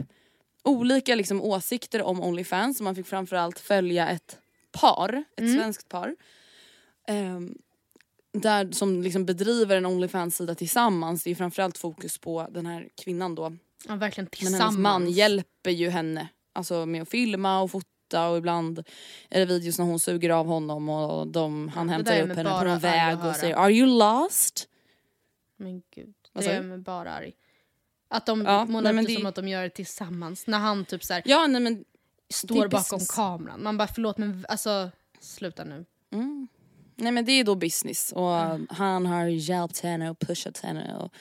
olika 0.64 1.14
liksom 1.14 1.42
åsikter 1.42 2.02
om 2.02 2.20
Onlyfans 2.20 2.80
och 2.80 2.84
man 2.84 2.94
fick 2.94 3.06
framförallt 3.06 3.58
följa 3.58 4.08
ett 4.08 4.38
par, 4.72 5.24
ett 5.36 5.52
svenskt 5.54 5.88
par. 5.88 6.16
ehm, 7.08 7.58
där 8.32 8.72
som 8.72 9.02
liksom 9.02 9.26
bedriver 9.26 9.76
en 9.76 9.86
Onlyfans-sida 9.86 10.54
tillsammans. 10.54 11.22
Det 11.24 11.30
är 11.30 11.34
framförallt 11.34 11.78
fokus 11.78 12.18
på 12.18 12.46
den 12.50 12.66
här 12.66 12.88
kvinnan 13.04 13.34
då. 13.34 13.52
Ja, 13.88 13.94
verkligen 13.96 14.24
Men 14.24 14.30
tillsammans. 14.30 14.60
hennes 14.62 14.78
man 14.78 15.10
hjälper 15.10 15.70
ju 15.70 15.88
henne 15.90 16.28
alltså 16.52 16.86
med 16.86 17.02
att 17.02 17.08
filma 17.08 17.60
och 17.60 17.70
fota 17.70 18.28
och 18.28 18.38
ibland 18.38 18.78
är 19.30 19.38
det 19.40 19.46
videos 19.46 19.78
när 19.78 19.84
hon 19.86 20.00
suger 20.00 20.30
av 20.30 20.46
honom 20.46 20.88
och 20.88 21.26
de, 21.26 21.68
han 21.68 21.86
det 21.86 21.92
hämtar 21.92 22.20
upp 22.22 22.36
henne 22.36 22.58
på 22.58 22.64
någon 22.64 22.78
väg 22.78 23.24
och 23.24 23.36
säger 23.36 23.56
“Are 23.56 23.70
you 23.72 23.98
lost?” 23.98 24.68
Men 25.56 25.82
gud, 25.94 26.14
det 26.32 26.56
du? 26.56 26.62
mig 26.62 26.78
bara 26.78 27.12
arg. 27.12 27.32
Att 28.08 28.26
de 28.26 28.44
Ja, 28.44 28.64
målar 28.64 28.90
upp 28.90 28.94
men 28.96 29.04
det 29.04 29.14
som 29.14 29.26
att 29.26 29.34
de 29.34 29.48
gör 29.48 29.62
det 29.62 29.70
tillsammans. 29.70 30.46
När 30.46 30.58
han 30.58 30.84
typ 30.84 31.04
så 31.04 31.12
här, 31.14 31.22
Ja 31.26 31.46
nej 31.46 31.60
men 31.60 31.84
står 32.30 32.54
bakom 32.68 32.78
business. 32.98 33.10
kameran. 33.10 33.62
Man 33.62 33.76
bara 33.78 33.88
förlåt 33.88 34.18
men 34.18 34.46
alltså 34.48 34.90
sluta 35.20 35.64
nu. 35.64 35.84
Nej 36.96 37.12
men 37.12 37.24
det 37.24 37.32
är 37.32 37.44
då 37.44 37.54
business 37.54 38.12
och 38.12 38.30
han 38.68 39.06
har 39.06 39.26
hjälpt 39.26 39.80
henne 39.80 40.10
och 40.10 40.18
pushat 40.18 40.58
henne 40.58 40.96
och 40.96 41.12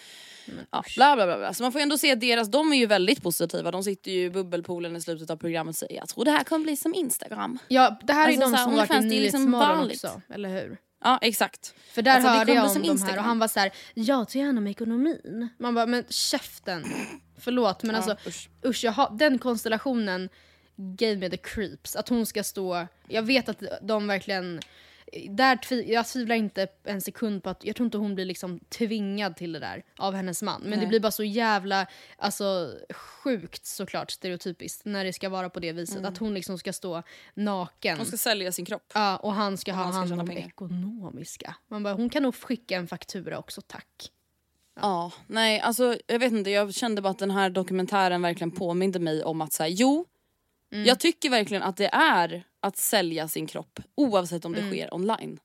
ja, 0.71 0.83
bla 0.95 1.15
bla 1.15 1.25
bla. 1.25 1.37
bla. 1.37 1.53
Så 1.53 1.63
man 1.63 1.71
får 1.71 1.79
ändå 1.79 1.97
se 1.97 2.15
deras, 2.15 2.51
de 2.51 2.71
är 2.73 2.77
ju 2.77 2.85
väldigt 2.85 3.23
positiva. 3.23 3.71
De 3.71 3.83
sitter 3.83 4.11
ju 4.11 4.23
i 4.23 4.29
bubbelpoolen 4.29 4.95
i 4.95 5.01
slutet 5.01 5.29
av 5.29 5.37
programmet 5.37 5.73
och 5.73 5.77
säger 5.77 5.95
jag 5.95 6.09
tror 6.09 6.25
det 6.25 6.31
här 6.31 6.43
kommer 6.43 6.63
bli 6.63 6.75
som 6.77 6.93
Instagram. 6.93 7.59
Ja, 7.67 7.99
det 8.03 8.13
här 8.13 8.25
Alltså, 8.27 8.41
är 8.41 8.51
de 8.51 8.57
som 8.57 8.75
varit 8.75 8.91
i 8.91 8.93
liksom 9.19 9.41
Nyhetsmorgon 9.41 9.77
vanligt. 9.77 10.03
också, 10.03 10.21
eller 10.33 10.49
hur? 10.49 10.77
Ja 11.03 11.19
exakt. 11.21 11.75
För 11.91 12.01
där 12.01 12.11
Alltså, 12.15 12.29
hörde 12.29 12.53
jag 12.53 12.63
om 12.63 12.69
som 12.69 12.81
de 12.81 13.01
här 13.01 13.17
och 13.17 13.23
han 13.23 13.39
var 13.39 13.47
så 13.47 13.59
här, 13.59 13.71
jag 13.93 14.29
tar 14.29 14.39
gärna 14.39 14.61
med 14.61 14.71
ekonomin. 14.71 15.49
Man 15.59 15.75
bara, 15.75 15.85
men 15.85 16.03
käften. 16.09 16.83
Förlåt 17.39 17.83
men 17.83 17.95
alltså 17.95 18.15
usch. 18.27 18.49
usch, 18.65 18.83
jag 18.83 18.91
har, 18.91 19.17
den 19.17 19.39
konstellationen 19.39 20.29
gave 20.77 21.15
me 21.15 21.29
the 21.29 21.37
creeps. 21.37 21.95
Att 21.95 22.09
hon 22.09 22.25
ska 22.25 22.43
stå, 22.43 22.87
jag 23.07 23.23
vet 23.23 23.49
att 23.49 23.63
de 23.81 24.07
verkligen 24.07 24.59
där 25.29 25.55
tvi, 25.55 25.93
jag 25.93 26.07
tvivlar 26.07 26.35
inte 26.35 26.67
en 26.83 27.01
sekund 27.01 27.43
på 27.43 27.49
att, 27.49 27.65
jag 27.65 27.75
tror 27.75 27.85
inte 27.85 27.97
hon 27.97 28.15
blir 28.15 28.25
liksom 28.25 28.59
tvingad 28.59 29.35
till 29.35 29.51
det 29.51 29.59
där 29.59 29.83
av 29.97 30.13
hennes 30.13 30.41
man. 30.41 30.61
Men 30.61 30.71
det 30.71 30.77
Nej. 30.77 30.87
blir 30.87 30.99
bara 30.99 31.11
så 31.11 31.23
jävla 31.23 31.87
alltså, 32.17 32.73
sjukt 33.23 33.65
såklart 33.65 34.11
stereotypiskt 34.11 34.85
när 34.85 35.05
det 35.05 35.13
ska 35.13 35.29
vara 35.29 35.49
på 35.49 35.59
det 35.59 35.71
viset. 35.71 36.05
Att 36.05 36.17
hon 36.17 36.33
liksom 36.33 36.57
ska 36.57 36.73
stå 36.73 37.03
naken. 37.33 37.97
Hon 37.97 38.05
ska 38.05 38.17
sälja 38.17 38.51
sin 38.51 38.65
kropp. 38.65 38.91
Ja, 38.93 39.17
och 39.17 39.33
han 39.33 39.57
ska 39.57 39.73
ha 39.73 39.83
han 39.83 39.91
ska 39.93 39.99
hand 39.99 40.11
om 40.13 40.19
det 40.27 40.33
pengar. 40.33 40.47
ekonomiska. 40.47 41.55
Man 41.67 41.83
bara, 41.83 41.93
hon 41.93 42.09
kan 42.09 42.23
nog 42.23 42.35
skicka 42.35 42.77
en 42.77 42.87
faktura 42.87 43.37
också, 43.39 43.61
tack. 43.61 44.11
Ja, 44.81 45.11
nej 45.27 45.59
alltså 45.59 45.97
jag 46.07 46.19
vet 46.19 46.31
inte, 46.33 46.49
jag 46.49 46.73
kände 46.73 47.01
bara 47.01 47.09
att 47.09 47.19
den 47.19 47.31
här 47.31 47.49
dokumentären 47.49 48.21
verkligen 48.21 48.51
påminde 48.51 48.99
mig 48.99 49.23
om 49.23 49.41
att 49.41 49.53
säga 49.53 49.67
jo, 49.69 50.05
Mm. 50.73 50.85
jag 50.85 50.99
tycker 50.99 51.29
verkligen 51.29 51.63
att 51.63 51.77
det 51.77 51.89
är 51.93 52.43
att 52.61 52.77
sälja 52.77 53.27
sin 53.27 53.47
kropp 53.47 53.79
oavsett 53.95 54.45
om 54.45 54.53
det 54.53 54.59
Mm. 54.59 54.71
sker 54.71 54.93
online. 54.93 55.39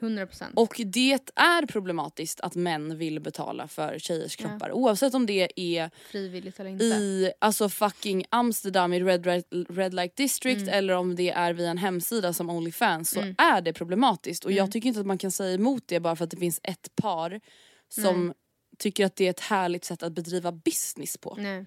100%. 0.00 0.44
Och 0.56 0.80
det 0.84 1.12
är 1.34 1.66
problematiskt 1.66 2.40
att 2.40 2.54
män 2.54 2.98
vill 2.98 3.20
betala 3.20 3.68
för 3.68 3.98
tjejers 3.98 4.36
kroppar 4.36 4.72
oavsett 4.72 5.14
om 5.14 5.26
det 5.26 5.52
är 5.56 5.90
Frivilligt 6.10 6.60
eller 6.60 6.70
inte. 6.70 6.84
i 6.84 7.32
alltså 7.38 7.68
fucking 7.68 8.24
Amsterdam 8.30 8.92
i 8.92 9.00
Red, 9.00 9.26
Red, 9.26 9.44
Red 9.68 9.94
Light 9.94 10.16
District 10.16 10.62
Mm. 10.62 10.74
eller 10.74 10.94
om 10.94 11.14
det 11.16 11.30
är 11.30 11.52
via 11.52 11.70
en 11.70 11.78
hemsida 11.78 12.32
som 12.32 12.50
Onlyfans 12.50 13.10
så 13.10 13.20
är 13.38 13.60
det 13.60 13.72
problematiskt. 13.72 14.44
Och 14.44 14.50
Mm. 14.50 14.58
jag 14.58 14.72
tycker 14.72 14.88
inte 14.88 15.00
att 15.00 15.06
man 15.06 15.18
kan 15.18 15.30
säga 15.30 15.54
emot 15.54 15.82
det 15.86 16.00
bara 16.00 16.16
för 16.16 16.24
att 16.24 16.30
det 16.30 16.36
finns 16.36 16.60
ett 16.62 16.96
par 16.96 17.40
som 17.88 18.34
tycker 18.78 19.06
att 19.06 19.16
det 19.16 19.26
är 19.26 19.30
ett 19.30 19.40
härligt 19.40 19.84
sätt 19.84 20.02
att 20.02 20.12
bedriva 20.12 20.52
business 20.52 21.16
på. 21.16 21.34
Nej. 21.38 21.66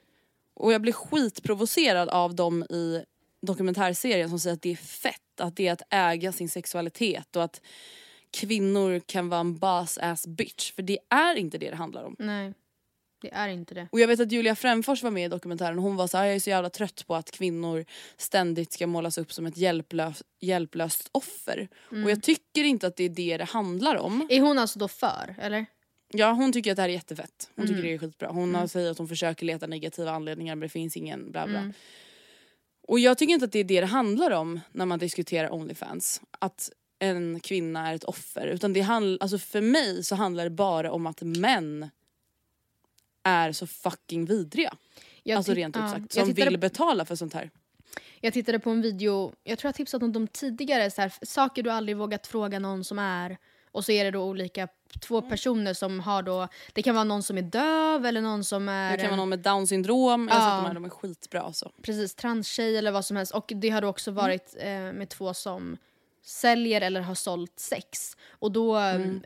Och 0.54 0.74
jag 0.74 0.82
blir 0.82 0.94
skitprovocerad 0.94 2.10
av 2.10 2.36
dem 2.36 2.64
i 2.64 3.04
dokumentärserien 3.42 4.30
som 4.30 4.40
säger 4.40 4.54
att 4.54 4.62
det 4.62 4.72
är 4.72 4.76
fett, 4.76 5.40
att 5.40 5.56
det 5.56 5.68
är 5.68 5.74
att 5.74 5.82
äga 5.90 6.32
sin 6.32 6.50
sexualitet 6.50 7.36
och 7.36 7.44
att 7.44 7.62
kvinnor 8.32 9.00
kan 9.06 9.30
vara 9.30 9.40
en 9.40 9.58
boss 9.58 9.98
ass 9.98 10.28
bitch. 10.28 10.72
För 10.72 10.82
det 10.82 11.00
är 11.10 11.36
inte 11.36 11.58
det 11.58 11.70
det 11.70 11.76
handlar 11.76 12.04
om. 12.04 12.16
Nej, 12.20 12.54
det 13.22 13.34
är 13.34 13.48
inte 13.48 13.74
det. 13.74 13.88
Och 13.92 14.00
jag 14.00 14.08
vet 14.08 14.20
att 14.20 14.32
Julia 14.32 14.56
Fränfors 14.56 15.04
var 15.04 15.12
med 15.12 15.26
i 15.26 15.28
dokumentären 15.28 15.78
och 15.78 15.84
hon 15.84 15.96
var 15.96 16.08
så 16.08 16.18
här, 16.18 16.26
jag 16.26 16.36
är 16.36 16.40
så 16.40 16.50
jävla 16.50 16.70
trött 16.70 17.08
på 17.08 17.16
att 17.16 17.32
kvinnor 17.32 17.86
ständigt 18.18 18.72
ska 18.74 18.88
målas 18.88 19.18
upp 19.18 19.34
som 19.34 19.46
ett 19.46 19.58
hjälplös, 19.58 20.24
hjälplöst 20.40 21.10
offer. 21.12 21.68
Mm. 21.92 22.04
Och 22.04 22.12
jag 22.12 22.24
tycker 22.24 22.64
inte 22.64 22.88
att 22.88 22.96
det 22.96 23.04
är 23.04 23.10
det 23.10 23.38
det 23.38 23.46
handlar 23.46 23.96
om. 23.96 24.28
Är 24.30 24.42
hon 24.42 24.58
alltså 24.60 24.80
då 24.80 24.88
för, 24.88 25.36
eller? 25.40 25.66
Ja 26.14 26.32
hon 26.32 26.54
tycker 26.54 26.72
att 26.72 26.76
det 26.76 26.82
här 26.82 26.90
är 26.90 26.94
jättefett. 26.94 27.50
Hon 27.56 27.66
Mm. 27.66 27.76
tycker 27.76 27.90
det 27.90 27.94
är 27.94 27.98
skitbra. 27.98 28.30
Hon 28.30 28.56
har 28.56 28.68
säger 28.68 28.92
att 28.92 28.98
hon 28.98 29.08
försöker 29.08 29.46
leta 29.46 29.68
negativa 29.68 30.12
anledningar 30.12 30.56
men 30.56 30.60
det 30.62 30.70
finns 30.70 30.98
ingen 30.98 31.32
bla 31.32 31.48
bla. 31.48 31.60
Mm. 31.60 31.74
Och 32.92 33.00
jag 33.00 33.18
tycker 33.18 33.34
inte 33.34 33.46
att 33.46 33.52
det 33.52 33.60
är 33.60 33.64
det 33.64 33.82
det 33.82 33.88
handlar 33.88 34.32
om 34.32 34.60
när 34.72 34.86
man 34.86 35.00
diskuterar 35.00 35.54
Onlyfans. 35.54 36.22
Att 36.40 36.72
en 37.00 37.40
kvinna 37.40 37.90
är 37.90 37.96
ett 37.96 38.04
offer. 38.04 38.48
Utan 38.48 38.74
det 38.74 38.82
handl- 38.82 39.18
alltså 39.22 39.38
för 39.38 39.62
mig 39.62 40.04
så 40.04 40.16
handlar 40.16 40.44
det 40.44 40.50
bara 40.50 40.92
om 40.92 41.08
att 41.08 41.22
män 41.22 41.90
är 43.24 43.52
så 43.52 43.68
fucking 43.68 44.26
vidriga. 44.26 44.74
Jag 45.24 45.38
alltså 45.38 45.54
rent 45.54 45.76
ut 45.78 45.82
ja, 45.82 45.90
sagt. 45.90 46.16
jag 46.16 46.26
Som 46.26 46.34
vill 46.34 46.58
betala 46.58 47.06
för 47.06 47.16
sånt 47.16 47.34
här. 47.34 47.50
Jag 48.22 48.34
tittade 48.34 48.60
på 48.60 48.70
en 48.70 48.82
video, 48.82 49.34
jag 49.44 49.60
tror 49.60 49.68
jag 49.68 49.76
tipsat 49.76 50.04
om 50.04 50.12
dem 50.12 50.28
tidigare, 50.28 50.92
så 50.92 51.02
här, 51.02 51.14
saker 51.22 51.64
du 51.64 51.72
aldrig 51.72 51.98
vågat 51.98 52.28
fråga 52.28 52.60
någon 52.60 52.84
som 52.84 53.00
är. 53.00 53.38
Och 53.72 53.86
så 53.86 53.92
är 53.92 54.04
det 54.04 54.12
då 54.12 54.24
olika, 54.24 54.68
två 55.02 55.18
Mm. 55.18 55.30
personer 55.30 55.74
som 55.74 56.00
har 56.00 56.24
då, 56.24 56.48
det 56.74 56.82
kan 56.84 56.96
vara 56.96 57.04
någon 57.04 57.24
som 57.24 57.38
är 57.38 57.42
döv 57.42 58.06
eller 58.06 58.22
någon 58.22 58.44
som 58.44 58.70
är 58.70 58.92
Det 58.92 58.98
kan 58.98 59.10
vara 59.10 59.18
någon 59.18 59.30
med 59.30 59.40
down 59.40 59.68
syndrom. 59.68 60.28
Jag 60.32 60.36
har 60.36 60.42
Ja. 60.50 60.56
sett 60.56 60.64
de 60.64 60.68
här, 60.68 60.74
de 60.74 60.86
är 60.86 60.90
skitbra 60.90 61.42
alltså. 61.42 61.72
precis 61.82 62.16
transtjej 62.16 62.78
eller 62.78 62.92
vad 62.92 63.06
som 63.06 63.18
helst. 63.18 63.34
Och 63.34 63.52
det 63.56 63.70
har 63.70 63.82
då 63.82 63.88
också 63.88 64.12
varit 64.12 64.56
eh, 64.60 64.68
med 64.70 65.10
två 65.10 65.34
som 65.34 65.78
säljer 66.24 66.82
eller 66.82 67.02
har 67.02 67.16
sålt 67.16 67.60
sex. 67.60 68.18
Och 68.30 68.52
då, 68.52 68.76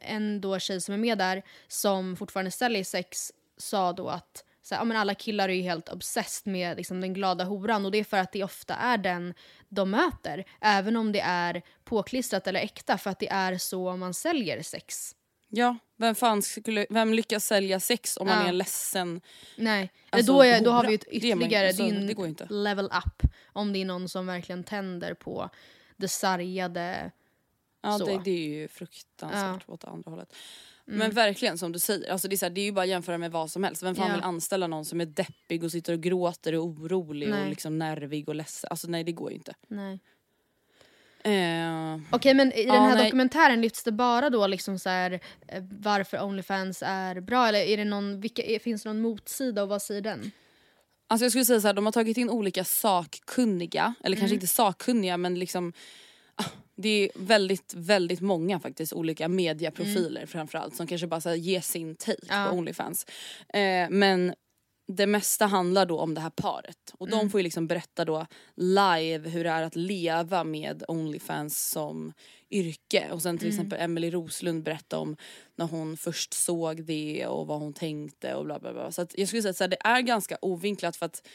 en 0.02 0.42
då 0.42 0.60
tjej 0.60 0.82
som 0.82 0.94
är 0.94 0.98
med 0.98 1.18
där 1.18 1.44
som 1.68 2.16
fortfarande 2.16 2.52
säljer 2.52 2.84
sex 2.84 3.32
sa 3.58 3.94
då 3.94 4.08
att 4.10 4.44
så 4.66 4.76
här, 4.76 4.82
ja, 4.82 4.86
men 4.86 4.98
alla 4.98 5.16
killar 5.16 5.50
är 5.50 5.54
ju 5.54 5.62
helt 5.62 5.90
obsessed 5.90 6.52
med 6.52 6.78
liksom, 6.78 7.02
den 7.02 7.14
glada 7.14 7.44
horan 7.44 7.86
och 7.86 7.92
det 7.92 7.98
är 7.98 8.04
för 8.04 8.18
att 8.18 8.32
det 8.32 8.44
ofta 8.44 8.76
är 8.76 8.98
den 8.98 9.34
de 9.70 9.90
möter. 9.92 10.46
Även 10.62 10.96
om 10.98 11.12
det 11.12 11.20
är 11.20 11.62
påklistrat 11.84 12.48
eller 12.48 12.60
äkta 12.60 12.98
för 12.98 13.10
att 13.10 13.20
det 13.20 13.28
är 13.30 13.58
så 13.58 13.96
man 13.96 14.14
säljer 14.14 14.62
sex. 14.62 15.16
Ja, 15.50 15.78
vem 15.98 16.16
fan 16.16 16.42
skulle, 16.42 16.86
vem 16.90 17.14
lyckas 17.14 17.46
sälja 17.46 17.80
sex 17.80 18.18
om 18.18 18.28
man 18.28 18.38
Ja. 18.38 18.44
är 18.44 18.50
en 18.50 18.58
ledsen 18.58 19.22
Nej, 19.58 19.92
Alltså, 20.10 20.34
då, 20.34 20.42
är, 20.44 20.62
då 20.62 20.72
har 20.72 20.86
vi 20.88 20.94
ett 20.96 21.06
Det 21.12 21.32
är 21.32 21.36
man 21.36 21.42
ytterligare, 21.44 21.68
alltså, 21.68 21.84
det 21.84 21.90
är 21.90 22.48
det 22.48 22.54
level 22.54 22.86
up. 22.86 23.32
Om 23.46 23.74
det 23.74 23.82
är 23.82 23.86
någon 23.86 24.10
som 24.10 24.28
verkligen 24.28 24.64
tänder 24.64 25.14
på 25.14 25.50
det 25.96 26.08
sargade. 26.08 27.12
Ja 27.82 27.98
Så. 27.98 28.06
det, 28.06 28.22
det 28.24 28.32
är 28.32 28.50
ju 28.50 28.68
fruktansvärt 28.68 29.64
Ja. 29.68 29.74
åt 29.74 29.82
det 29.82 29.88
andra 29.88 30.12
hållet. 30.12 30.34
Men 30.88 31.12
verkligen 31.12 31.58
som 31.58 31.72
du 31.72 31.80
säger, 31.80 32.12
alltså 32.12 32.28
det, 32.28 32.36
är 32.36 32.38
så 32.38 32.46
här, 32.46 32.50
det 32.50 32.62
är 32.62 32.66
ju 32.66 32.72
bara 32.72 32.82
att 32.82 32.88
jämföra 32.90 33.18
med 33.18 33.32
vad 33.32 33.52
som 33.52 33.64
helst. 33.64 33.84
Vem 33.84 33.96
fan 33.96 34.08
Ja. 34.08 34.14
vill 34.16 34.24
anställa 34.24 34.68
någon 34.68 34.86
som 34.86 35.02
är 35.02 35.06
deppig 35.06 35.64
och 35.64 35.72
sitter 35.72 35.94
och 35.94 36.00
gråter 36.02 36.56
och 36.56 36.66
orolig 36.66 37.30
Nej. 37.30 37.44
och 37.44 37.50
liksom 37.50 37.78
nervig 37.80 38.30
och 38.30 38.36
ledsen. 38.36 38.68
Alltså 38.72 38.88
nej 38.88 39.04
det 39.04 39.12
går 39.12 39.30
ju 39.32 39.36
inte. 39.38 39.54
Nej. 39.68 40.00
Eh, 41.24 42.00
Okej 42.12 42.34
men 42.34 42.54
i 42.54 42.64
Ja, 42.68 42.74
den 42.74 42.84
här 42.84 42.96
nej. 42.96 43.04
dokumentären 43.06 43.62
lyfts 43.62 43.84
det 43.84 43.92
bara 43.92 44.30
då 44.30 44.48
liksom 44.48 44.80
så 44.80 44.90
här, 44.90 45.12
eh, 45.48 45.64
varför 45.80 46.24
Onlyfans 46.24 46.84
är 46.86 47.22
bra 47.22 47.48
eller 47.48 47.60
är 47.60 47.78
det 47.78 47.86
någon, 47.86 48.22
vilka, 48.22 48.60
finns 48.60 48.84
det 48.84 48.90
någon 48.90 49.02
motsida 49.02 49.64
och 49.64 49.70
vad 49.70 49.82
säger 49.82 50.02
den? 50.02 50.32
Alltså 51.08 51.26
jag 51.26 51.32
skulle 51.32 51.46
säga 51.46 51.62
så 51.62 51.68
här, 51.68 51.74
de 51.74 51.86
har 51.86 51.92
tagit 51.92 52.18
in 52.18 52.30
olika 52.30 52.64
sakkunniga, 52.64 53.94
eller 54.04 54.16
Mm. 54.16 54.20
kanske 54.20 54.34
inte 54.36 54.48
sakkunniga 54.48 55.18
men 55.18 55.40
liksom 55.40 55.74
det 56.78 56.90
är 56.90 57.10
väldigt, 57.16 57.74
väldigt 57.74 58.22
många 58.22 58.60
faktiskt 58.60 58.94
olika 58.94 59.28
mediaprofiler 59.28 60.26
framförallt 60.26 60.76
som 60.76 60.88
kanske 60.88 61.08
bara 61.08 61.22
så 61.22 61.30
här, 61.30 61.36
ger 61.36 61.62
sin 61.62 61.96
take 61.96 62.26
Ja. 62.30 62.48
på 62.50 62.56
Onlyfans. 62.58 63.06
Eh, 63.54 63.90
men 63.90 64.34
det 64.88 65.08
mesta 65.08 65.46
handlar 65.46 65.86
då 65.86 66.00
om 66.00 66.14
det 66.14 66.22
här 66.22 66.30
paret 66.30 66.94
och 66.94 67.08
Mm. 67.08 67.20
de 67.20 67.30
får 67.30 67.40
ju 67.40 67.44
liksom 67.44 67.68
berätta 67.68 68.06
då 68.06 68.26
live 68.56 69.30
hur 69.30 69.44
det 69.44 69.50
är 69.50 69.64
att 69.64 69.76
leva 69.76 70.44
med 70.44 70.84
Onlyfans 70.88 71.70
som 71.70 72.14
yrke. 72.52 73.10
Och 73.12 73.22
sen 73.22 73.38
till 73.38 73.48
Mm. 73.48 73.56
exempel 73.60 73.80
Emily 73.82 74.12
Roslund 74.12 74.64
berätta 74.64 74.98
om 75.00 75.18
när 75.56 75.66
hon 75.66 75.98
först 75.98 76.34
såg 76.34 76.84
det 76.84 77.28
och 77.28 77.48
vad 77.48 77.60
hon 77.60 77.74
tänkte 77.74 78.34
och 78.36 78.46
bla 78.46 78.60
bla 78.60 78.74
bla. 78.74 78.92
Så 78.92 79.02
att 79.02 79.18
jag 79.18 79.28
skulle 79.28 79.42
säga 79.42 79.52
att 79.52 79.60
här, 79.60 79.68
det 79.68 79.78
är 79.84 80.02
ganska 80.02 80.38
ovinklat 80.42 80.96
för 80.96 81.06
att 81.06 81.28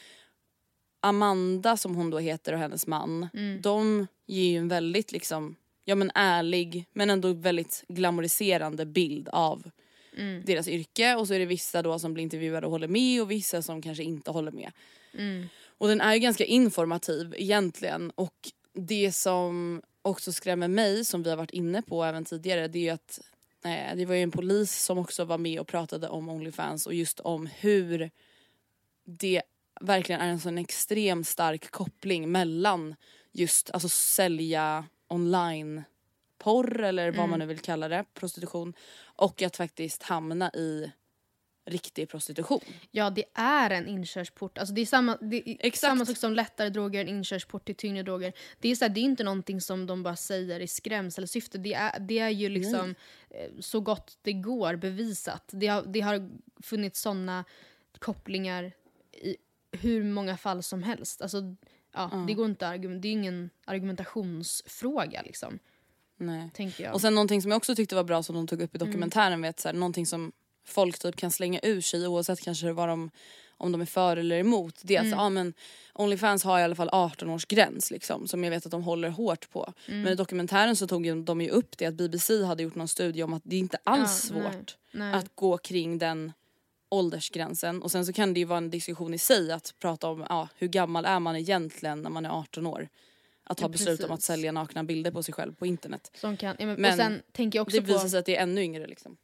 Amanda 1.03 1.77
som 1.77 1.95
hon 1.95 2.11
då 2.11 2.19
heter 2.19 2.53
och 2.53 2.59
hennes 2.59 2.87
man, 2.87 3.29
Mm. 3.35 3.61
de 3.63 4.07
ger 4.31 4.51
ju 4.51 4.57
en 4.57 4.69
väldigt 4.69 5.13
liksom, 5.13 5.57
ja 5.85 5.95
men 5.95 6.11
ärlig 6.15 6.85
men 6.93 7.11
ändå 7.11 7.33
väldigt 7.33 7.85
glamoriserande 7.89 8.87
bild 8.87 9.29
av 9.29 9.71
Mm. 10.17 10.43
deras 10.45 10.69
yrke 10.69 11.15
och 11.15 11.29
så 11.29 11.35
är 11.35 11.39
det 11.39 11.47
vissa 11.47 11.83
då 11.83 11.99
som 11.99 12.15
blir 12.15 12.23
intervjuade 12.23 12.67
och 12.67 12.73
håller 12.73 12.89
med 12.89 13.23
och 13.23 13.31
vissa 13.31 13.63
som 13.63 13.83
kanske 13.83 14.03
inte 14.03 14.31
håller 14.31 14.53
med. 14.53 14.73
Mm. 15.15 15.49
Och 15.79 15.89
den 15.89 16.01
är 16.01 16.15
ju 16.15 16.21
ganska 16.21 16.45
informativ 16.45 17.35
egentligen 17.39 18.11
och 18.15 18.51
det 18.73 19.13
som 19.13 19.83
också 20.03 20.33
skrämmer 20.33 20.69
mig 20.69 21.05
som 21.05 21.23
vi 21.23 21.31
har 21.31 21.37
varit 21.37 21.51
inne 21.51 21.83
på 21.83 22.05
även 22.05 22.25
tidigare 22.25 22.69
det 22.69 22.79
är 22.79 22.83
ju 22.83 22.91
att 22.91 23.21
eh, 23.65 23.97
det 23.97 24.05
var 24.07 24.15
ju 24.15 24.23
en 24.23 24.31
polis 24.31 24.85
som 24.85 24.99
också 24.99 25.25
var 25.25 25.39
med 25.39 25.61
och 25.61 25.67
pratade 25.67 26.09
om 26.09 26.29
Onlyfans 26.29 26.87
och 26.87 26.95
just 26.95 27.21
om 27.21 27.47
hur 27.47 28.11
det 29.05 29.43
verkligen 29.81 30.21
är 30.21 30.29
en 30.29 30.41
sån 30.41 30.59
extremt 30.59 31.27
stark 31.29 31.71
koppling 31.71 32.33
mellan 32.33 32.95
just 33.33 33.71
alltså 33.71 33.89
sälja 33.89 34.85
online 35.09 35.83
porr 36.39 36.83
eller 36.83 37.13
vad 37.13 37.29
man 37.29 37.39
nu 37.39 37.47
vill 37.47 37.59
kalla 37.59 37.89
det, 37.89 38.05
prostitution 38.15 38.75
och 39.03 39.43
att 39.43 39.57
faktiskt 39.57 40.03
hamna 40.03 40.51
i 40.51 40.93
riktig 41.65 42.09
prostitution. 42.09 42.61
Ja 42.91 43.11
det 43.11 43.25
är 43.35 43.71
en 43.71 43.87
inkörsport, 43.87 44.59
alltså 44.59 44.75
det 44.75 44.81
är 44.81 44.87
samma, 44.87 45.17
det 45.17 45.67
är 45.67 45.71
samma 45.77 46.07
sak 46.07 46.17
som 46.17 46.33
lättare 46.33 46.69
droger, 46.69 47.01
en 47.01 47.09
inkörsport 47.09 47.65
till 47.65 47.75
tyngre 47.75 48.03
droger. 48.03 48.33
Det 48.59 48.69
är, 48.69 48.75
så 48.75 48.85
här, 48.85 48.91
det 48.95 49.01
är 49.01 49.03
inte 49.03 49.25
någonting 49.25 49.61
som 49.61 49.87
de 49.87 50.03
bara 50.03 50.17
säger 50.17 50.61
i 50.61 50.69
skrämselsyfte, 50.69 51.59
det 51.59 51.75
är, 51.75 51.99
det 51.99 52.19
är 52.19 52.31
ju 52.31 52.49
liksom 52.49 52.95
eh, 53.31 53.51
så 53.61 53.81
gott 53.81 54.19
det 54.23 54.33
går 54.33 54.77
bevisat. 54.77 55.51
Det 55.53 55.67
har, 55.67 55.83
det 55.83 56.01
har 56.01 56.31
funnits 56.63 57.01
såna 57.01 57.45
kopplingar 57.99 58.73
i 59.13 59.37
hur 59.73 60.05
många 60.05 60.37
fall 60.37 60.63
som 60.63 60.83
helst. 60.83 61.23
Alltså, 61.23 61.57
ja, 61.93 62.25
det, 62.27 62.35
går 62.35 62.47
inte 62.47 62.67
att 62.67 62.75
argument, 62.75 63.03
det 63.03 63.09
är 63.09 63.13
ingen 63.13 63.51
argumentationsfråga 63.65 65.23
liksom, 65.23 65.59
Nej. 66.17 66.51
tänker 66.55 66.85
jag. 66.85 66.95
Och 66.95 67.01
sen 67.01 67.15
någonting 67.15 67.43
som 67.43 67.51
jag 67.51 67.57
också 67.57 67.75
tyckte 67.75 67.95
var 67.95 68.05
bra 68.05 68.23
som 68.23 68.35
de 68.35 68.47
tog 68.47 68.63
upp 68.63 68.75
i 68.75 68.79
dokumentären 68.79 69.43
vet 69.43 69.61
så 69.61 69.69
här, 69.69 69.75
någonting 69.75 70.07
som 70.07 70.33
folk 70.65 70.99
typ 70.99 71.17
kan 71.17 71.31
slänga 71.31 71.61
ur 71.63 71.81
sig 71.81 72.07
oavsett 72.07 72.41
kanske 72.41 72.73
vad 72.73 72.89
de 72.89 73.11
om 73.61 73.73
de 73.73 73.81
är 73.81 73.87
för 73.87 74.17
eller 74.17 74.39
emot. 74.39 74.81
Det 74.83 74.97
är 74.97 75.01
alltså, 75.01 75.17
ja 75.17 75.29
men 75.29 75.55
Onlyfans 75.95 76.45
har 76.45 76.59
i 76.61 76.63
alla 76.63 76.75
fall 76.75 76.89
18 76.93 77.31
års 77.31 77.47
gräns 77.47 77.91
liksom 77.91 78.27
som 78.27 78.45
jag 78.45 78.51
vet 78.51 78.67
att 78.67 78.71
de 78.73 78.83
håller 78.83 79.09
hårt 79.09 79.51
på. 79.51 79.73
Men 79.87 80.09
i 80.09 80.15
dokumentären 80.15 80.77
så 80.77 80.87
tog 80.87 81.25
de 81.25 81.41
ju 81.41 81.49
upp 81.49 81.79
det 81.79 81.87
att 81.87 81.95
BBC 81.95 82.45
hade 82.45 82.63
gjort 82.63 82.75
någon 82.75 82.89
studie 82.89 83.23
om 83.23 83.35
att 83.35 83.43
det 83.45 83.57
inte 83.57 83.79
alls 83.85 84.31
Ja, 84.31 84.37
nej, 84.39 84.53
svårt 84.53 84.77
nej. 84.93 85.15
att 85.15 85.37
gå 85.37 85.59
kring 85.59 85.99
den 85.99 86.33
åldersgränsen 86.91 87.83
och 87.83 87.91
sen 87.91 88.07
så 88.07 88.13
kan 88.13 88.35
det 88.35 88.41
ju 88.41 88.47
vara 88.47 88.59
en 88.59 88.71
diskussion 88.71 89.15
i 89.15 89.19
sig 89.19 89.53
att 89.53 89.75
prata 89.79 90.09
om 90.09 90.27
ja, 90.29 90.49
hur 90.57 90.69
gammal 90.69 91.05
är 91.05 91.21
man 91.21 91.37
egentligen 91.37 92.03
när 92.03 92.11
man 92.11 92.27
är 92.27 92.31
18 92.31 92.67
år. 92.67 92.89
Att 93.45 93.59
ta 93.59 93.65
Ja, 93.65 93.69
beslut 93.69 94.05
om 94.05 94.11
att 94.11 94.23
sälja 94.23 94.53
nakna 94.53 94.85
bilder 94.85 95.11
på 95.11 95.23
sig 95.23 95.35
själv 95.35 95.55
på 95.55 95.67
internet. 95.67 96.11
Som 96.15 96.37
kan, 96.37 96.57
ja, 96.59 96.67
men, 96.67 96.81
Men 96.81 96.91
och 96.91 96.97
sen 96.97 97.23
tänker 97.33 97.59
jag 97.59 97.63
också 97.63 97.77
Det 97.77 97.87
på... 97.87 97.93
visar 97.93 98.09
sig 98.09 98.19
att 98.19 98.27
det 98.27 98.37
är 98.37 98.43
ännu 98.43 98.63
yngre 98.63 98.87
liksom. 98.87 99.17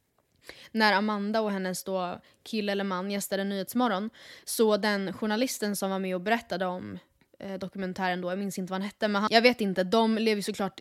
när 0.73 0.93
Amanda 0.93 1.41
och 1.41 1.51
hennes 1.51 1.85
då 1.85 2.21
kille 2.43 2.73
eller 2.73 2.85
man 2.85 3.11
gästade 3.11 3.45
Nyhetsmorgon 3.45 4.11
så 4.45 4.77
den 4.77 5.13
journalisten 5.13 5.77
som 5.77 5.91
var 5.91 5.99
med 5.99 6.15
och 6.15 6.21
berättade 6.21 6.67
om 6.67 6.99
eh, 7.39 7.55
dokumentären 7.55 8.21
då, 8.21 8.31
jag 8.31 8.39
minns 8.39 8.59
inte 8.59 8.71
vad 8.71 8.81
han 8.81 8.87
hette 8.89 9.09
men 9.09 9.23
han, 9.23 9.29
jag 9.33 9.43
vet 9.43 9.61
inte, 9.61 9.85
de 9.85 10.19
lever 10.19 10.37
ju 10.37 10.43
såklart 10.43 10.81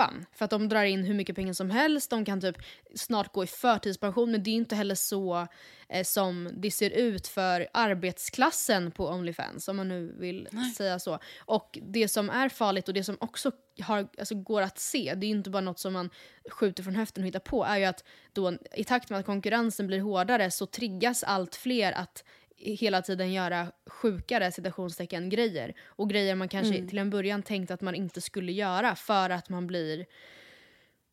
loppan 0.00 0.26
för 0.32 0.44
att 0.44 0.50
de 0.50 0.68
drar 0.68 0.84
in 0.84 1.04
hur 1.04 1.14
mycket 1.14 1.36
pengar 1.36 1.52
som 1.52 1.70
helst, 1.70 2.10
de 2.10 2.24
kan 2.24 2.40
typ 2.40 2.56
snart 2.94 3.32
gå 3.32 3.44
i 3.44 3.46
förtidspension. 3.46 4.30
Men 4.30 4.42
det 4.42 4.50
är 4.50 4.54
inte 4.54 4.76
heller 4.76 4.94
så 4.94 5.46
eh, 5.88 6.04
som 6.04 6.50
det 6.52 6.70
ser 6.70 6.90
ut 6.90 7.26
för 7.26 7.68
arbetsklassen 7.72 8.90
på 8.90 9.08
Onlyfans 9.08 9.68
om 9.68 9.76
man 9.76 9.88
nu 9.88 10.14
vill 10.18 10.48
säga 10.76 10.98
så. 10.98 11.18
Och 11.38 11.78
det 11.82 12.08
som 12.08 12.30
är 12.30 12.48
farligt 12.48 12.88
och 12.88 12.94
det 12.94 13.04
som 13.04 13.16
också 13.20 13.52
har, 13.80 14.08
alltså, 14.18 14.34
går 14.34 14.62
att 14.62 14.78
se, 14.78 15.14
det 15.16 15.26
är 15.26 15.30
inte 15.30 15.50
bara 15.50 15.60
något 15.60 15.78
som 15.78 15.92
man 15.92 16.10
skjuter 16.50 16.82
från 16.82 16.94
höften 16.94 17.22
och 17.22 17.28
hittar 17.28 17.40
på, 17.40 17.64
är 17.64 17.78
ju 17.78 17.84
att 17.84 18.04
då, 18.32 18.52
i 18.74 18.84
takt 18.84 19.10
med 19.10 19.20
att 19.20 19.26
konkurrensen 19.26 19.86
blir 19.86 20.00
hårdare 20.00 20.50
så 20.50 20.66
triggas 20.66 21.24
allt 21.24 21.56
fler 21.56 21.92
att 21.92 22.24
hela 22.60 23.02
tiden 23.02 23.32
göra 23.32 23.72
sjukare 23.86 24.52
citationstecken 24.52 25.28
grejer. 25.28 25.74
Och 25.86 26.10
grejer 26.10 26.34
man 26.34 26.48
kanske 26.48 26.88
till 26.88 26.98
en 26.98 27.10
början 27.10 27.42
tänkte 27.42 27.74
att 27.74 27.80
man 27.80 27.94
inte 27.94 28.20
skulle 28.20 28.52
göra 28.52 28.94
för 28.96 29.30
att 29.30 29.48
man 29.48 29.66
blir 29.66 30.06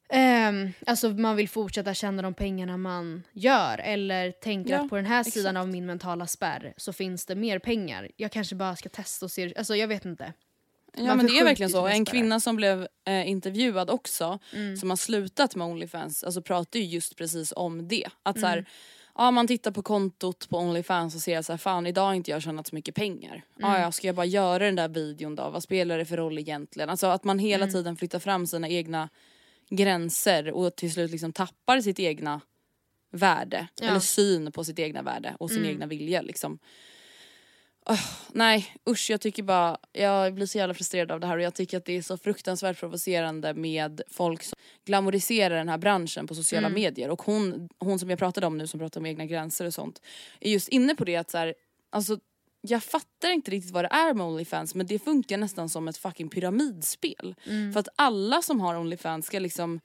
Ehm, 0.10 0.72
alltså 0.86 1.10
man 1.10 1.36
vill 1.36 1.50
fortsätta 1.50 1.93
tjäna 1.93 2.22
de 2.22 2.34
pengarna 2.34 2.78
man 2.78 3.24
gör 3.32 3.78
eller 3.78 4.32
tänker 4.32 4.72
Ja, 4.72 4.82
att 4.84 4.89
på 4.89 4.95
den 4.95 5.06
här 5.06 5.20
exakt. 5.20 5.34
sidan 5.34 5.58
av 5.58 5.68
min 5.68 5.86
mentala 5.86 6.28
spärr 6.28 6.74
så 6.78 6.93
finns 6.93 7.26
det 7.26 7.36
mer 7.36 7.60
pengar. 7.60 8.10
Jag 8.18 8.32
kanske 8.32 8.56
bara 8.56 8.76
ska 8.76 8.89
testa 8.89 9.26
och 9.26 9.32
se, 9.32 9.54
alltså 9.58 9.76
jag 9.76 9.88
vet 9.88 10.06
inte. 10.06 10.34
Ja 10.95 11.04
Man 11.04 11.18
men 11.18 11.26
det 11.28 11.39
är 11.39 11.43
verkligen 11.43 11.70
så. 11.70 11.88
En 11.88 12.06
kvinna 12.06 12.39
som 12.39 12.56
blev 12.56 12.88
eh, 13.06 13.30
intervjuad 13.30 13.89
också 13.89 14.39
Mm. 14.54 14.78
som 14.78 14.89
har 14.89 14.98
slutat 14.98 15.56
med 15.56 15.68
Onlyfans 15.68 16.24
alltså 16.24 16.41
pratar 16.41 16.80
ju 16.80 16.86
just 16.86 17.16
precis 17.16 17.54
om 17.56 17.88
det. 17.88 18.06
Att 18.24 18.39
så 18.39 18.45
Mm. 18.48 18.66
Ja 19.18 19.32
man 19.32 19.47
tittar 19.47 19.72
på 19.72 19.82
kontot 19.82 20.49
på 20.49 20.57
Onlyfans 20.57 21.15
och 21.15 21.22
ser 21.22 21.41
så 21.41 21.53
här, 21.53 21.57
fan 21.57 21.88
idag 21.88 22.05
har 22.05 22.13
inte 22.13 22.32
jag 22.32 22.41
tjänat 22.41 22.68
så 22.68 22.76
mycket 22.76 22.95
pengar. 22.95 23.32
Mm. 23.32 23.72
Ja, 23.72 23.80
ja 23.80 23.91
ska 23.91 24.07
jag 24.07 24.15
bara 24.15 24.26
göra 24.26 24.65
den 24.65 24.76
där 24.76 24.88
videon 24.88 25.36
då? 25.36 25.49
Vad 25.49 25.63
spelar 25.63 25.97
det 25.97 26.05
för 26.05 26.18
roll 26.18 26.38
egentligen? 26.39 26.89
Alltså 26.89 27.07
att 27.07 27.24
man 27.24 27.39
hela 27.39 27.63
Mm. 27.63 27.74
tiden 27.74 27.95
flyttar 27.97 28.20
fram 28.20 28.47
sina 28.47 28.70
egna 28.70 29.09
gränser 29.70 30.51
och 30.51 30.76
till 30.76 30.93
slut 30.93 31.11
liksom 31.11 31.34
tappar 31.34 31.82
sitt 31.82 31.99
egna 31.99 32.41
värde. 33.11 33.68
Ja. 33.82 33.88
Eller 33.88 33.99
syn 33.99 34.51
på 34.51 34.63
sitt 34.63 34.80
egna 34.80 35.01
värde 35.01 35.36
och 35.39 35.49
sin 35.49 35.57
Mm. 35.59 35.70
egna 35.72 35.86
vilja 35.86 36.22
liksom. 36.22 36.59
Åh, 37.90 38.00
nej 38.32 38.76
usch 38.90 39.10
jag 39.10 39.22
tycker 39.22 39.44
bara, 39.44 39.78
jag 39.92 40.34
blir 40.34 40.46
så 40.46 40.58
jävla 40.58 40.74
frustrerad 40.74 41.12
av 41.12 41.20
det 41.20 41.28
här 41.28 41.38
och 41.38 41.44
jag 41.44 41.54
tycker 41.54 41.78
att 41.78 41.86
det 41.86 41.98
är 41.98 42.02
så 42.02 42.18
fruktansvärt 42.18 42.80
provocerande 42.80 43.54
med 43.54 44.02
folk 44.08 44.44
som 44.44 44.56
glamoriserar 44.86 45.56
den 45.56 45.70
här 45.70 45.78
branschen 45.78 46.28
på 46.28 46.36
sociala 46.36 46.70
medier. 46.70 47.10
Och 47.10 47.22
hon, 47.22 47.70
hon 47.80 48.00
som 48.00 48.10
jag 48.10 48.20
pratade 48.20 48.48
om 48.48 48.58
nu 48.58 48.68
som 48.68 48.80
pratar 48.80 49.02
om 49.02 49.06
egna 49.06 49.26
gränser 49.26 49.66
och 49.66 49.74
sånt 49.74 50.02
är 50.40 50.52
just 50.52 50.68
inne 50.68 50.96
på 50.96 51.06
det 51.06 51.16
att 51.16 51.32
så 51.32 51.38
här, 51.38 51.54
alltså 51.90 52.20
jag 52.62 52.84
fattar 52.84 53.32
inte 53.32 53.52
riktigt 53.52 53.74
vad 53.74 53.84
det 53.84 53.90
är 53.92 54.14
med 54.14 54.26
Onlyfans 54.26 54.76
men 54.76 54.86
det 54.86 55.00
funkar 55.00 55.38
nästan 55.38 55.70
som 55.70 55.88
ett 55.88 55.98
fucking 55.98 56.30
pyramidspel. 56.30 57.36
För 57.74 57.80
att 57.80 57.90
alla 57.96 58.42
som 58.42 58.62
har 58.62 58.76
Onlyfans 58.76 59.26
ska 59.26 59.40
liksom 59.40 59.80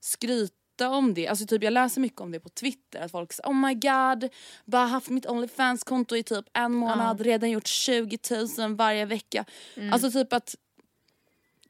skryta 0.00 0.54
om 0.80 1.14
det. 1.14 1.28
Alltså 1.28 1.46
typ 1.46 1.62
jag 1.62 1.72
läser 1.72 2.00
mycket 2.00 2.20
om 2.20 2.32
det 2.32 2.40
på 2.40 2.48
Twitter. 2.48 3.00
Att 3.00 3.10
folk 3.10 3.32
säger 3.32 3.50
oh 3.50 3.54
my 3.54 3.74
god, 3.74 4.30
bara 4.64 4.86
haft 4.86 5.08
mitt 5.08 5.26
Onlyfans-konto 5.26 6.16
i 6.16 6.22
typ 6.22 6.44
en 6.52 6.72
månad, 6.72 7.20
redan 7.20 7.50
gjort 7.50 7.66
20 7.66 8.18
000 8.58 8.74
varje 8.74 9.04
vecka. 9.04 9.44
Alltså 9.92 10.10
typ 10.10 10.32
att, 10.32 10.54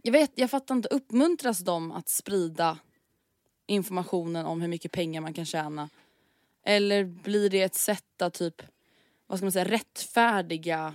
jag 0.03 0.13
vet, 0.13 0.33
jag 0.35 0.51
fattar 0.51 0.75
inte, 0.75 0.89
uppmuntras 0.89 1.59
de 1.59 1.93
att 1.93 2.09
sprida 2.09 2.79
informationen 3.67 4.47
om 4.47 4.61
hur 4.61 4.69
mycket 4.69 4.93
pengar 4.93 5.21
man 5.21 5.35
kan 5.35 5.45
tjäna? 5.45 5.89
Eller 6.63 7.05
blir 7.05 7.51
det 7.51 7.63
ett 7.63 7.75
sätt 7.75 8.23
att 8.23 8.35
typ, 8.35 8.63
vad 9.27 9.39
ska 9.39 9.45
man 9.45 9.53
säga, 9.53 9.65
rättfärdiga 9.65 10.95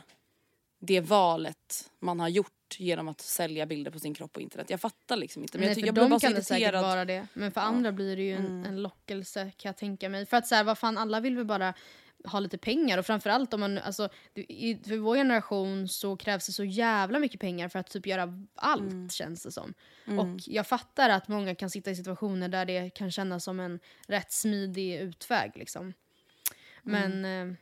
det 0.79 0.99
valet 0.99 1.91
man 1.99 2.19
har 2.19 2.29
gjort 2.29 2.53
genom 2.79 3.07
att 3.07 3.21
sälja 3.21 3.65
bilder 3.65 3.91
på 3.91 3.99
sin 3.99 4.13
kropp 4.13 4.33
på 4.33 4.41
internet. 4.41 4.69
Jag 4.69 4.81
fattar 4.81 5.15
liksom 5.15 5.41
inte. 5.41 5.57
Men 5.57 5.61
Nej, 5.61 5.69
jag, 5.69 5.75
tycker 5.75 5.87
jag 5.87 5.95
blir 5.95 6.09
bara 6.09 6.19
kan 6.19 6.33
det 6.33 6.43
säkert 6.43 6.73
vara 6.73 7.05
det. 7.05 7.27
Men 7.33 7.51
för 7.51 7.61
andra 7.61 7.91
blir 7.91 8.15
det 8.15 8.23
ju 8.23 8.33
en, 8.33 8.65
en 8.65 8.81
lockelse 8.81 9.51
kan 9.57 9.69
jag 9.69 9.77
tänka 9.77 10.09
mig. 10.09 10.25
För 10.25 10.37
att 10.37 10.47
så 10.47 10.55
här, 10.55 10.63
vad 10.63 10.77
fan, 10.77 10.97
alla 10.97 11.19
vill 11.19 11.35
väl 11.35 11.45
bara 11.45 11.73
ha 12.23 12.39
lite 12.39 12.57
pengar 12.57 12.97
och 12.97 13.05
framförallt 13.05 13.53
om 13.53 13.59
man, 13.59 13.77
alltså, 13.77 14.09
i, 14.35 14.75
för 14.75 14.97
vår 14.97 15.15
generation 15.15 15.87
så 15.87 16.17
krävs 16.17 16.45
det 16.45 16.51
så 16.51 16.63
jävla 16.63 17.19
mycket 17.19 17.39
pengar 17.39 17.69
för 17.69 17.79
att 17.79 17.89
typ 17.89 18.07
göra 18.07 18.45
allt 18.55 19.11
känns 19.11 19.43
det 19.43 19.51
som. 19.51 19.73
Och 20.19 20.39
jag 20.45 20.67
fattar 20.67 21.09
att 21.09 21.27
många 21.27 21.55
kan 21.55 21.69
sitta 21.69 21.91
i 21.91 21.95
situationer 21.95 22.49
där 22.49 22.65
det 22.65 22.89
kan 22.89 23.11
kännas 23.11 23.43
som 23.43 23.59
en 23.59 23.79
rätt 24.07 24.31
smidig 24.31 24.95
utväg 24.95 25.51
liksom. 25.55 25.93
Men, 26.83 27.25
eh, 27.25 27.55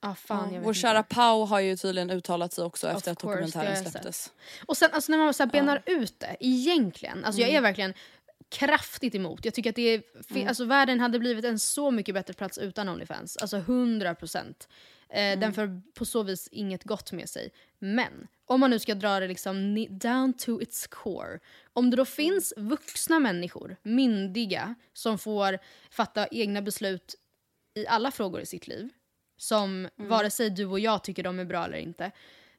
ah, 0.00 0.14
fan 0.14 0.54
Ja, 0.54 0.60
vår 0.60 0.68
inte. 0.70 0.80
kära 0.80 1.02
Pau 1.02 1.44
har 1.44 1.60
ju 1.60 1.76
tydligen 1.76 2.10
uttalat 2.10 2.52
sig 2.52 2.64
också 2.64 2.88
Of 2.90 2.96
efter 2.96 3.12
att 3.12 3.18
course, 3.20 3.40
dokumentären 3.40 3.76
släpptes. 3.90 4.32
Och 4.66 4.76
sen 4.76 4.90
alltså, 4.92 5.12
när 5.12 5.18
man 5.18 5.34
så 5.34 5.42
här 5.42 5.50
benar 5.50 5.82
ut 5.86 6.20
det, 6.20 6.36
egentligen, 6.40 7.24
alltså 7.24 7.40
Mm. 7.42 7.50
jag 7.54 7.58
är 7.58 7.62
verkligen 7.62 7.94
kraftigt 8.48 9.14
emot. 9.14 9.44
Jag 9.44 9.54
tycker 9.54 9.70
att 9.70 9.76
det 9.76 9.82
är, 9.94 10.02
Mm. 10.30 10.48
alltså 10.48 10.64
världen 10.64 11.00
hade 11.00 11.18
blivit 11.18 11.44
en 11.44 11.58
så 11.58 11.90
mycket 11.90 12.14
bättre 12.14 12.34
plats 12.34 12.58
utan 12.58 12.88
Onlyfans. 12.88 13.36
Alltså 13.36 13.56
100 13.56 14.14
procent. 14.14 14.68
Eh, 15.08 15.20
Mm. 15.24 15.40
Den 15.40 15.52
för 15.52 15.80
på 15.94 16.04
så 16.04 16.22
vis 16.22 16.48
inget 16.52 16.84
gott 16.84 17.12
med 17.12 17.28
sig. 17.28 17.50
Men 17.78 18.28
om 18.46 18.60
man 18.60 18.70
nu 18.70 18.78
ska 18.78 18.94
dra 18.94 19.20
det 19.20 19.28
liksom 19.28 19.86
down 19.90 20.32
to 20.32 20.60
its 20.62 20.86
core. 20.86 21.38
Om 21.72 21.90
det 21.90 21.96
då 21.96 22.04
finns 22.04 22.52
vuxna 22.56 23.18
människor, 23.18 23.76
myndiga, 23.82 24.74
som 24.92 25.18
får 25.18 25.58
fatta 25.90 26.26
egna 26.30 26.62
beslut 26.62 27.14
i 27.74 27.86
alla 27.86 28.10
frågor 28.10 28.40
i 28.40 28.46
sitt 28.46 28.68
liv. 28.68 28.88
Som 29.40 29.88
vare 29.96 30.30
sig 30.30 30.50
du 30.50 30.66
och 30.66 30.80
jag 30.80 31.04
tycker 31.04 31.22
de 31.22 31.38
är 31.38 31.44
bra 31.44 31.64
eller 31.64 31.78
inte. 31.78 32.10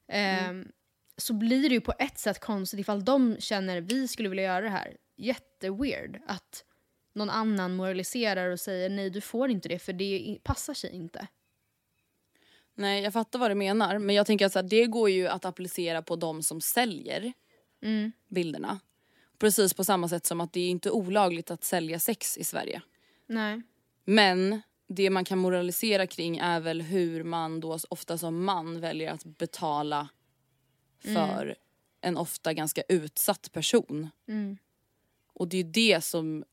ehm, 0.08 0.72
Så 1.16 1.32
blir 1.34 1.68
det 1.68 1.74
ju 1.74 1.80
på 1.80 1.94
ett 1.98 2.18
sätt 2.18 2.40
konstigt 2.40 2.80
ifall 2.80 3.04
de 3.04 3.36
känner 3.40 3.80
vi 3.80 4.08
skulle 4.08 4.28
vilja 4.28 4.44
göra 4.44 4.60
det 4.60 4.68
här. 4.68 4.96
Jätteweird 5.16 6.20
att 6.26 6.64
någon 7.12 7.30
annan 7.30 7.74
moraliserar 7.74 8.50
och 8.50 8.60
säger 8.60 8.90
nej 8.90 9.10
du 9.10 9.20
får 9.20 9.50
inte 9.50 9.68
det 9.68 9.78
för 9.78 9.92
det 9.92 10.38
passar 10.42 10.74
sig 10.74 10.90
inte. 10.90 11.26
Nej, 12.74 13.02
jag 13.02 13.12
fattar 13.12 13.38
vad 13.38 13.50
du 13.50 13.54
menar. 13.54 13.98
Men 13.98 14.14
jag 14.14 14.26
tänker 14.26 14.46
att 14.46 14.54
här, 14.54 14.62
det 14.62 14.86
går 14.86 15.10
ju 15.10 15.28
att 15.28 15.44
applicera 15.44 16.02
på 16.02 16.16
de 16.16 16.42
som 16.42 16.60
säljer 16.60 17.32
Mm. 17.82 18.12
bilderna. 18.28 18.80
Precis 19.38 19.74
på 19.74 19.84
samma 19.84 20.08
sätt 20.08 20.26
som 20.26 20.40
att 20.40 20.52
det 20.52 20.60
är 20.60 20.68
inte 20.70 20.90
olagligt 20.90 21.50
att 21.50 21.64
sälja 21.64 21.98
sex 21.98 22.38
i 22.38 22.44
Sverige. 22.44 22.82
Nej. 23.26 23.62
Men 24.04 24.62
det 24.94 25.10
man 25.10 25.24
kan 25.24 25.38
moralisera 25.38 26.06
kring 26.06 26.38
är 26.38 26.60
väl 26.60 26.82
hur 26.82 27.24
man 27.24 27.60
då 27.60 27.78
ofta 27.88 28.18
som 28.18 28.44
man 28.44 28.80
väljer 28.80 29.12
att 29.12 29.24
betala 29.24 30.08
för 31.14 31.56
en 32.00 32.16
ofta 32.16 32.52
ganska 32.52 32.82
utsatt 32.88 33.52
person. 33.52 34.10
Och 35.34 35.48
det 35.48 35.56
är 35.56 35.64
ju 35.64 35.70
det 35.70 36.04
som 36.04 36.44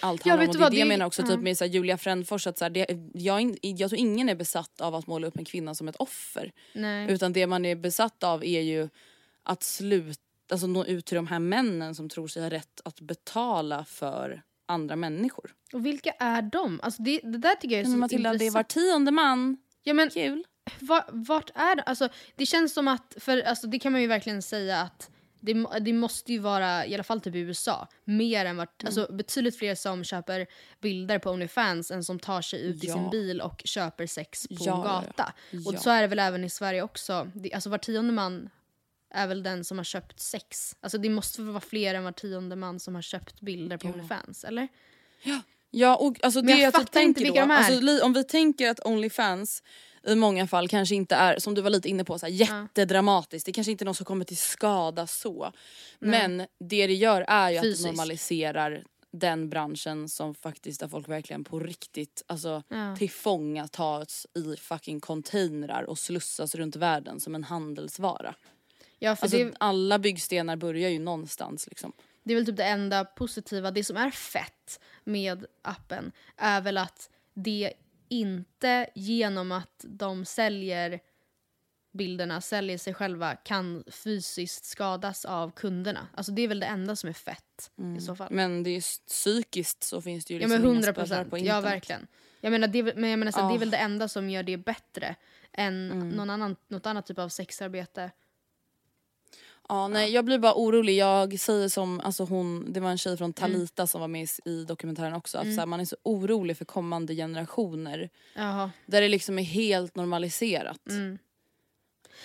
allt 0.00 0.22
handlar 0.32 0.44
om. 0.44 0.48
Och 0.48 0.54
det 0.54 0.66
är 0.66 0.70
det 0.70 0.76
jag 0.78 0.88
menar 0.88 1.06
också 1.06 1.22
typ 1.22 1.40
med 1.40 1.58
så 1.58 1.64
här, 1.64 1.72
Julia 1.72 1.98
Frändfors 1.98 2.46
att 2.46 2.58
så 2.58 2.64
här, 2.64 2.70
det, 2.70 2.86
jag, 3.14 3.40
in- 3.40 3.58
jag 3.62 3.90
tror 3.90 4.00
ingen 4.00 4.28
är 4.28 4.34
besatt 4.34 4.80
av 4.80 4.94
att 4.94 5.06
måla 5.06 5.26
upp 5.26 5.38
en 5.38 5.44
kvinna 5.44 5.74
som 5.74 5.88
ett 5.88 5.96
offer. 5.96 6.52
Nej. 6.74 7.12
Utan 7.12 7.32
det 7.32 7.46
man 7.46 7.64
är 7.64 7.76
besatt 7.76 8.22
av 8.24 8.44
är 8.44 8.60
ju 8.60 8.88
att 9.42 9.62
sluta, 9.62 10.20
alltså 10.50 10.66
nå 10.66 10.84
ut 10.84 11.06
till 11.06 11.16
de 11.16 11.26
här 11.26 11.38
männen 11.38 11.94
som 11.94 12.08
tror 12.08 12.28
sig 12.28 12.42
ha 12.42 12.50
rätt 12.50 12.80
att 12.84 13.00
betala 13.00 13.84
för 13.84 14.42
andra 14.68 14.96
människor. 14.96 15.54
Och 15.72 15.86
vilka 15.86 16.10
är 16.10 16.42
de? 16.42 16.80
Alltså 16.82 17.02
det, 17.02 17.20
det 17.22 17.38
där 17.38 17.54
tycker 17.54 17.74
jag 17.76 17.80
är 17.80 17.84
så 17.84 17.90
Men 17.90 18.00
Matilda, 18.00 18.30
det 18.30 18.34
är 18.34 18.46
intressant. 18.46 18.54
var 18.76 18.82
tionde 18.82 19.10
man. 19.10 19.56
Ja, 19.82 19.94
men, 19.94 20.10
Kul. 20.10 20.44
var, 20.80 21.04
vart 21.08 21.50
är 21.54 21.76
det? 21.76 21.82
Alltså, 21.82 22.08
det 22.36 22.46
känns 22.46 22.74
som 22.74 22.88
att, 22.88 23.14
för 23.20 23.40
alltså, 23.42 23.66
det 23.66 23.78
kan 23.78 23.92
man 23.92 24.00
ju 24.00 24.06
verkligen 24.06 24.42
säga 24.42 24.80
att 24.80 25.10
det, 25.40 25.66
det 25.80 25.92
måste 25.92 26.32
ju 26.32 26.38
vara, 26.38 26.86
i 26.86 26.94
alla 26.94 27.02
fall 27.02 27.20
typ 27.20 27.34
i 27.34 27.38
USA, 27.38 27.88
mer 28.04 28.44
än 28.44 28.56
vart, 28.56 28.82
Mm. 28.82 28.88
alltså, 28.88 29.12
betydligt 29.14 29.58
fler 29.58 29.74
som 29.74 30.04
köper 30.04 30.46
bilder 30.80 31.18
på 31.18 31.30
Onlyfans 31.30 31.90
än 31.90 32.04
som 32.04 32.18
tar 32.18 32.42
sig 32.42 32.62
ut 32.62 32.84
i 32.84 32.86
Ja. 32.86 32.94
sin 32.94 33.10
bil 33.10 33.40
och 33.40 33.62
köper 33.64 34.06
sex 34.06 34.48
på 34.48 34.54
Ja, 34.58 34.64
ja. 34.64 34.82
gata. 34.82 35.32
Och 35.66 35.74
Ja. 35.74 35.78
så 35.78 35.90
är 35.90 36.00
det 36.02 36.06
väl 36.08 36.18
även 36.18 36.44
i 36.44 36.50
Sverige 36.50 36.82
också. 36.82 37.30
Det, 37.34 37.52
alltså 37.52 37.70
var 37.70 37.78
tionde 37.78 38.12
man 38.12 38.50
är 39.10 39.26
väl 39.26 39.42
den 39.42 39.64
som 39.64 39.78
har 39.78 39.84
köpt 39.84 40.20
sex. 40.20 40.76
Alltså 40.80 40.98
det 40.98 41.08
måste 41.10 41.42
vara 41.42 41.60
fler 41.60 41.94
än 41.94 42.04
var 42.04 42.12
tionde 42.12 42.56
man 42.56 42.80
som 42.80 42.94
har 42.94 43.02
köpt 43.02 43.40
bilder 43.40 43.76
på 43.76 43.88
Onlyfans, 43.88 44.44
eller? 44.44 44.68
Ja, 45.70 45.96
och 45.96 46.24
alltså 46.24 46.38
Men 46.38 46.46
det 46.46 46.52
jag 46.52 46.60
jag, 46.60 46.74
typ 46.74 46.80
inte 46.80 46.92
tänker 46.92 47.24
vilka 47.24 47.40
då, 47.40 47.46
de 47.46 47.54
alltså, 47.54 48.04
om 48.04 48.12
vi 48.12 48.24
tänker 48.24 48.70
att 48.70 48.86
Onlyfans 48.86 49.62
i 50.06 50.14
många 50.14 50.46
fall 50.46 50.68
kanske 50.68 50.94
inte 50.94 51.14
är, 51.14 51.38
som 51.38 51.54
du 51.54 51.60
var 51.62 51.70
lite 51.70 51.88
inne 51.88 52.04
på, 52.04 52.18
så 52.18 52.26
här, 52.26 52.32
jättedramatiskt. 52.32 53.46
Det 53.46 53.52
kanske 53.52 53.70
inte 53.70 53.82
är 53.84 53.86
någon 53.86 53.94
som 53.94 54.04
kommer 54.06 54.24
till 54.24 54.36
skada 54.36 55.06
så. 55.06 55.52
Men 55.98 56.38
det 56.38 56.86
det 56.86 56.94
gör 56.94 57.24
är 57.28 57.50
ju 57.50 57.56
att 57.58 57.64
Fysiskt. 57.64 57.84
det 57.84 57.90
normaliserar 57.90 58.84
den 59.12 59.48
branschen 59.50 60.08
som 60.08 60.34
faktiskt 60.34 60.80
där 60.80 60.88
folk 60.88 61.08
verkligen 61.08 61.44
på 61.44 61.58
riktigt 61.60 62.22
alltså 62.26 62.62
Ja. 62.68 62.96
tillfångatas 62.96 64.26
i 64.34 64.56
fucking 64.56 65.00
containrar 65.00 65.82
och 65.82 65.98
slussas 65.98 66.54
runt 66.54 66.76
världen 66.76 67.20
som 67.20 67.34
en 67.34 67.44
handelsvara. 67.44 68.34
Ja, 68.98 69.16
för 69.16 69.24
Alltså 69.26 69.38
det, 69.38 69.54
alla 69.60 69.98
byggstenar 69.98 70.56
börjar 70.56 70.90
ju 70.90 70.98
någonstans 70.98 71.66
liksom. 71.66 71.92
Det 72.22 72.32
är 72.32 72.36
väl 72.36 72.46
typ 72.46 72.56
det 72.56 72.64
enda 72.64 73.04
positiva. 73.04 73.70
Det 73.70 73.84
som 73.84 73.96
är 73.96 74.10
fett 74.10 74.80
med 75.04 75.46
appen 75.62 76.12
är 76.36 76.60
väl 76.60 76.78
att 76.78 77.10
det 77.34 77.72
inte 78.08 78.90
genom 78.94 79.52
att 79.52 79.84
de 79.88 80.24
säljer 80.24 81.00
bilderna, 81.92 82.40
säljer 82.40 82.78
sig 82.78 82.94
själva, 82.94 83.36
kan 83.36 83.84
fysiskt 83.90 84.64
skadas 84.64 85.24
av 85.24 85.50
kunderna. 85.50 86.08
Alltså 86.14 86.32
det 86.32 86.42
är 86.42 86.48
väl 86.48 86.60
det 86.60 86.66
enda 86.66 86.96
som 86.96 87.08
är 87.08 87.12
fett 87.14 87.70
i 87.98 88.00
så 88.00 88.16
fall. 88.16 88.28
Men 88.30 88.62
det 88.62 88.70
är 88.70 88.80
psykiskt 89.08 89.82
så 89.82 90.00
finns 90.02 90.24
det 90.24 90.34
ju 90.34 90.40
ja 90.40 90.46
liksom 90.46 90.50
men 90.50 90.60
inga 90.60 90.74
hundra 90.74 90.92
spärrar 90.92 91.04
procent, 91.04 91.30
på 91.30 91.38
ja 91.38 91.60
verkligen. 91.60 92.06
Jag 92.40 92.50
menar, 92.50 92.68
det, 92.68 92.82
men 92.82 93.10
jag 93.10 93.18
menar 93.18 93.32
så 93.32 93.40
här, 93.40 93.48
det 93.48 93.52
är 93.54 93.56
Ah. 93.56 93.58
väl 93.60 93.70
det 93.70 93.76
enda 93.76 94.08
som 94.08 94.30
gör 94.30 94.42
det 94.42 94.56
bättre 94.56 95.14
än 95.52 95.90
Mm. 95.92 96.08
någon 96.08 96.30
annan, 96.30 96.56
något 96.68 96.86
annat 96.86 97.06
typ 97.06 97.18
av 97.18 97.28
sexarbete. 97.28 98.10
Ja, 99.68 99.88
nej, 99.88 100.12
jag 100.12 100.24
blir 100.24 100.38
bara 100.38 100.54
orolig. 100.54 100.96
Jag 100.96 101.40
säger 101.40 101.68
som, 101.68 102.00
alltså 102.00 102.24
hon, 102.24 102.72
det 102.72 102.80
var 102.80 102.90
en 102.90 102.98
tjej 102.98 103.10
Mm. 103.10 103.18
från 103.18 103.32
Talita 103.32 103.86
som 103.86 104.00
var 104.00 104.08
med 104.08 104.28
i- 104.44 104.64
dokumentären 104.64 105.12
också. 105.14 105.38
Att 105.38 105.44
så 105.54 105.60
här, 105.60 105.66
man 105.66 105.80
är 105.80 105.84
så 105.84 105.96
orolig 106.02 106.56
för 106.56 106.64
kommande 106.64 107.14
generationer. 107.14 108.10
Jaha. 108.34 108.70
Där 108.86 109.00
det 109.00 109.08
liksom 109.08 109.38
är 109.38 109.42
helt 109.42 109.96
normaliserat. 109.96 110.88
Mm. 110.88 111.18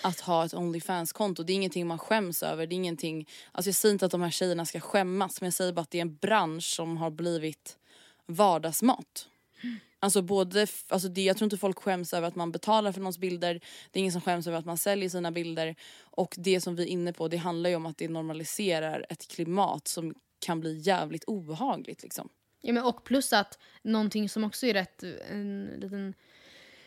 Att 0.02 0.20
ha 0.20 0.44
ett 0.44 0.54
Onlyfans-konto. 0.54 1.42
Det 1.42 1.52
är 1.52 1.54
ingenting 1.54 1.86
man 1.86 1.98
skäms 1.98 2.42
över. 2.42 2.66
Det 2.66 2.74
är 2.74 2.76
ingenting, 2.76 3.28
alltså 3.52 3.68
jag 3.68 3.74
säger 3.74 3.92
inte 3.92 4.04
att 4.06 4.12
de 4.12 4.22
här 4.22 4.30
tjejerna 4.30 4.66
ska 4.66 4.80
skämmas. 4.80 5.40
Men 5.40 5.46
jag 5.46 5.54
säger 5.54 5.72
bara 5.72 5.80
att 5.82 5.90
det 5.90 5.98
är 5.98 6.02
en 6.02 6.16
bransch 6.16 6.64
som 6.76 6.96
har 6.96 7.10
blivit 7.10 7.76
vardagsmat. 8.26 9.28
Alltså 10.04 10.22
både, 10.22 10.66
alltså 10.88 11.08
det, 11.08 11.22
jag 11.22 11.36
tror 11.36 11.46
inte 11.46 11.56
folk 11.56 11.78
skäms 11.78 12.14
över 12.14 12.28
att 12.28 12.34
man 12.34 12.52
betalar 12.52 12.92
för 12.92 13.00
någons 13.00 13.18
bilder. 13.18 13.60
Det 13.90 13.98
är 13.98 14.00
ingen 14.00 14.12
som 14.12 14.20
skäms 14.20 14.46
över 14.46 14.58
att 14.58 14.64
man 14.64 14.78
säljer 14.78 15.08
sina 15.08 15.32
bilder. 15.32 15.76
Och 16.02 16.34
det 16.38 16.60
som 16.60 16.76
vi 16.76 16.82
är 16.82 16.86
inne 16.86 17.12
på 17.12 17.28
det 17.28 17.36
handlar 17.36 17.70
ju 17.70 17.76
om 17.76 17.86
att 17.86 17.98
det 17.98 18.08
normaliserar 18.08 19.06
ett 19.08 19.28
klimat 19.28 19.88
som 19.88 20.14
kan 20.38 20.60
bli 20.60 20.78
jävligt 20.78 21.24
obehagligt 21.24 22.02
liksom. 22.02 22.28
Ja, 22.60 22.72
men 22.72 22.84
och 22.84 23.04
plus 23.04 23.32
att 23.32 23.58
någonting 23.82 24.28
som 24.28 24.44
också 24.44 24.66
är 24.66 24.74
rätt 24.74 25.02
en 25.30 25.70
liten 25.76 26.14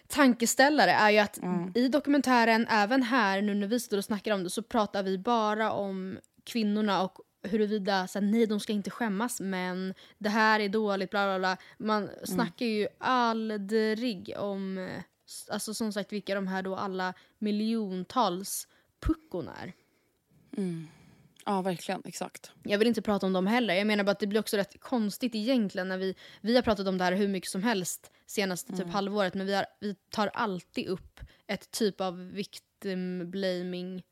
tankeställare 0.08 0.92
är 0.92 1.10
ju 1.10 1.18
att 1.18 1.40
i 1.76 1.88
dokumentären, 1.88 2.68
även 2.70 3.04
här 3.04 3.42
nu 3.42 3.54
när 3.54 3.68
vi 3.68 3.80
står 3.80 3.98
och 3.98 4.06
snackar 4.06 4.34
om 4.34 4.44
det 4.44 4.50
så 4.50 4.64
pratar 4.64 5.04
vi 5.04 5.18
bara 5.18 5.72
om 5.72 6.20
kvinnorna 6.44 7.04
och 7.04 7.20
huruvida 7.48 8.08
så 8.08 8.20
här, 8.20 8.26
nej 8.26 8.46
de 8.48 8.60
ska 8.60 8.74
inte 8.74 8.90
skämmas 8.90 9.40
men 9.40 9.94
det 10.18 10.30
här 10.30 10.60
är 10.60 10.70
dåligt 10.70 11.10
bla 11.10 11.26
bla 11.26 11.40
bla. 11.40 11.58
Man 11.78 12.10
snackar 12.24 12.66
ju 12.66 12.88
aldrig 13.00 14.34
om 14.38 14.78
eh, 14.78 15.04
alltså 15.50 15.74
som 15.74 15.94
sagt 15.94 16.14
vilka 16.14 16.36
de 16.36 16.48
här 16.48 16.64
då 16.64 16.76
alla 16.76 17.14
miljontals 17.40 18.68
puckon 19.00 19.48
är. 19.50 19.74
Ja 21.46 21.62
verkligen, 21.62 22.02
exakt. 22.06 22.52
Jag 22.64 22.78
vill 22.78 22.88
inte 22.88 23.02
prata 23.02 23.26
om 23.26 23.34
dem 23.34 23.48
heller. 23.48 23.74
Jag 23.74 23.88
menar 23.88 24.04
bara 24.04 24.12
att 24.12 24.20
det 24.20 24.28
blir 24.28 24.40
också 24.40 24.58
rätt 24.58 24.80
konstigt 24.80 25.36
egentligen 25.36 25.88
när 25.88 25.98
vi, 25.98 26.16
vi 26.42 26.56
har 26.56 26.62
pratat 26.62 26.88
om 26.88 26.98
det 26.98 27.04
här 27.04 27.12
hur 27.12 27.28
mycket 27.28 27.50
som 27.50 27.64
helst 27.64 28.12
senaste 28.26 28.74
Mm. 28.74 28.86
typ 28.86 28.94
halvåret 28.94 29.34
men 29.34 29.46
vi, 29.46 29.56
har, 29.56 29.66
vi 29.80 29.96
tar 29.96 30.28
alltid 30.28 30.88
upp 30.88 31.20
ett 31.48 31.72
typ 31.72 32.02
av 32.02 32.32
victim 32.32 33.32
blaming 33.32 34.04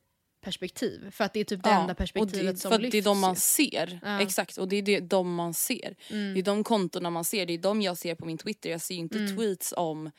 perspektiv. 0.46 1.12
För 1.12 1.24
att 1.24 1.34
det 1.34 1.40
är 1.40 1.44
typ 1.44 1.64
det 1.64 1.70
enda 1.70 1.92
och 1.92 1.98
perspektivet 1.98 2.56
det, 2.56 2.62
som 2.62 2.72
för 2.72 2.80
lyfts. 2.80 2.92
Det 2.92 2.98
är 2.98 3.02
de 3.02 3.20
man 3.20 3.36
ser. 3.36 4.00
Ja. 4.04 4.22
Exakt, 4.22 4.58
och 4.58 4.68
det 4.68 4.76
är 4.76 4.82
det, 4.82 5.00
de 5.00 5.36
man 5.36 5.54
ser. 5.54 5.96
Mm. 6.10 6.34
Det 6.34 6.40
är 6.40 6.44
de 6.44 6.64
kontona 6.64 7.10
man 7.10 7.24
ser. 7.26 7.46
Det 7.46 7.54
är 7.54 7.58
de 7.58 7.82
jag 7.82 7.98
ser 7.98 8.16
på 8.16 8.26
min 8.26 8.38
Twitter. 8.38 8.70
Jag 8.70 8.82
ser 8.82 8.94
ju 8.96 9.00
inte 9.00 9.18
Mm. 9.18 9.36
tweets 9.38 9.74
om 9.78 10.12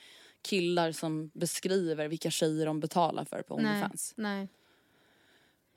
killar 0.43 0.93
som 0.93 1.31
beskriver 1.35 2.09
vilka 2.09 2.31
tjejer 2.31 2.67
de 2.67 2.81
betalar 2.81 3.25
för 3.25 3.43
på 3.43 3.57
Nej, 3.57 3.67
Onlyfans. 3.73 4.15
nej. 4.17 4.49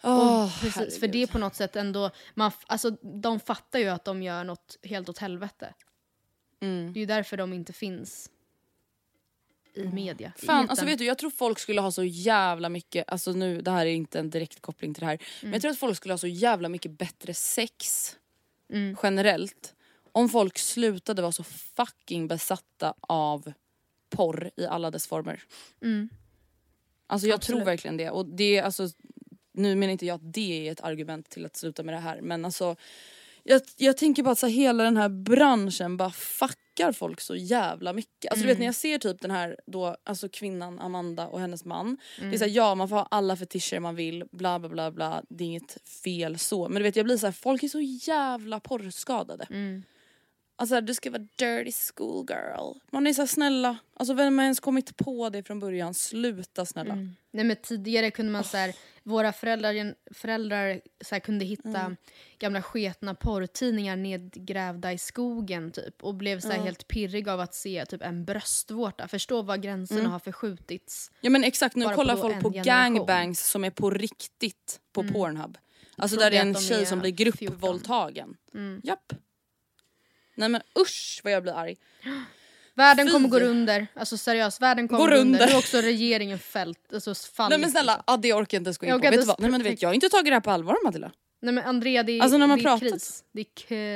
Åh, 0.04 0.44
Och 0.46 0.52
precis, 0.62 0.74
för 0.74 0.82
herregud. 0.84 1.12
det 1.12 1.24
är 1.24 1.28
på 1.28 1.38
något 1.38 1.56
sätt 1.56 1.76
ändå, 1.76 2.12
man, 2.34 2.52
alltså, 2.68 2.90
de 3.22 3.40
fattar 3.40 3.80
ju 3.80 3.88
att 3.88 4.06
de 4.06 4.24
gör 4.24 4.44
något 4.44 4.78
helt 4.84 5.10
åt 5.10 5.18
helvete. 5.18 5.74
Mm. 6.62 6.94
Det 6.94 6.98
är 6.98 7.02
ju 7.02 7.06
därför 7.06 7.38
de 7.38 7.54
inte 7.54 7.74
finns. 7.74 8.30
I 9.74 9.84
media. 9.84 10.32
i 10.38 10.46
Fan, 10.46 10.70
alltså 10.70 10.86
vet 10.86 10.98
du, 10.98 11.06
jag 11.06 11.18
tror 11.18 11.30
folk 11.30 11.60
skulle 11.60 11.82
ha 11.82 11.92
så 11.92 12.04
jävla 12.04 12.70
mycket, 12.70 13.06
alltså 13.08 13.32
nu, 13.32 13.62
det 13.62 13.72
här 13.72 13.86
är 13.86 13.92
inte 13.92 14.20
en 14.20 14.30
direkt 14.30 14.62
koppling 14.62 14.94
till 14.94 15.02
det 15.02 15.08
här, 15.08 15.20
men 15.42 15.52
jag 15.52 15.62
tror 15.62 15.72
att 15.72 15.80
folk 15.80 15.98
skulle 15.98 16.14
ha 16.14 16.18
så 16.18 16.28
jävla 16.28 16.70
mycket 16.70 16.92
bättre 16.92 17.34
sex 17.34 18.16
generellt 19.04 19.76
om 20.12 20.30
folk 20.30 20.58
slutade 20.58 21.22
vara 21.22 21.32
så 21.32 21.44
fucking 21.44 22.28
besatta 22.28 22.94
av 23.02 23.54
porr 24.10 24.52
i 24.56 24.66
alla 24.66 24.92
dess 24.92 25.08
former. 25.08 25.44
Alltså 27.08 27.28
jag 27.28 27.42
tror 27.42 27.56
Absolut. 27.56 27.68
verkligen 27.68 27.98
det 27.98 28.10
och 28.10 28.26
det 28.26 28.60
alltså, 28.60 28.90
nu 29.54 29.76
menar 29.76 29.92
inte 29.92 30.06
jag 30.06 30.16
att 30.16 30.34
det 30.34 30.68
är 30.68 30.72
ett 30.72 30.82
argument 30.82 31.30
till 31.30 31.46
att 31.46 31.56
sluta 31.56 31.84
med 31.84 31.94
det 31.94 32.00
här 32.00 32.22
men 32.22 32.46
alltså 32.46 32.76
jag, 33.50 33.62
jag 33.78 33.98
tänker 33.98 34.24
bara 34.24 34.32
att 34.32 34.40
så 34.40 34.48
här, 34.48 34.54
hela 34.54 34.84
den 34.84 34.98
här 34.98 35.10
branschen 35.10 35.98
bara 35.98 36.12
fuckar 36.12 36.92
folk 36.92 37.22
så 37.22 37.36
jävla 37.36 37.94
mycket. 37.94 38.32
Alltså 38.32 38.42
du 38.42 38.48
vet 38.48 38.60
när 38.60 38.66
jag 38.66 38.76
ser 38.76 38.98
typ 38.98 39.22
den 39.22 39.32
här 39.32 39.58
då, 39.66 39.96
alltså 40.04 40.30
kvinnan 40.30 40.80
Amanda 40.80 41.28
och 41.28 41.40
hennes 41.40 41.66
man. 41.66 41.98
Det 42.20 42.36
är 42.36 42.38
såhär 42.38 42.52
ja 42.52 42.76
man 42.76 42.90
får 42.90 42.96
ha 42.96 43.08
alla 43.12 43.36
fetischer 43.36 43.80
man 43.80 43.96
vill, 43.96 44.24
bla 44.32 44.60
bla 44.60 44.70
bla 44.70 44.92
bla. 44.92 45.24
Det 45.30 45.44
är 45.44 45.46
inget 45.46 45.78
fel 46.04 46.40
så. 46.40 46.70
Men 46.70 46.76
du 46.76 46.84
vet 46.84 46.96
jag 46.96 47.06
blir 47.06 47.18
så 47.18 47.28
här, 47.28 47.32
folk 47.32 47.64
är 47.64 47.68
så 47.68 47.82
jävla 47.82 48.60
porrskadade. 48.60 49.48
Alltså 50.60 50.82
du 50.82 50.94
ska 50.94 51.12
vara 51.12 51.28
dirty 51.36 51.72
schoolgirl. 51.72 52.80
Man 52.92 53.08
är 53.08 53.14
så 53.14 53.22
här, 53.22 53.28
snälla, 53.28 53.78
alltså 53.94 54.14
vem 54.14 54.38
har 54.38 54.44
ens 54.44 54.60
kommit 54.60 54.98
på 54.98 55.30
det 55.30 55.44
från 55.44 55.60
början? 55.60 55.94
Sluta 55.94 56.66
snälla. 56.66 56.96
Nej 57.32 57.44
men 57.44 57.56
tidigare 57.64 58.12
kunde 58.12 58.32
man 58.32 58.44
så 58.44 58.58
här, 58.58 58.76
våra 59.04 59.34
föräldrar, 59.34 59.96
föräldrar 60.14 60.82
så 61.02 61.16
här, 61.16 61.20
kunde 61.20 61.46
hitta 61.46 61.80
Mm. 61.80 61.96
gamla 62.40 62.62
sketna 62.62 63.16
porrtidningar 63.16 63.96
nedgrävda 63.96 64.94
i 64.94 64.98
skogen 64.98 65.72
typ 65.72 66.04
och 66.04 66.16
blev 66.16 66.40
så 66.40 66.50
här, 66.50 66.60
helt 66.60 66.88
pirrig 66.88 67.30
av 67.30 67.40
att 67.40 67.56
se 67.56 67.86
typ 67.86 68.02
en 68.02 68.26
bröstvårta. 68.26 69.08
Förstå 69.08 69.42
vad 69.42 69.62
gränserna 69.62 70.10
har 70.10 70.20
förskjutits. 70.20 71.12
Ja 71.22 71.30
men 71.30 71.44
exakt, 71.44 71.76
nu 71.76 71.86
kollar 71.86 72.16
på 72.16 72.22
folk 72.22 72.42
på 72.42 72.52
generation. 72.52 72.96
gangbangs 72.96 73.50
som 73.50 73.64
är 73.64 73.72
på 73.72 73.90
riktigt 73.90 74.80
på 74.94 75.04
Pornhub. 75.04 75.58
Alltså 75.98 76.18
där 76.18 76.32
det 76.32 76.38
är 76.38 76.42
en 76.42 76.54
de 76.54 76.60
tjej 76.60 76.86
som 76.86 77.00
blir 77.00 77.12
14. 77.12 77.48
gruppvåldtagen. 77.48 78.38
Japp. 78.84 79.14
Nej 80.40 80.50
men 80.50 80.62
usch 80.80 81.22
vad 81.24 81.34
jag 81.34 81.44
blir 81.44 81.54
arg. 81.54 81.76
Världen 82.76 83.08
Fy! 83.08 83.12
kommer 83.14 83.30
gå 83.30 83.40
under, 83.40 83.88
alltså 83.94 84.18
seriöst, 84.18 84.62
världen 84.62 84.88
kommer 84.88 85.00
Går 85.02 85.10
gå 85.12 85.16
under. 85.18 85.46
Nu 85.46 85.52
har 85.52 85.60
också 85.60 85.78
regeringen 85.78 86.40
fällt, 86.40 86.94
alltså 86.94 87.16
fallit. 87.16 87.50
Nej 87.50 87.60
men 87.60 87.72
snälla, 87.72 88.04
ja, 88.08 88.18
det 88.18 88.34
orkar 88.34 88.56
jag 88.56 88.60
inte 88.62 88.68
ens 88.68 88.78
gå 88.78 88.86
in 88.86 88.90
Jag 88.90 89.00
på. 89.02 89.04
Vet 89.06 89.14
inte 89.14 89.24
du 89.24 89.28
vad? 89.28 89.40
Nej 89.40 89.52
men 89.52 89.64
vet, 89.64 89.82
jag 89.82 89.90
har 89.90 89.94
inte 89.94 90.10
tagit 90.10 90.26
det 90.26 90.34
här 90.34 90.40
på 90.42 90.52
allvar 90.52 90.78
Matilda. 90.84 91.12
Nej 91.42 91.54
men 91.54 91.64
Andrea 91.66 92.04
det 92.04 92.12
är, 92.12 92.22
Alltså, 92.22 92.38
när 92.38 92.48
man 92.48 92.58
det 92.58 92.62
är 92.62 92.64
pratat- 92.64 92.80
kris. 92.92 93.24
Det 93.32 93.42
är 93.42 93.46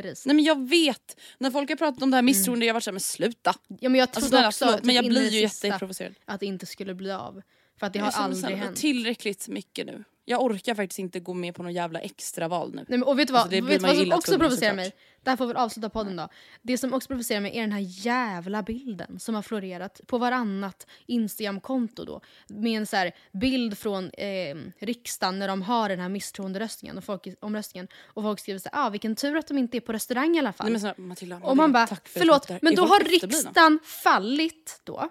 kris. 0.01 0.25
Nej 0.25 0.35
men 0.35 0.45
jag 0.45 0.69
vet, 0.69 1.19
när 1.37 1.51
folk 1.51 1.69
har 1.69 1.75
pratat 1.75 2.03
om 2.03 2.11
det 2.11 2.17
här 2.17 2.21
misstroende 2.21 2.65
jag 2.65 2.73
har 2.73 2.75
varit 2.75 2.83
såhär 2.83 2.93
men 2.93 2.99
sluta. 2.99 3.55
Ja 3.79 3.89
men 3.89 3.99
jag 3.99 4.01
Alltså 4.07 4.19
trodde 4.19 4.29
snälla 4.29 4.47
också 4.47 4.65
förlåt 4.65 4.77
typ 4.77 4.85
men 4.85 4.95
jag 4.95 5.05
blir 5.07 5.29
ju 5.29 5.39
jätteprovocerad. 5.41 6.13
att 6.25 6.39
det 6.39 6.45
inte 6.45 6.65
skulle 6.65 6.93
bli 6.93 7.11
av. 7.11 7.41
För 7.79 7.87
att 7.87 7.93
det 7.93 7.99
har 7.99 8.07
Jag 8.07 8.13
känner 8.13 8.25
aldrig 8.25 8.39
snälla, 8.39 8.57
hänt. 8.57 8.77
Tillräckligt 8.77 9.47
mycket 9.47 9.85
nu. 9.85 10.03
Jag 10.25 10.41
orkar 10.41 10.75
faktiskt 10.75 10.99
inte 10.99 11.19
gå 11.19 11.33
med 11.33 11.55
på 11.55 11.63
någon 11.63 11.73
jävla 11.73 11.99
extraval 11.99 12.69
nu. 12.69 12.75
Nej, 12.75 12.99
men, 12.99 13.03
och 13.03 13.19
vet 13.19 13.27
du 13.27 13.33
vad, 13.33 13.41
Alltså, 13.41 13.55
det 13.55 13.61
vet 13.61 13.81
vad 13.81 13.97
som 13.97 14.11
också 14.11 14.39
provocerar 14.39 14.75
mig? 14.75 14.91
Det 15.23 15.29
här 15.29 15.37
får 15.37 15.47
vi 15.47 15.53
avsluta 15.53 15.89
podden 15.89 16.15
då. 16.15 16.29
Det 16.61 16.77
som 16.77 16.93
också 16.93 17.07
provocerar 17.07 17.41
mig 17.41 17.57
är 17.57 17.61
den 17.61 17.71
här 17.71 18.05
jävla 18.05 18.63
bilden 18.63 19.19
som 19.19 19.35
har 19.35 19.41
florerat 19.41 20.01
på 20.07 20.17
varannat 20.17 20.87
Instagram-konto 21.05 22.05
då. 22.05 22.21
Med 22.47 22.77
en 22.77 22.85
så 22.87 22.95
här 22.95 23.11
bild 23.31 23.77
från 23.77 24.09
eh, 24.09 24.55
riksdagen 24.79 25.39
när 25.39 25.47
de 25.47 25.61
har 25.61 25.89
den 25.89 25.99
här 25.99 26.09
misstroenderöstningen 26.09 26.97
och 26.97 27.03
folk, 27.03 27.27
omröstningen. 27.39 27.87
Och 28.03 28.23
folk 28.23 28.39
skriver 28.39 28.59
så 28.59 28.69
här, 28.71 28.85
ah, 28.85 28.89
vilken 28.89 29.15
tur 29.15 29.37
att 29.37 29.47
de 29.47 29.57
inte 29.57 29.77
är 29.77 29.81
på 29.81 29.93
restaurang 29.93 30.35
i 30.35 30.39
alla 30.39 30.53
fall. 30.53 30.65
Nej 30.65 30.71
men 30.71 30.81
snälla 30.81 30.95
Matilda, 30.97 31.39
och 31.43 31.57
man 31.57 31.71
bara, 31.71 31.87
förlåt, 32.05 32.47
det. 32.47 32.59
men 32.61 32.75
då 32.75 32.85
har 32.85 32.99
riksdagen 32.99 33.79
fallit 33.83 34.81
då. 34.83 35.09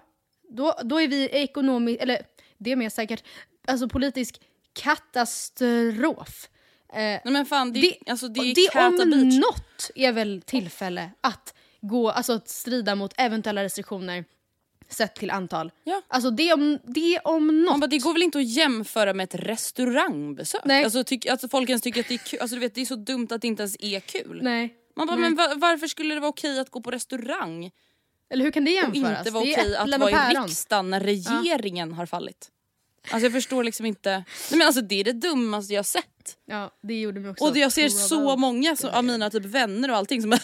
Då, 0.49 0.73
då 0.83 1.01
är 1.01 1.07
vi 1.07 1.29
ekonomiskt, 1.29 2.01
eller 2.01 2.21
det 2.63 2.71
är 2.71 2.75
mer 2.75 2.89
säkert, 2.89 3.23
alltså 3.67 3.87
politisk 3.89 4.41
katastrof. 4.73 6.49
Eh, 6.93 6.97
Nej 6.99 7.21
men 7.25 7.45
fan 7.45 7.73
det, 7.73 7.81
det, 7.81 8.11
alltså, 8.11 8.27
det 8.27 8.39
och 8.39 8.45
är 8.45 8.55
det 8.55 8.79
om 8.79 9.11
Beach. 9.11 9.39
något 9.39 9.91
är 9.95 10.11
väl 10.11 10.41
tillfälle 10.45 11.09
att 11.21 11.53
gå, 11.81 12.09
alltså 12.09 12.33
att 12.33 12.49
strida 12.49 12.95
mot 12.95 13.13
eventuella 13.17 13.63
restriktioner 13.63 14.25
sett 14.89 15.15
till 15.15 15.31
antal. 15.31 15.71
Ja. 15.83 16.01
Alltså 16.07 16.29
det 16.31 16.53
om, 16.53 16.79
det 16.83 17.19
om 17.23 17.61
något. 17.65 17.79
Bara, 17.81 17.87
det 17.87 17.97
går 17.97 18.13
väl 18.13 18.23
inte 18.23 18.37
att 18.37 18.47
jämföra 18.47 19.13
med 19.13 19.23
ett 19.23 19.35
restaurangbesök? 19.35 20.61
Nej. 20.65 20.83
Alltså, 20.83 21.03
tyck, 21.03 21.25
alltså 21.25 21.47
folk 21.49 21.69
ens 21.69 21.81
tycker 21.81 21.99
att 22.01 22.07
det 22.07 22.13
är 22.13 22.17
kul, 22.17 22.39
alltså, 22.41 22.55
du 22.55 22.59
vet, 22.59 22.75
det 22.75 22.81
är 22.81 22.85
så 22.85 22.95
dumt 22.95 23.27
att 23.31 23.41
det 23.41 23.47
inte 23.47 23.63
ens 23.63 23.75
är 23.79 23.99
kul. 23.99 24.39
Nej. 24.43 24.75
Man 24.95 25.07
bara, 25.07 25.15
Nej. 25.17 25.29
men 25.29 25.35
va- 25.35 25.53
varför 25.57 25.87
skulle 25.87 26.13
det 26.13 26.19
vara 26.19 26.29
okej 26.29 26.59
att 26.59 26.69
gå 26.69 26.81
på 26.81 26.91
restaurang 26.91 27.71
Eller 28.29 28.43
hur 28.45 28.51
kan 28.51 28.65
det 28.65 28.71
och 28.71 28.95
jämföras? 28.95 29.19
inte 29.19 29.31
vara 29.31 29.43
okej 29.43 29.75
att 29.75 29.93
och 29.93 29.99
vara 29.99 30.31
i 30.31 30.35
riksdagen 30.35 30.89
när 30.89 30.99
regeringen 30.99 31.93
har 31.93 32.05
fallit? 32.05 32.49
Alltså 33.11 33.25
jag 33.25 33.33
förstår 33.33 33.63
liksom 33.63 33.85
inte. 33.85 34.09
Nej 34.09 34.57
men 34.57 34.61
alltså 34.67 34.81
det 34.81 34.99
är 34.99 35.03
det 35.03 35.13
dummaste 35.13 35.73
jag 35.73 35.85
sett. 35.85 36.37
Ja, 36.45 36.71
det 36.83 36.99
gjorde 37.01 37.19
mig 37.19 37.31
också 37.31 37.45
Och 37.45 37.53
det, 37.53 37.59
jag 37.59 37.71
ser 37.71 37.89
så 37.89 38.37
många 38.37 38.75
som, 38.75 38.89
av 38.89 39.03
mina 39.03 39.29
typ 39.29 39.45
vänner 39.45 39.91
och 39.91 39.97
allting 39.97 40.21
som 40.21 40.31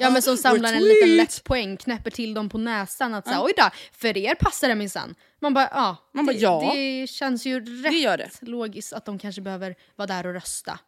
Ja 0.00 0.10
men 0.10 0.22
som 0.22 0.36
samlar 0.36 0.72
en 0.72 0.82
liten 0.82 1.16
lätt 1.16 1.44
poäng, 1.44 1.76
knäpper 1.76 2.10
till 2.10 2.34
dem 2.34 2.48
på 2.48 2.58
näsan 2.58 3.14
att 3.14 3.26
säga 3.26 3.42
oj 3.42 3.52
då, 3.56 3.70
för 3.92 4.16
er 4.16 4.34
passar 4.34 4.68
det 4.68 4.74
minsann. 4.74 5.14
Man 5.40 5.54
bara 5.54 5.68
ja, 5.72 5.96
Man 6.14 6.26
bara, 6.26 6.32
det, 6.32 6.38
ja. 6.38 6.72
det 6.74 7.06
känns 7.06 7.46
ju 7.46 7.82
rätt 7.82 8.00
gör 8.00 8.18
det. 8.18 8.30
logiskt 8.40 8.92
att 8.92 9.04
de 9.04 9.18
kanske 9.18 9.40
behöver 9.40 9.74
vara 9.96 10.06
där 10.06 10.26
och 10.26 10.32
rösta. 10.32 10.78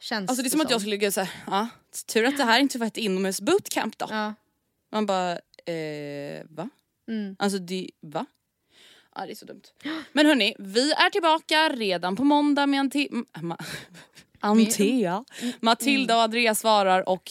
Känns 0.00 0.30
Alltså 0.30 0.42
det 0.42 0.48
är 0.48 0.50
som 0.50 0.60
att 0.60 0.70
jag 0.70 0.80
skulle 0.80 0.90
ligga 0.90 1.12
såhär, 1.12 1.30
ja 1.46 1.68
tur 2.06 2.24
att 2.24 2.36
det 2.36 2.44
här 2.44 2.60
inte 2.60 2.78
var 2.78 2.86
ett 2.86 2.96
inomhus 2.96 3.40
bootcamp 3.40 3.98
då. 3.98 4.06
Ja. 4.10 4.34
Man 4.92 5.06
bara, 5.06 5.32
eh, 5.64 6.44
va? 6.48 6.70
Mm. 7.08 7.36
Alltså 7.38 7.58
det, 7.58 7.90
va? 8.00 8.26
Ja 9.20 9.26
det 9.26 9.32
är 9.32 9.34
så 9.34 9.44
dumt. 9.44 9.62
Men 10.12 10.26
hörni, 10.26 10.54
vi 10.58 10.92
är 10.92 11.10
tillbaka 11.10 11.68
redan 11.68 12.16
på 12.16 12.24
måndag 12.24 12.66
med 12.66 12.80
Ante 12.80 13.08
M- 13.12 13.26
Ma- 13.34 13.64
Antea. 14.40 15.24
Matilda 15.60 16.16
och 16.16 16.22
Andreas 16.22 16.60
svarar 16.60 17.08
och 17.08 17.30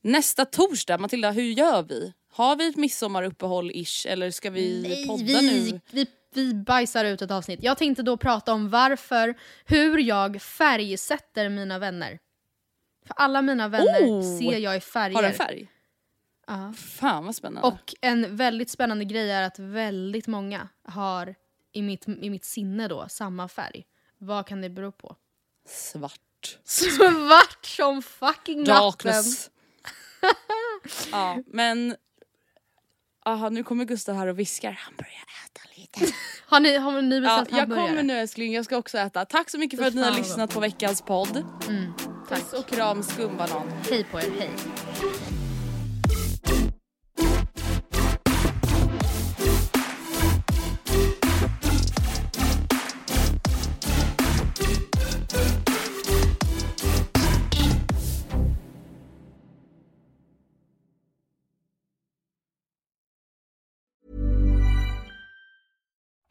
nästa 0.00 0.44
torsdag, 0.44 0.98
Matilda 0.98 1.30
hur 1.30 1.42
gör 1.42 1.82
vi? 1.82 2.12
Har 2.32 2.56
vi 2.56 2.68
ett 2.68 2.76
midsommaruppehåll 2.76 3.70
ish 3.74 4.06
eller 4.06 4.30
ska 4.30 4.50
vi 4.50 5.04
podda 5.08 5.24
vi, 5.24 5.70
nu? 5.72 5.80
Vi, 5.90 6.06
vi 6.34 6.54
bajsar 6.54 7.04
ut 7.04 7.22
ett 7.22 7.30
avsnitt. 7.30 7.60
Jag 7.62 7.78
tänkte 7.78 8.02
då 8.02 8.16
prata 8.16 8.52
om 8.52 8.70
varför, 8.70 9.34
hur 9.64 9.98
jag 9.98 10.42
färgsätter 10.42 11.48
mina 11.48 11.78
vänner. 11.78 12.18
För 13.06 13.14
alla 13.16 13.42
mina 13.42 13.68
vänner 13.68 14.00
Oh! 14.02 14.38
ser 14.38 14.58
jag 14.58 14.76
i 14.76 14.80
färger. 14.80 15.14
Har 15.14 15.22
den 15.22 15.34
färg? 15.34 15.68
Ja. 16.46 16.72
Fan 16.72 17.24
vad 17.24 17.36
spännande. 17.36 17.68
Och 17.68 17.94
en 18.00 18.36
väldigt 18.36 18.70
spännande 18.70 19.04
grej 19.04 19.30
är 19.30 19.42
att 19.42 19.58
väldigt 19.58 20.26
många 20.26 20.68
har 20.84 21.34
i 21.72 21.82
mitt, 21.82 22.08
i 22.08 22.30
mitt 22.30 22.44
sinne 22.44 22.88
då 22.88 23.08
samma 23.08 23.48
färg. 23.48 23.86
Vad 24.18 24.46
kan 24.46 24.60
det 24.60 24.70
bero 24.70 24.92
på? 24.92 25.16
Svart. 25.68 26.58
Svart 26.64 27.66
som 27.66 28.02
fucking 28.02 28.58
natten! 28.58 28.74
Darkness. 28.76 29.50
ja 31.12 31.38
men 31.46 31.96
Aha, 33.26 33.48
nu 33.48 33.64
kommer 33.64 33.84
Gustav 33.84 34.14
här 34.16 34.26
och 34.26 34.38
viskar. 34.38 34.70
Han 34.70 34.94
börjar 34.96 35.24
äta 35.46 35.60
lite. 35.76 36.14
Har 36.46 36.60
ni, 36.60 36.76
har 36.76 37.02
ni 37.02 37.20
Ja, 37.20 37.46
jag 37.50 37.68
kommer 37.68 38.02
nu 38.02 38.18
älskling, 38.18 38.52
jag 38.52 38.64
ska 38.64 38.76
också 38.76 38.98
äta. 38.98 39.24
Tack 39.24 39.50
så 39.50 39.58
mycket 39.58 39.78
för 39.80 39.86
att 39.86 39.94
ni 39.94 40.02
har 40.02 40.10
lyssnat 40.10 40.54
på 40.54 40.60
veckans 40.60 41.02
podd. 41.02 41.44
Tack. 42.28 42.38
Puss 42.40 42.52
och 42.52 42.66
kram 42.66 43.02
skumbanan. 43.02 43.72
Hej 43.90 44.04
på 44.04 44.18
er, 44.18 44.30
hej. 44.38 44.50